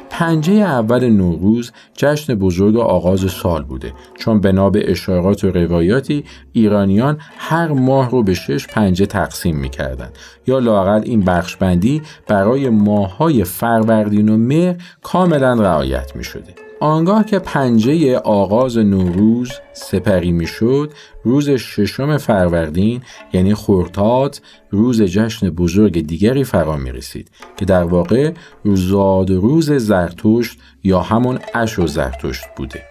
پنجه 0.09 0.53
اول 0.53 1.09
نوروز 1.09 1.71
جشن 1.93 2.35
بزرگ 2.35 2.77
آغاز 2.77 3.31
سال 3.31 3.63
بوده 3.63 3.93
چون 4.17 4.41
بنا 4.41 4.69
به 4.69 4.91
اشارات 4.91 5.43
و 5.43 5.51
روایاتی 5.51 6.23
ایرانیان 6.53 7.17
هر 7.37 7.67
ماه 7.67 8.09
رو 8.09 8.23
به 8.23 8.33
شش 8.33 8.67
پنجه 8.67 9.05
تقسیم 9.05 9.57
می 9.57 9.69
کردن. 9.69 10.09
یا 10.47 10.59
لاقل 10.59 11.01
این 11.05 11.21
بخشبندی 11.21 12.01
برای 12.27 12.69
ماهای 12.69 13.43
فروردین 13.43 14.29
و 14.29 14.37
مهر 14.37 14.75
کاملا 15.03 15.53
رعایت 15.53 16.15
می 16.15 16.23
شده. 16.23 16.64
آنگاه 16.79 17.25
که 17.25 17.39
پنجه 17.39 18.17
آغاز 18.17 18.77
نوروز 18.77 19.51
سپری 19.73 20.31
می‌شد 20.31 20.93
روز 21.23 21.49
ششم 21.49 22.17
فروردین 22.17 23.01
یعنی 23.33 23.53
خورتات 23.53 24.41
روز 24.69 25.01
جشن 25.01 25.49
بزرگ 25.49 26.07
دیگری 26.07 26.43
فرا 26.43 26.77
می 26.77 26.91
رسید 26.91 27.31
که 27.57 27.65
در 27.65 27.83
واقع 27.83 28.31
زاد 28.65 29.31
روز 29.31 29.71
زرتشت 29.71 30.59
یا 30.83 31.01
همون 31.01 31.39
اش 31.53 31.79
و 31.79 31.87
زرتشت 31.87 32.45
بوده. 32.57 32.81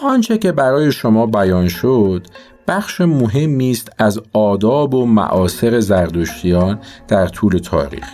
آنچه 0.00 0.38
که 0.38 0.52
برای 0.52 0.92
شما 0.92 1.26
بیان 1.26 1.68
شد 1.68 2.26
بخش 2.68 3.00
مهمی 3.00 3.70
است 3.70 3.92
از 3.98 4.20
آداب 4.32 4.94
و 4.94 5.06
معاصر 5.06 5.80
زردشتیان 5.80 6.80
در 7.08 7.26
طول 7.26 7.58
تاریخ. 7.58 8.08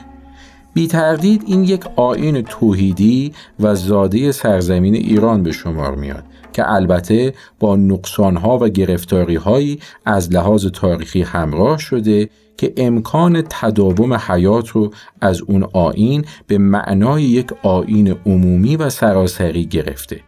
بی 0.75 0.87
تردید 0.87 1.43
این 1.47 1.65
یک 1.65 1.85
آین 1.97 2.43
توحیدی 2.43 3.33
و 3.61 3.75
زاده 3.75 4.33
سرزمین 4.33 4.95
ایران 4.95 5.43
به 5.43 5.53
شمار 5.53 5.95
میاد 5.95 6.25
که 6.53 6.73
البته 6.73 7.35
با 7.61 7.77
نقصانها 7.77 8.59
و 8.59 8.69
گرفتاریهایی 8.69 9.81
از 10.05 10.33
لحاظ 10.33 10.67
تاریخی 10.67 11.23
همراه 11.23 11.79
شده 11.79 12.29
که 12.57 12.73
امکان 12.77 13.43
تداوم 13.51 14.15
حیات 14.15 14.69
رو 14.69 14.91
از 15.21 15.43
اون 15.43 15.69
آین 15.73 16.25
به 16.47 16.59
معنای 16.59 17.23
یک 17.23 17.53
آین 17.63 18.17
عمومی 18.27 18.77
و 18.77 18.91
سراسری 18.91 19.67
گرفته. 19.67 20.21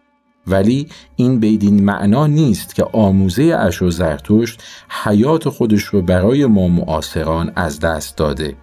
ولی 0.46 0.88
این 1.16 1.40
بدین 1.40 1.84
معنا 1.84 2.26
نیست 2.26 2.74
که 2.74 2.84
آموزه 2.92 3.42
اش 3.42 3.82
و 3.82 3.90
زرتشت 3.90 4.62
حیات 5.04 5.48
خودش 5.48 5.82
رو 5.82 6.02
برای 6.02 6.46
ما 6.46 6.68
معاصران 6.68 7.52
از 7.56 7.80
دست 7.80 8.16
داده. 8.16 8.54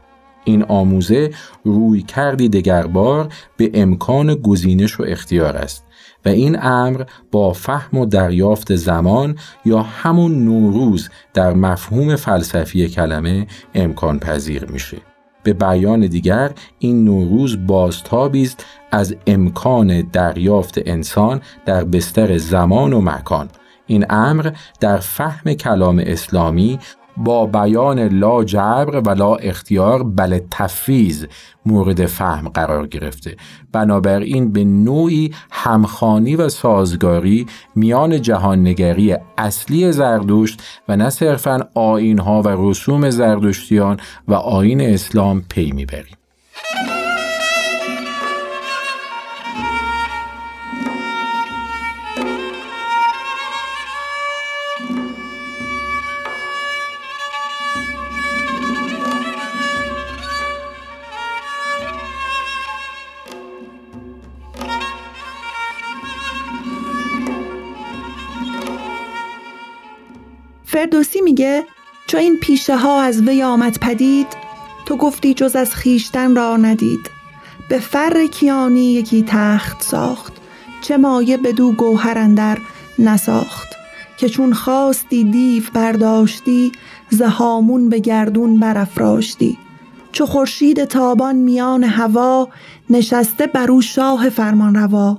این 0.46 0.64
آموزه 0.64 1.32
روی 1.64 2.02
کردی 2.02 2.50
دگربار 2.50 3.34
به 3.58 3.72
امکان 3.74 4.36
گزینش 4.36 5.00
و 5.00 5.04
اختیار 5.08 5.58
است 5.58 5.86
و 6.26 6.30
این 6.30 6.58
امر 6.62 7.04
با 7.32 7.54
فهم 7.54 7.98
و 7.98 8.06
دریافت 8.06 8.76
زمان 8.76 9.36
یا 9.66 9.82
همون 9.82 10.46
نوروز 10.46 11.10
در 11.34 11.54
مفهوم 11.54 12.16
فلسفی 12.16 12.88
کلمه 12.88 13.48
امکان 13.76 14.20
پذیر 14.20 14.66
میشه. 14.66 14.98
به 15.44 15.54
بیان 15.54 16.00
دیگر 16.00 16.52
این 16.80 17.06
نوروز 17.06 17.68
بازتابی 17.68 18.44
است 18.44 18.66
از 18.92 19.16
امکان 19.28 20.02
دریافت 20.02 20.80
انسان 20.86 21.42
در 21.66 21.84
بستر 21.84 22.38
زمان 22.38 22.94
و 22.94 23.02
مکان 23.02 23.50
این 23.88 24.06
امر 24.10 24.52
در 24.80 24.98
فهم 24.98 25.54
کلام 25.54 26.04
اسلامی 26.06 26.80
با 27.18 27.46
بیان 27.46 28.00
لا 28.00 28.44
جبر 28.44 29.02
و 29.06 29.10
لا 29.10 29.36
اختیار 29.36 30.04
بل 30.04 30.40
تفیز 30.52 31.28
مورد 31.66 32.06
فهم 32.06 32.50
قرار 32.50 32.88
گرفته. 32.88 33.36
بنابراین 33.72 34.52
به 34.52 34.64
نوعی 34.64 35.32
همخانی 35.52 36.36
و 36.36 36.50
سازگاری 36.50 37.46
میان 37.76 38.22
جهاننگری 38.22 39.16
اصلی 39.38 39.92
زردشت 39.92 40.62
و 40.88 40.96
نه 40.96 41.10
صرفا 41.10 41.60
آینها 41.74 42.42
و 42.42 42.48
رسوم 42.70 43.10
زردشتیان 43.10 44.00
و 44.28 44.34
آین 44.34 44.82
اسلام 44.82 45.42
پی 45.50 45.72
می‌بریم. 45.72 46.18
فردوسی 70.74 71.22
میگه 71.22 71.64
چو 72.08 72.18
این 72.18 72.38
پیشه 72.38 72.78
ها 72.78 73.02
از 73.02 73.22
وی 73.22 73.44
آمد 73.44 73.80
پدید 73.80 74.28
تو 74.86 74.96
گفتی 74.96 75.34
جز 75.34 75.56
از 75.56 75.76
خیشتن 75.76 76.36
را 76.36 76.58
ندید. 76.58 77.10
به 77.70 77.80
فر 77.80 78.28
کیانی 78.28 78.94
یکی 78.94 79.26
تخت 79.28 79.84
ساخت 79.84 80.34
چه 80.82 80.98
مایه 80.98 81.38
بدو 81.38 81.72
گوهر 81.72 82.18
اندر 82.18 82.58
نساخت. 83.00 83.68
که 84.18 84.30
چون 84.30 84.54
خواستی 84.54 85.24
دیو 85.24 85.64
برداشتی 85.74 86.72
زهامون 87.10 87.90
به 87.90 88.00
گردون 88.00 88.60
برافراشتی. 88.60 89.58
چو 90.12 90.26
خورشید 90.26 90.86
تابان 90.86 91.36
میان 91.36 91.84
هوا 91.84 92.48
نشسته 92.90 93.48
بر 93.48 93.72
او 93.72 93.82
شاه 93.82 94.30
فرمان 94.30 94.76
روا 94.76 95.18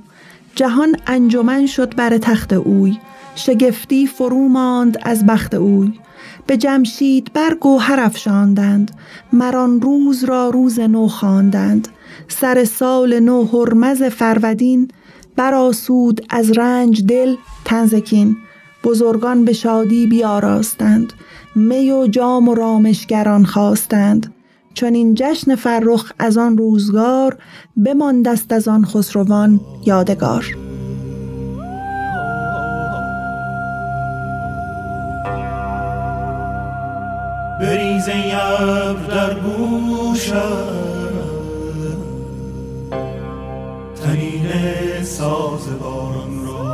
جهان 0.55 0.97
انجمن 1.07 1.67
شد 1.67 1.97
بر 1.97 2.19
تخت 2.19 2.53
اوی. 2.53 2.99
شگفتی 3.35 4.07
فرو 4.07 4.49
ماند 4.49 4.99
از 5.03 5.27
بخت 5.27 5.55
اوی. 5.55 5.93
به 6.47 6.57
جمشید 6.57 7.31
بر 7.33 7.55
گوهر 7.55 8.01
افشاندند. 8.01 8.91
مران 9.33 9.81
روز 9.81 10.25
را 10.25 10.51
روز 10.51 10.81
نو 10.81 11.09
خواندند. 11.09 11.89
سر 12.29 12.65
سال 12.65 13.21
نو 13.21 13.45
هرمز 13.45 14.03
فرودین 14.03 14.91
براسود 15.37 16.27
از 16.31 16.59
رنج 16.59 17.05
دل 17.05 17.37
تنزکین 17.65 18.37
بزرگان 18.85 19.45
به 19.45 19.53
شادی 19.53 20.07
بیاراستند. 20.07 21.13
می 21.55 21.91
و 21.91 22.07
جام 22.07 22.49
و 22.49 22.55
رامشگران 22.55 23.45
خواستند. 23.45 24.35
چون 24.75 24.95
این 24.95 25.15
جشن 25.15 25.55
فرخ 25.55 26.13
از 26.19 26.39
آن 26.39 26.59
روزگار 26.59 27.37
بماندست 27.77 28.53
از 28.53 28.69
آن 28.69 28.85
خسروان 28.85 29.61
یادگار. 29.87 30.64
ابر 38.09 39.15
در 39.15 39.35
گوشم 39.35 40.95
تنین 44.05 45.03
ساز 45.03 45.79
باران 45.81 46.47
را 46.47 46.65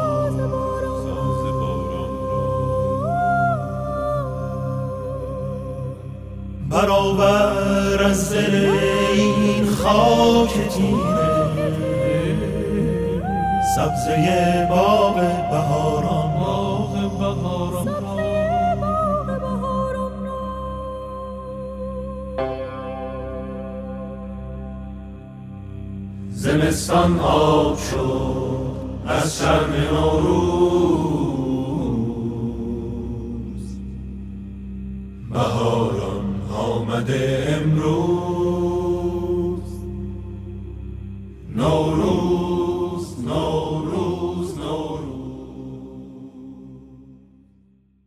برآور 6.71 7.97
بر 7.97 8.05
از 8.05 8.35
دل 8.35 8.71
این 9.13 9.67
خاک 9.67 10.69
تیره 10.69 11.41
سبزه 13.77 14.67
باغ 14.71 15.15
بهاران. 15.51 16.20
زمستان 26.41 27.19
آب 27.21 27.79
شد 27.79 28.77
از 29.07 29.39
شرم 29.39 29.73
نوروز. 29.93 30.31
بهاران 35.33 36.43
آمده 36.53 37.47
امروز. 37.63 38.11
نوروز 41.57 43.07
نوروز 43.27 44.55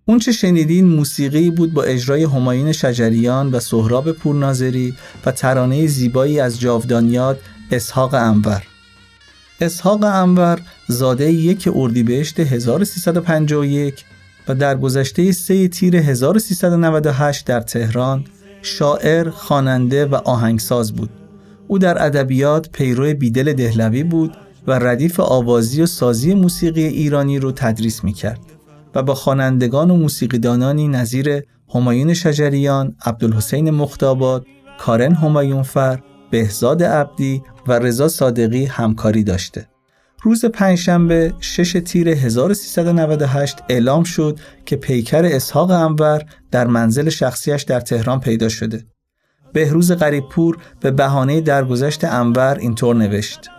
اون 0.06 0.20
چه 0.20 0.32
شنیدین 0.32 0.88
موسیقی 0.88 1.50
بود 1.50 1.74
با 1.74 1.84
اجرای 1.84 2.24
همایون 2.24 2.72
شجریان 2.72 3.52
و 3.52 3.60
سهراب 3.60 4.12
پورناظری 4.12 4.94
و 5.26 5.32
ترانه 5.32 5.88
زیبایی 5.88 6.40
از 6.40 6.60
جاودانیاد 6.60 7.40
اسحاق 7.74 8.14
انور 8.14 8.64
اسحاق 9.62 10.04
انور 10.04 10.62
زاده 10.88 11.32
یک 11.32 11.70
اردیبهشت 11.76 12.40
1351 12.40 14.06
و 14.48 14.56
در 14.56 14.78
گذشته 14.78 15.32
سه 15.32 15.68
تیر 15.68 15.96
1398 15.96 17.46
در 17.46 17.60
تهران 17.60 18.24
شاعر، 18.62 19.30
خواننده 19.30 20.06
و 20.06 20.16
آهنگساز 20.16 20.94
بود. 20.94 21.10
او 21.68 21.80
در 21.80 22.06
ادبیات 22.06 22.70
پیرو 22.70 23.14
بیدل 23.14 23.54
دهلوی 23.54 24.04
بود 24.04 24.38
و 24.68 24.72
ردیف 24.72 25.20
آوازی 25.20 25.82
و 25.82 25.86
سازی 25.86 26.34
موسیقی 26.34 26.84
ایرانی 26.84 27.40
رو 27.40 27.52
تدریس 27.52 28.04
می 28.04 28.14
کرد 28.14 28.40
و 28.96 29.04
با 29.04 29.16
خوانندگان 29.16 29.92
و 29.92 29.98
موسیقیدانانی 29.98 30.88
نظیر 30.88 31.44
همایون 31.76 32.14
شجریان، 32.14 32.96
عبدالحسین 33.06 33.72
مختاباد، 33.72 34.46
کارن 34.80 35.14
همایونفر، 35.14 36.00
بهزاد 36.34 36.84
عبدی 36.84 37.44
و 37.68 37.80
رضا 37.80 38.08
صادقی 38.08 38.66
همکاری 38.66 39.24
داشته. 39.24 39.68
روز 40.24 40.46
پنجشنبه 40.46 41.34
6 41.40 41.82
تیر 41.86 42.10
1398 42.10 43.58
اعلام 43.70 44.04
شد 44.04 44.40
که 44.66 44.76
پیکر 44.76 45.26
اسحاق 45.26 45.72
انور 45.72 46.22
در 46.52 46.68
منزل 46.68 47.10
شخصیش 47.10 47.64
در 47.64 47.80
تهران 47.80 48.20
پیدا 48.20 48.50
شده. 48.50 48.86
بهروز 49.54 49.92
غریبپور 49.92 50.58
به 50.80 50.92
بهانه 50.92 51.42
درگذشت 51.42 52.04
انور 52.04 52.58
اینطور 52.60 52.96
نوشت: 52.96 53.50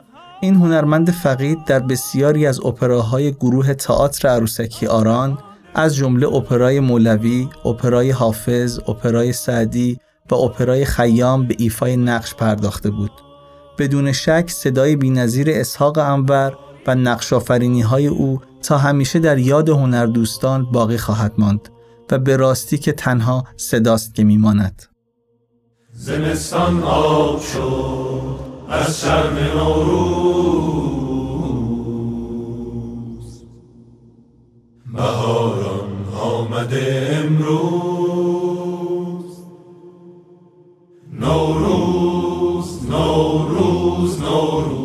این 0.40 0.54
هنرمند 0.54 1.10
فقید 1.10 1.64
در 1.64 1.80
بسیاری 1.80 2.46
از 2.46 2.60
اپراهای 2.60 3.32
گروه 3.32 3.74
تئاتر 3.74 4.28
عروسکی 4.28 4.86
آران 4.86 5.38
از 5.74 5.96
جمله 5.96 6.26
اپرای 6.26 6.80
مولوی، 6.80 7.48
اپرای 7.64 8.10
حافظ، 8.10 8.78
اپرای 8.78 9.32
سعدی 9.32 9.98
و 10.30 10.34
اپرای 10.34 10.84
خیام 10.84 11.46
به 11.46 11.54
ایفای 11.58 11.96
نقش 11.96 12.34
پرداخته 12.34 12.90
بود. 12.90 13.10
بدون 13.78 14.12
شک 14.12 14.44
صدای 14.48 14.96
بینظیر 14.96 15.50
اسحاق 15.50 15.98
انور 15.98 16.56
و 16.86 16.94
نقش 16.94 17.32
های 17.32 18.06
او 18.06 18.40
تا 18.62 18.78
همیشه 18.78 19.18
در 19.18 19.38
یاد 19.38 19.68
هنردوستان 19.68 20.64
باقی 20.72 20.98
خواهد 20.98 21.32
ماند 21.38 21.68
و 22.10 22.18
به 22.18 22.36
راستی 22.36 22.78
که 22.78 22.92
تنها 22.92 23.44
صداست 23.56 24.14
که 24.14 24.24
میماند. 24.24 24.82
زمستان 25.92 26.82
آب 26.82 27.40
شد 27.40 28.22
از 28.68 29.00
شرم 29.00 29.38
نوروز 29.38 30.54
بهاران 34.94 36.04
آمده 36.20 37.20
امروز 37.24 37.93
نوروز 41.24 42.90
نوروز 42.90 44.20
نوروز 44.20 44.84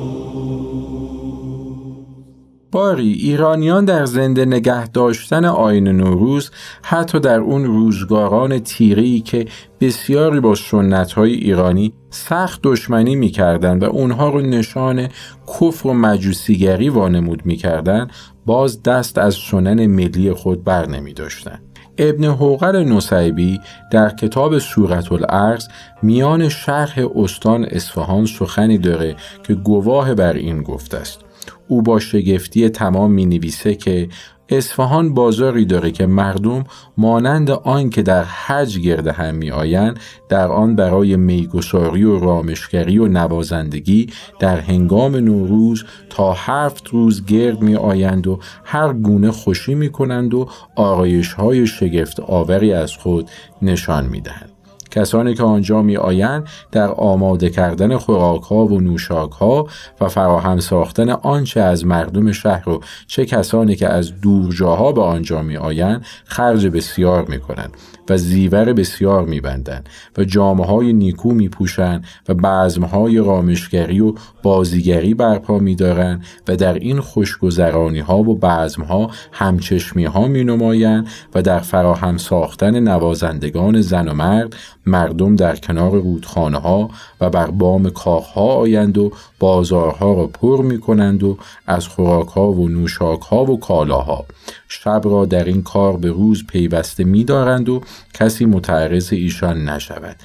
باری 2.71 3.11
ایرانیان 3.11 3.85
در 3.85 4.05
زنده 4.05 4.45
نگه 4.45 4.87
داشتن 4.87 5.45
آین 5.45 5.87
نوروز 5.87 6.51
حتی 6.81 7.19
در 7.19 7.39
اون 7.39 7.65
روزگاران 7.65 8.59
تیری 8.59 9.21
که 9.21 9.45
بسیاری 9.81 10.39
با 10.39 10.55
سنت 10.55 11.11
های 11.11 11.33
ایرانی 11.33 11.93
سخت 12.09 12.59
دشمنی 12.63 13.15
می‌کردند 13.15 13.83
و 13.83 13.85
اونها 13.85 14.29
رو 14.29 14.41
نشان 14.41 15.07
کفر 15.47 15.87
و 15.87 15.93
مجوسیگری 15.93 16.89
وانمود 16.89 17.45
می‌کردند 17.45 18.11
باز 18.45 18.83
دست 18.83 19.17
از 19.17 19.35
سنن 19.35 19.87
ملی 19.87 20.33
خود 20.33 20.63
بر 20.63 20.85
نمی 20.85 21.13
داشتن. 21.13 21.59
ابن 21.99 22.23
حوقل 22.23 22.83
نصیبی 22.83 23.61
در 23.91 24.09
کتاب 24.09 24.59
صورت 24.59 25.11
الارز 25.11 25.67
میان 26.01 26.49
شرح 26.49 26.99
استان 27.15 27.65
اصفهان 27.65 28.25
سخنی 28.25 28.77
داره 28.77 29.15
که 29.43 29.53
گواه 29.53 30.13
بر 30.13 30.33
این 30.33 30.63
گفته 30.63 30.97
است. 30.97 31.19
او 31.67 31.81
با 31.81 31.99
شگفتی 31.99 32.69
تمام 32.69 33.11
می 33.11 33.25
نویسه 33.25 33.75
که 33.75 34.09
اصفهان 34.49 35.13
بازاری 35.13 35.65
داره 35.65 35.91
که 35.91 36.05
مردم 36.05 36.63
مانند 36.97 37.51
آن 37.51 37.89
که 37.89 38.01
در 38.01 38.23
حج 38.23 38.79
گرد 38.79 39.07
هم 39.07 39.35
می 39.35 39.51
آیند 39.51 39.99
در 40.29 40.47
آن 40.47 40.75
برای 40.75 41.15
میگساری 41.15 42.03
و 42.03 42.19
رامشگری 42.19 42.97
و 42.97 43.07
نوازندگی 43.07 44.07
در 44.39 44.59
هنگام 44.59 45.15
نوروز 45.15 45.83
تا 46.09 46.33
هفت 46.33 46.87
روز 46.87 47.25
گرد 47.25 47.61
می 47.61 47.75
آیند 47.75 48.27
و 48.27 48.39
هر 48.63 48.93
گونه 48.93 49.31
خوشی 49.31 49.75
می 49.75 49.91
کنند 49.91 50.33
و 50.33 50.49
آرایش 50.75 51.33
های 51.33 51.67
شگفت 51.67 52.19
آوری 52.19 52.73
از 52.73 52.93
خود 52.93 53.29
نشان 53.61 54.05
می 54.05 54.21
دهند. 54.21 54.58
کسانی 54.91 55.33
که 55.33 55.43
آنجا 55.43 55.81
می 55.81 55.97
آیند 55.97 56.47
در 56.71 56.87
آماده 56.87 57.49
کردن 57.49 57.97
خوراک 57.97 58.41
ها 58.41 58.65
و 58.65 58.81
نوشاک 58.81 59.31
ها 59.31 59.67
و 60.01 60.07
فراهم 60.07 60.59
ساختن 60.59 61.09
آنچه 61.09 61.61
از 61.61 61.85
مردم 61.85 62.31
شهر 62.31 62.69
و 62.69 62.79
چه 63.07 63.25
کسانی 63.25 63.75
که 63.75 63.87
از 63.89 64.21
دور 64.21 64.53
جاها 64.53 64.91
به 64.91 65.01
آنجا 65.01 65.41
می 65.41 65.57
آیند 65.57 66.05
خرج 66.25 66.67
بسیار 66.67 67.25
می 67.25 67.39
کنند 67.39 67.77
و 68.09 68.17
زیور 68.17 68.73
بسیار 68.73 69.25
می 69.25 69.41
بندند 69.41 69.89
و 70.17 70.23
جامعه 70.23 70.65
های 70.65 70.93
نیکو 70.93 71.31
می 71.31 71.49
پوشند 71.49 72.05
و 72.29 72.33
بعضم 72.33 72.83
های 72.83 73.17
رامشگری 73.17 73.99
و 73.99 74.13
بازیگری 74.43 75.13
برپا 75.13 75.59
می 75.59 75.75
دارند 75.75 76.25
و 76.47 76.55
در 76.55 76.73
این 76.73 76.99
خوشگذرانی 76.99 77.99
ها 77.99 78.17
و 78.17 78.35
بعضم 78.35 78.83
ها 78.83 79.11
همچشمی 79.31 80.05
ها 80.05 80.27
می 80.27 80.43
نمایند 80.43 81.07
و 81.35 81.41
در 81.41 81.59
فراهم 81.59 82.17
ساختن 82.17 82.79
نوازندگان 82.79 83.81
زن 83.81 84.07
و 84.07 84.13
مرد 84.13 84.55
مردم 84.85 85.35
در 85.35 85.55
کنار 85.55 85.91
رودخانه 85.91 86.57
ها 86.57 86.89
و 87.21 87.29
بر 87.29 87.51
بام 87.51 87.89
کاخ 87.89 88.25
ها 88.27 88.53
آیند 88.53 88.97
و 88.97 89.11
بازارها 89.39 90.13
را 90.13 90.27
پر 90.27 90.61
می 90.61 90.79
کنند 90.79 91.23
و 91.23 91.37
از 91.67 91.87
خوراک 91.87 92.27
ها 92.27 92.51
و 92.51 92.69
نوشاک 92.69 93.21
ها 93.21 93.45
و 93.45 93.59
کالاها. 93.59 94.25
شب 94.67 95.01
را 95.03 95.25
در 95.25 95.43
این 95.43 95.63
کار 95.63 95.97
به 95.97 96.09
روز 96.09 96.47
پیوسته 96.47 97.03
می 97.03 97.23
دارند 97.23 97.69
و 97.69 97.81
کسی 98.13 98.45
متعرض 98.45 99.13
ایشان 99.13 99.69
نشود. 99.69 100.15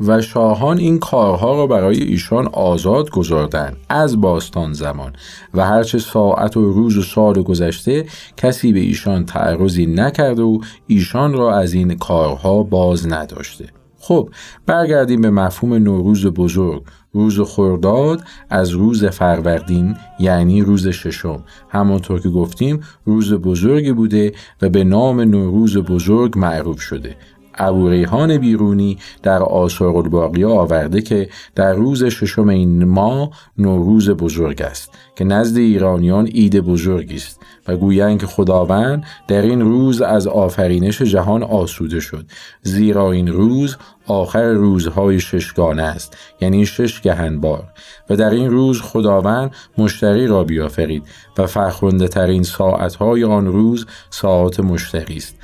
و 0.00 0.20
شاهان 0.20 0.78
این 0.78 0.98
کارها 0.98 1.56
را 1.56 1.66
برای 1.66 2.02
ایشان 2.02 2.46
آزاد 2.46 3.10
گذاردند 3.10 3.76
از 3.88 4.20
باستان 4.20 4.72
زمان. 4.72 5.12
و 5.54 5.64
هرچه 5.64 5.98
ساعت 5.98 6.56
و 6.56 6.72
روز 6.72 6.96
و 6.98 7.02
سال 7.02 7.42
گذشته 7.42 8.06
کسی 8.36 8.72
به 8.72 8.80
ایشان 8.80 9.24
تعرضی 9.24 9.86
نکرده 9.86 10.42
و 10.42 10.58
ایشان 10.86 11.32
را 11.32 11.58
از 11.58 11.72
این 11.72 11.96
کارها 11.96 12.62
باز 12.62 13.06
نداشته. 13.06 13.83
خب 14.06 14.28
برگردیم 14.66 15.20
به 15.20 15.30
مفهوم 15.30 15.74
نوروز 15.74 16.26
بزرگ. 16.26 16.82
روز 17.12 17.40
خرداد 17.40 18.24
از 18.50 18.70
روز 18.70 19.04
فروردین 19.04 19.96
یعنی 20.18 20.62
روز 20.62 20.88
ششم. 20.88 21.44
همانطور 21.68 22.20
که 22.20 22.28
گفتیم 22.28 22.80
روز 23.04 23.32
بزرگی 23.32 23.92
بوده 23.92 24.32
و 24.62 24.68
به 24.68 24.84
نام 24.84 25.20
نوروز 25.20 25.76
بزرگ 25.76 26.38
معروف 26.38 26.80
شده. 26.80 27.16
ابو 27.58 27.88
ریحان 27.88 28.38
بیرونی 28.38 28.98
در 29.22 29.42
آثار 29.42 29.96
الباقی 29.96 30.44
آورده 30.44 31.02
که 31.02 31.28
در 31.54 31.72
روز 31.72 32.04
ششم 32.04 32.48
این 32.48 32.84
ماه 32.84 33.30
نوروز 33.58 34.10
بزرگ 34.10 34.62
است 34.62 34.90
که 35.16 35.24
نزد 35.24 35.56
ایرانیان 35.56 36.26
عید 36.26 36.60
بزرگی 36.60 37.16
است 37.16 37.40
و 37.68 37.76
گویند 37.76 38.20
که 38.20 38.26
خداوند 38.26 39.04
در 39.28 39.42
این 39.42 39.60
روز 39.60 40.02
از 40.02 40.26
آفرینش 40.26 41.02
جهان 41.02 41.42
آسوده 41.42 42.00
شد. 42.00 42.26
زیرا 42.62 43.12
این 43.12 43.28
روز 43.28 43.76
آخر 44.06 44.52
روزهای 44.52 45.20
ششگانه 45.20 45.82
است 45.82 46.16
یعنی 46.40 46.66
شش 46.66 47.00
گهنبار 47.00 47.64
و 48.10 48.16
در 48.16 48.30
این 48.30 48.50
روز 48.50 48.82
خداوند 48.82 49.50
مشتری 49.78 50.26
را 50.26 50.44
بیافرید 50.44 51.02
و 51.38 51.46
فرخنده 51.46 52.08
ترین 52.08 52.42
ساعتهای 52.42 53.24
آن 53.24 53.46
روز 53.46 53.86
ساعت 54.10 54.60
مشتری 54.60 55.16
است. 55.16 55.36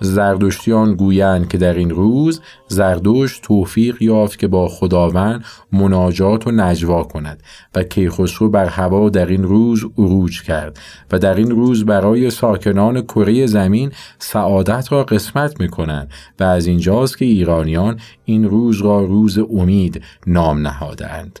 زردشتیان 0.00 0.94
گویند 0.94 1.48
که 1.48 1.58
در 1.58 1.74
این 1.74 1.90
روز 1.90 2.40
زردشت 2.68 3.42
توفیق 3.42 4.02
یافت 4.02 4.38
که 4.38 4.48
با 4.48 4.68
خداوند 4.68 5.44
مناجات 5.72 6.46
و 6.46 6.50
نجوا 6.50 7.02
کند 7.02 7.42
و 7.74 7.82
کیخسرو 7.82 8.48
بر 8.48 8.66
هوا 8.66 9.10
در 9.10 9.26
این 9.26 9.42
روز 9.42 9.84
عروج 9.98 10.42
کرد 10.42 10.78
و 11.12 11.18
در 11.18 11.34
این 11.34 11.50
روز 11.50 11.84
برای 11.84 12.30
ساکنان 12.30 13.02
کره 13.02 13.46
زمین 13.46 13.92
سعادت 14.18 14.92
را 14.92 15.04
قسمت 15.04 15.60
می 15.60 15.68
کنند 15.68 16.10
و 16.40 16.44
از 16.44 16.66
اینجاست 16.66 17.18
که 17.18 17.24
ایرانیان 17.24 18.00
این 18.24 18.44
روز 18.44 18.82
را 18.82 19.04
روز 19.04 19.38
امید 19.38 20.02
نام 20.26 20.66
نهادند. 20.66 21.40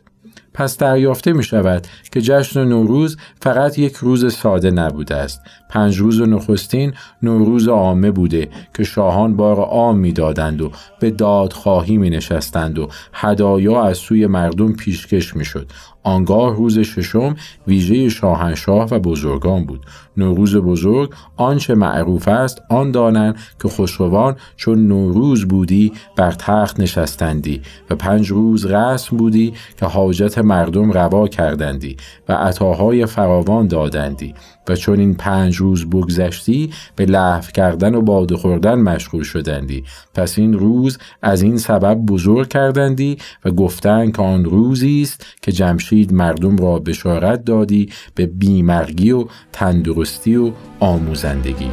پس 0.54 0.78
دریافته 0.78 1.32
می 1.32 1.42
شود 1.42 1.86
که 2.12 2.20
جشن 2.20 2.64
نوروز 2.64 3.16
فقط 3.42 3.78
یک 3.78 3.96
روز 3.96 4.34
ساده 4.34 4.70
نبوده 4.70 5.14
است. 5.14 5.40
پنج 5.68 5.98
روز 5.98 6.20
نخستین 6.20 6.92
نوروز 7.22 7.68
عامه 7.68 8.10
بوده 8.10 8.48
که 8.74 8.84
شاهان 8.84 9.36
بار 9.36 9.56
عام 9.56 9.98
می‌دادند 9.98 10.62
و 10.62 10.70
به 11.00 11.10
دادخواهی 11.10 11.96
می 11.96 12.10
نشستند 12.10 12.78
و 12.78 12.88
هدایا 13.12 13.82
از 13.82 13.98
سوی 13.98 14.26
مردم 14.26 14.72
پیشکش 14.72 15.36
می 15.36 15.44
شد. 15.44 15.70
آنگاه 16.02 16.56
روز 16.56 16.78
ششم 16.78 17.36
ویژه 17.66 18.08
شاهنشاه 18.08 18.88
و 18.90 18.98
بزرگان 18.98 19.64
بود. 19.64 19.86
نوروز 20.16 20.56
بزرگ 20.56 21.14
آنچه 21.36 21.74
معروف 21.74 22.28
است 22.28 22.62
آن 22.70 22.90
دانند 22.90 23.36
که 23.62 23.68
خسروان 23.68 24.36
چون 24.56 24.86
نوروز 24.88 25.48
بودی 25.48 25.92
بر 26.16 26.32
تخت 26.32 26.80
نشستندی 26.80 27.62
و 27.90 27.94
پنج 27.94 28.28
روز 28.28 28.66
رسم 28.66 29.16
بودی 29.16 29.52
که 29.76 29.86
حاجت 29.86 30.38
مردم 30.38 30.92
روا 30.92 31.28
کردندی 31.28 31.96
و 32.28 32.32
عطاهای 32.32 33.06
فراوان 33.06 33.66
دادندی 33.66 34.34
و 34.68 34.76
چون 34.76 35.00
این 35.00 35.14
پنج 35.14 35.56
روز 35.56 35.90
بگذشتی 35.90 36.70
به 36.96 37.06
لحو 37.06 37.50
کردن 37.54 37.94
و 37.94 38.00
باده 38.00 38.36
خوردن 38.36 38.74
مشغول 38.74 39.22
شدندی. 39.22 39.84
پس 40.14 40.38
این 40.38 40.52
روز 40.52 40.98
از 41.22 41.42
این 41.42 41.58
سبب 41.58 41.94
بزرگ 41.94 42.48
کردندی 42.48 43.18
و 43.44 43.50
گفتند 43.50 44.16
که 44.16 44.22
آن 44.22 44.44
روزی 44.44 45.02
است 45.02 45.26
که 45.42 45.52
جمشید 45.52 45.89
مردم 46.12 46.56
را 46.56 46.78
بشارت 46.78 47.44
دادی 47.44 47.88
به 48.14 48.26
بیمرگی 48.26 49.12
و 49.12 49.26
تندرستی 49.52 50.36
و 50.36 50.52
آموزندگی. 50.80 51.70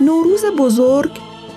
نوروز 0.00 0.44
بزرگ 0.58 1.10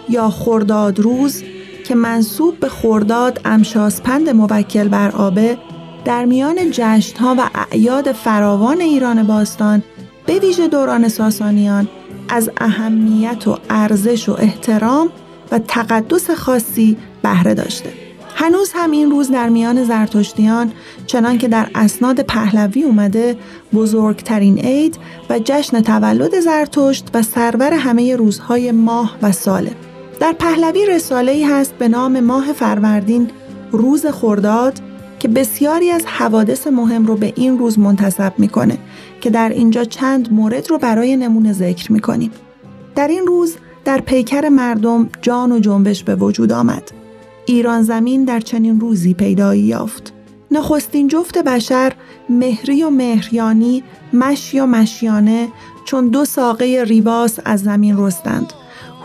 یا 0.09 0.30
خرداد 0.30 0.99
روز 0.99 1.43
که 1.88 1.95
منصوب 1.95 2.59
به 2.59 2.70
خرداد 2.70 3.41
امشاسپند 3.45 4.30
موکل 4.30 4.88
بر 4.88 5.11
آبه 5.11 5.57
در 6.06 6.26
میان 6.26 6.56
جشنها 6.72 7.36
و 7.38 7.49
اعیاد 7.56 8.12
فراوان 8.12 8.82
ایران 8.82 9.24
باستان 9.24 9.84
به 10.26 10.39
ویژه 10.39 10.68
دوران 10.68 11.08
ساسانیان 11.08 11.88
از 12.30 12.51
اهمیت 12.58 13.47
و 13.47 13.58
ارزش 13.70 14.30
و 14.30 14.36
احترام 14.39 15.10
و 15.51 15.60
تقدس 15.60 16.32
خاصی 16.32 16.97
بهره 17.22 17.54
داشته. 17.54 17.93
هنوز 18.36 18.72
هم 18.76 18.91
این 18.91 19.12
روز 19.12 19.32
در 19.32 19.49
میان 19.49 19.84
زرتشتیان 19.84 20.72
چنان 21.08 21.38
که 21.38 21.47
در 21.47 21.70
اسناد 21.76 22.22
پهلوی 22.22 22.84
اومده 22.84 23.38
بزرگترین 23.74 24.60
عید 24.60 24.97
و 25.30 25.39
جشن 25.39 25.82
تولد 25.82 26.39
زرتشت 26.39 27.08
و 27.14 27.22
سرور 27.22 27.74
همه 27.74 28.16
روزهای 28.16 28.72
ماه 28.72 29.18
و 29.22 29.32
ساله. 29.32 29.72
در 30.20 30.34
پهلوی 30.34 30.86
رساله 30.86 31.32
ای 31.32 31.43
هست 31.43 31.74
به 31.74 31.88
نام 31.88 32.20
ماه 32.20 32.54
فروردین 32.54 33.30
روز 33.72 34.06
خرداد 34.06 34.93
که 35.24 35.30
بسیاری 35.30 35.89
از 35.89 36.05
حوادث 36.05 36.67
مهم 36.67 37.05
رو 37.05 37.15
به 37.15 37.34
این 37.36 37.57
روز 37.57 37.80
منتصب 37.80 38.34
می‌کنه 38.38 38.78
که 39.21 39.30
در 39.30 39.49
اینجا 39.49 39.84
چند 39.84 40.34
مورد 40.34 40.69
رو 40.69 40.78
برای 40.78 41.15
نمونه 41.15 41.53
ذکر 41.53 41.91
می‌کنیم. 41.91 42.32
در 42.95 43.07
این 43.07 43.28
روز 43.28 43.55
در 43.86 44.01
پیکر 44.01 44.49
مردم 44.49 45.09
جان 45.21 45.51
و 45.51 45.59
جنبش 45.59 46.03
به 46.03 46.15
وجود 46.15 46.51
آمد. 46.51 46.91
ایران 47.45 47.84
زمین 47.84 48.26
در 48.26 48.39
چنین 48.39 48.80
روزی 48.80 49.13
پیدایی 49.13 49.61
یافت. 49.61 50.13
نخستین 50.51 51.07
جفت 51.07 51.38
بشر 51.38 51.93
مهری 52.30 52.84
و 52.84 52.89
مهریانی 52.89 53.84
مشی 54.13 54.59
و 54.59 54.65
مشیانه 54.65 55.47
چون 55.86 56.07
دو 56.07 56.26
ساقه 56.26 56.84
ریواس 56.88 57.39
از 57.45 57.61
زمین 57.61 57.97
رستند. 57.97 58.53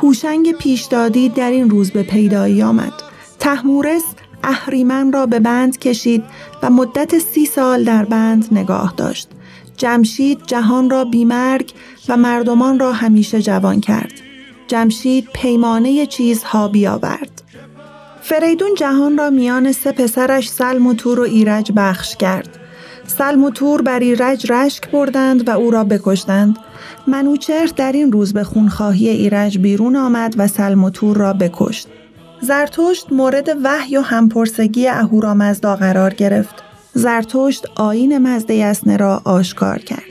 هوشنگ 0.03 0.53
پیشدادی 0.53 1.29
در 1.29 1.51
این 1.51 1.71
روز 1.71 1.91
به 1.91 2.03
پیدایی 2.03 2.63
آمد. 2.63 2.93
تحمورس 3.39 4.05
اهریمن 4.45 5.13
را 5.13 5.27
به 5.27 5.41
بند 5.41 5.79
کشید 5.79 6.25
و 6.63 6.71
مدت 6.71 7.19
سی 7.19 7.47
سال 7.47 7.85
در 7.85 8.05
بند 8.05 8.49
نگاه 8.53 8.95
داشت. 8.97 9.29
جمشید 9.77 10.39
جهان 10.47 10.91
را 10.91 11.05
بیمرگ 11.05 11.73
و 12.09 12.17
مردمان 12.17 12.79
را 12.79 12.93
همیشه 12.93 13.43
جوان 13.43 13.81
کرد. 13.81 14.13
جمشید 14.67 15.29
پیمانه 15.35 16.07
چیزها 16.07 16.69
بیاورد. 16.69 17.43
فریدون 18.23 18.75
جهان 18.75 19.19
را 19.19 19.31
میان 19.31 19.73
سه 19.73 19.93
پسرش 19.93 20.49
سلم 20.51 20.87
و 20.87 20.95
تور 20.95 21.21
و 21.21 21.23
ایرج 21.23 21.73
بخش 21.77 22.17
کرد. 22.17 22.59
سلم 23.07 23.45
و 23.45 23.51
تور 23.51 23.83
بر 23.83 23.99
ایرج 23.99 24.53
رشک 24.53 24.91
بردند 24.91 25.49
و 25.49 25.51
او 25.51 25.71
را 25.71 25.85
بکشتند. 25.85 26.59
منوچهر 27.07 27.67
در 27.77 27.93
این 27.93 28.13
روز 28.13 28.33
به 28.33 28.45
خونخواهی 28.45 29.09
ایرج 29.09 29.59
بیرون 29.59 29.97
آمد 29.97 30.35
و 30.39 30.47
سلم 30.47 30.85
و 30.85 30.91
تور 30.91 31.17
را 31.17 31.33
بکشت. 31.33 31.89
زرتشت 32.41 33.13
مورد 33.13 33.49
وحی 33.65 33.97
و 33.97 34.01
همپرسگی 34.01 34.89
اهورامزدا 34.89 35.77
قرار 35.77 36.15
گرفت. 36.15 36.55
زرتشت 36.95 37.67
آین 37.77 38.19
مزد 38.19 38.51
یسنه 38.51 38.97
را 38.97 39.23
آشکار 39.25 39.79
کرد. 39.79 40.03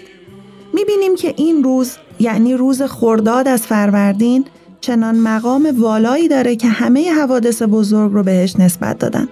می‌بینیم 0.73 1.15
که 1.15 1.33
این 1.37 1.63
روز 1.63 1.97
یعنی 2.19 2.53
روز 2.53 2.81
خرداد 2.81 3.47
از 3.47 3.61
فروردین 3.61 4.45
چنان 4.81 5.19
مقام 5.19 5.69
والایی 5.77 6.27
داره 6.27 6.55
که 6.55 6.67
همه 6.67 7.11
حوادث 7.13 7.61
بزرگ 7.61 8.11
رو 8.13 8.23
بهش 8.23 8.55
نسبت 8.59 8.99
دادن. 8.99 9.27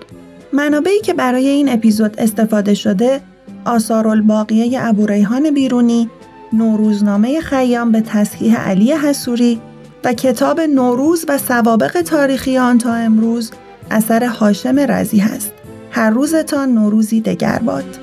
منابعی 0.54 1.02
که 1.02 1.14
برای 1.14 1.48
این 1.48 1.70
اپیزود 1.70 2.16
استفاده 2.18 2.74
شده 2.74 3.22
آثار 3.66 4.08
الباقیه 4.08 4.80
ابو 4.86 5.06
ریحان 5.06 5.52
بیرونی، 5.52 6.10
نوروزنامه 6.54 7.42
خیام 7.42 7.92
به 7.92 8.02
تصحیح 8.02 8.60
علی 8.60 8.92
حسوری 8.92 9.62
و 10.06 10.14
کتاب 10.14 10.62
نوروز 10.62 11.26
و 11.28 11.38
سوابق 11.38 12.02
تاریخی 12.02 12.58
آن 12.58 12.78
تا 12.78 12.94
امروز 12.94 13.52
اثر 13.92 14.26
حاشم 14.26 14.80
رزی 14.80 15.20
هست. 15.20 15.54
هر 15.92 16.10
روزتان 16.10 16.74
نوروزی 16.74 17.22
دگر 17.22 17.60
باد. 17.60 18.00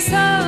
سبزه 0.00 0.47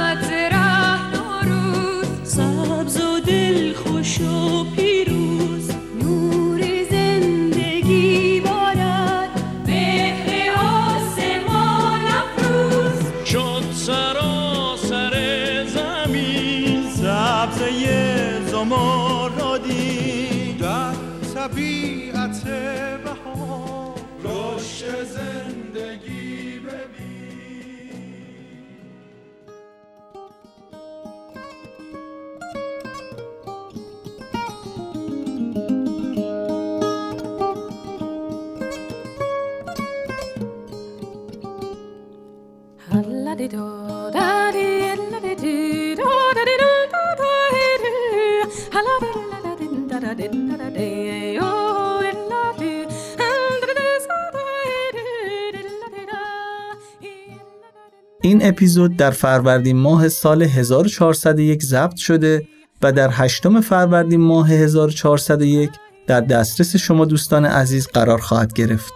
این 58.22 58.46
اپیزود 58.48 58.96
در 58.96 59.10
فروردین 59.10 59.76
ماه 59.76 60.08
سال 60.08 60.42
1401 60.42 61.62
ضبط 61.62 61.96
شده 61.96 62.46
و 62.82 62.92
در 62.92 63.10
هشتم 63.12 63.60
فروردین 63.60 64.20
ماه 64.20 64.48
1401 64.50 65.70
در 66.06 66.20
دسترس 66.20 66.76
شما 66.76 67.04
دوستان 67.04 67.44
عزیز 67.44 67.86
قرار 67.86 68.18
خواهد 68.18 68.52
گرفت. 68.52 68.92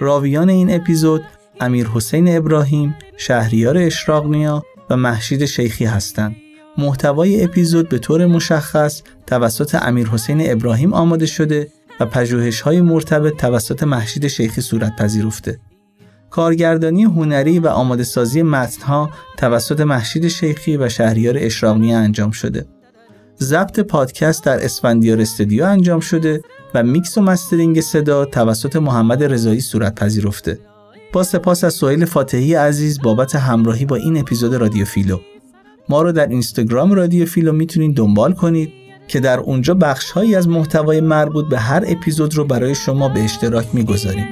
راویان 0.00 0.48
این 0.48 0.74
اپیزود 0.74 1.22
امیر 1.60 1.86
حسین 1.86 2.36
ابراهیم، 2.36 2.96
شهریار 3.16 3.78
اشراقنیا 3.78 4.64
و 4.90 4.96
محشید 4.96 5.44
شیخی 5.44 5.84
هستند. 5.84 6.36
محتوای 6.78 7.44
اپیزود 7.44 7.88
به 7.88 7.98
طور 7.98 8.26
مشخص 8.26 9.02
توسط 9.26 9.74
امیر 9.74 10.08
حسین 10.08 10.52
ابراهیم 10.52 10.94
آماده 10.94 11.26
شده 11.26 11.68
و 12.00 12.06
پژوهش 12.06 12.60
های 12.60 12.80
مرتبط 12.80 13.36
توسط 13.36 13.82
محشید 13.82 14.26
شیخی 14.26 14.60
صورت 14.60 14.96
پذیرفته. 14.96 15.60
کارگردانی 16.30 17.04
هنری 17.04 17.58
و 17.58 17.66
آماده 17.66 18.04
سازی 18.04 18.42
متنها 18.42 19.10
توسط 19.36 19.80
مهشید 19.80 20.28
شیخی 20.28 20.76
و 20.76 20.88
شهریار 20.88 21.34
اشراق‌نیا 21.38 21.98
انجام 21.98 22.30
شده. 22.30 22.66
ضبط 23.40 23.80
پادکست 23.80 24.44
در 24.44 24.64
اسفندیار 24.64 25.20
استودیو 25.20 25.64
انجام 25.64 26.00
شده 26.00 26.42
و 26.74 26.82
میکس 26.82 27.18
و 27.18 27.20
mastering 27.20 27.80
صدا 27.80 28.24
توسط 28.24 28.76
محمد 28.76 29.24
رضایی 29.24 29.60
صورت 29.60 29.94
پذیرفته. 29.94 30.58
با 31.14 31.22
سپاس 31.22 31.64
از 31.64 31.74
سویل 31.74 32.04
فاتحی 32.04 32.54
عزیز 32.54 33.00
بابت 33.02 33.34
همراهی 33.34 33.84
با 33.84 33.96
این 33.96 34.16
اپیزود 34.16 34.54
رادیو 34.54 34.84
فیلو. 34.84 35.18
ما 35.88 36.02
رو 36.02 36.12
در 36.12 36.26
اینستاگرام 36.26 36.92
رادیو 36.92 37.26
فیلو 37.26 37.52
می‌تونید 37.52 37.96
دنبال 37.96 38.32
کنید 38.32 38.72
که 39.08 39.20
در 39.20 39.38
اونجا 39.38 39.74
بخش 39.74 40.10
هایی 40.10 40.34
از 40.34 40.48
محتوای 40.48 41.00
مربوط 41.00 41.48
به 41.48 41.58
هر 41.58 41.84
اپیزود 41.86 42.34
رو 42.34 42.44
برای 42.44 42.74
شما 42.74 43.08
به 43.08 43.24
اشتراک 43.24 43.66
می‌گذاریم. 43.72 44.26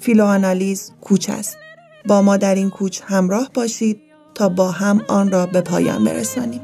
فیلوآنالیز 0.00 0.92
کوچ 1.00 1.30
است. 1.30 1.63
با 2.06 2.22
ما 2.22 2.36
در 2.36 2.54
این 2.54 2.70
کوچ 2.70 3.00
همراه 3.04 3.50
باشید 3.54 4.00
تا 4.34 4.48
با 4.48 4.70
هم 4.70 5.04
آن 5.08 5.30
را 5.30 5.46
به 5.46 5.60
پایان 5.60 6.04
برسانیم. 6.04 6.60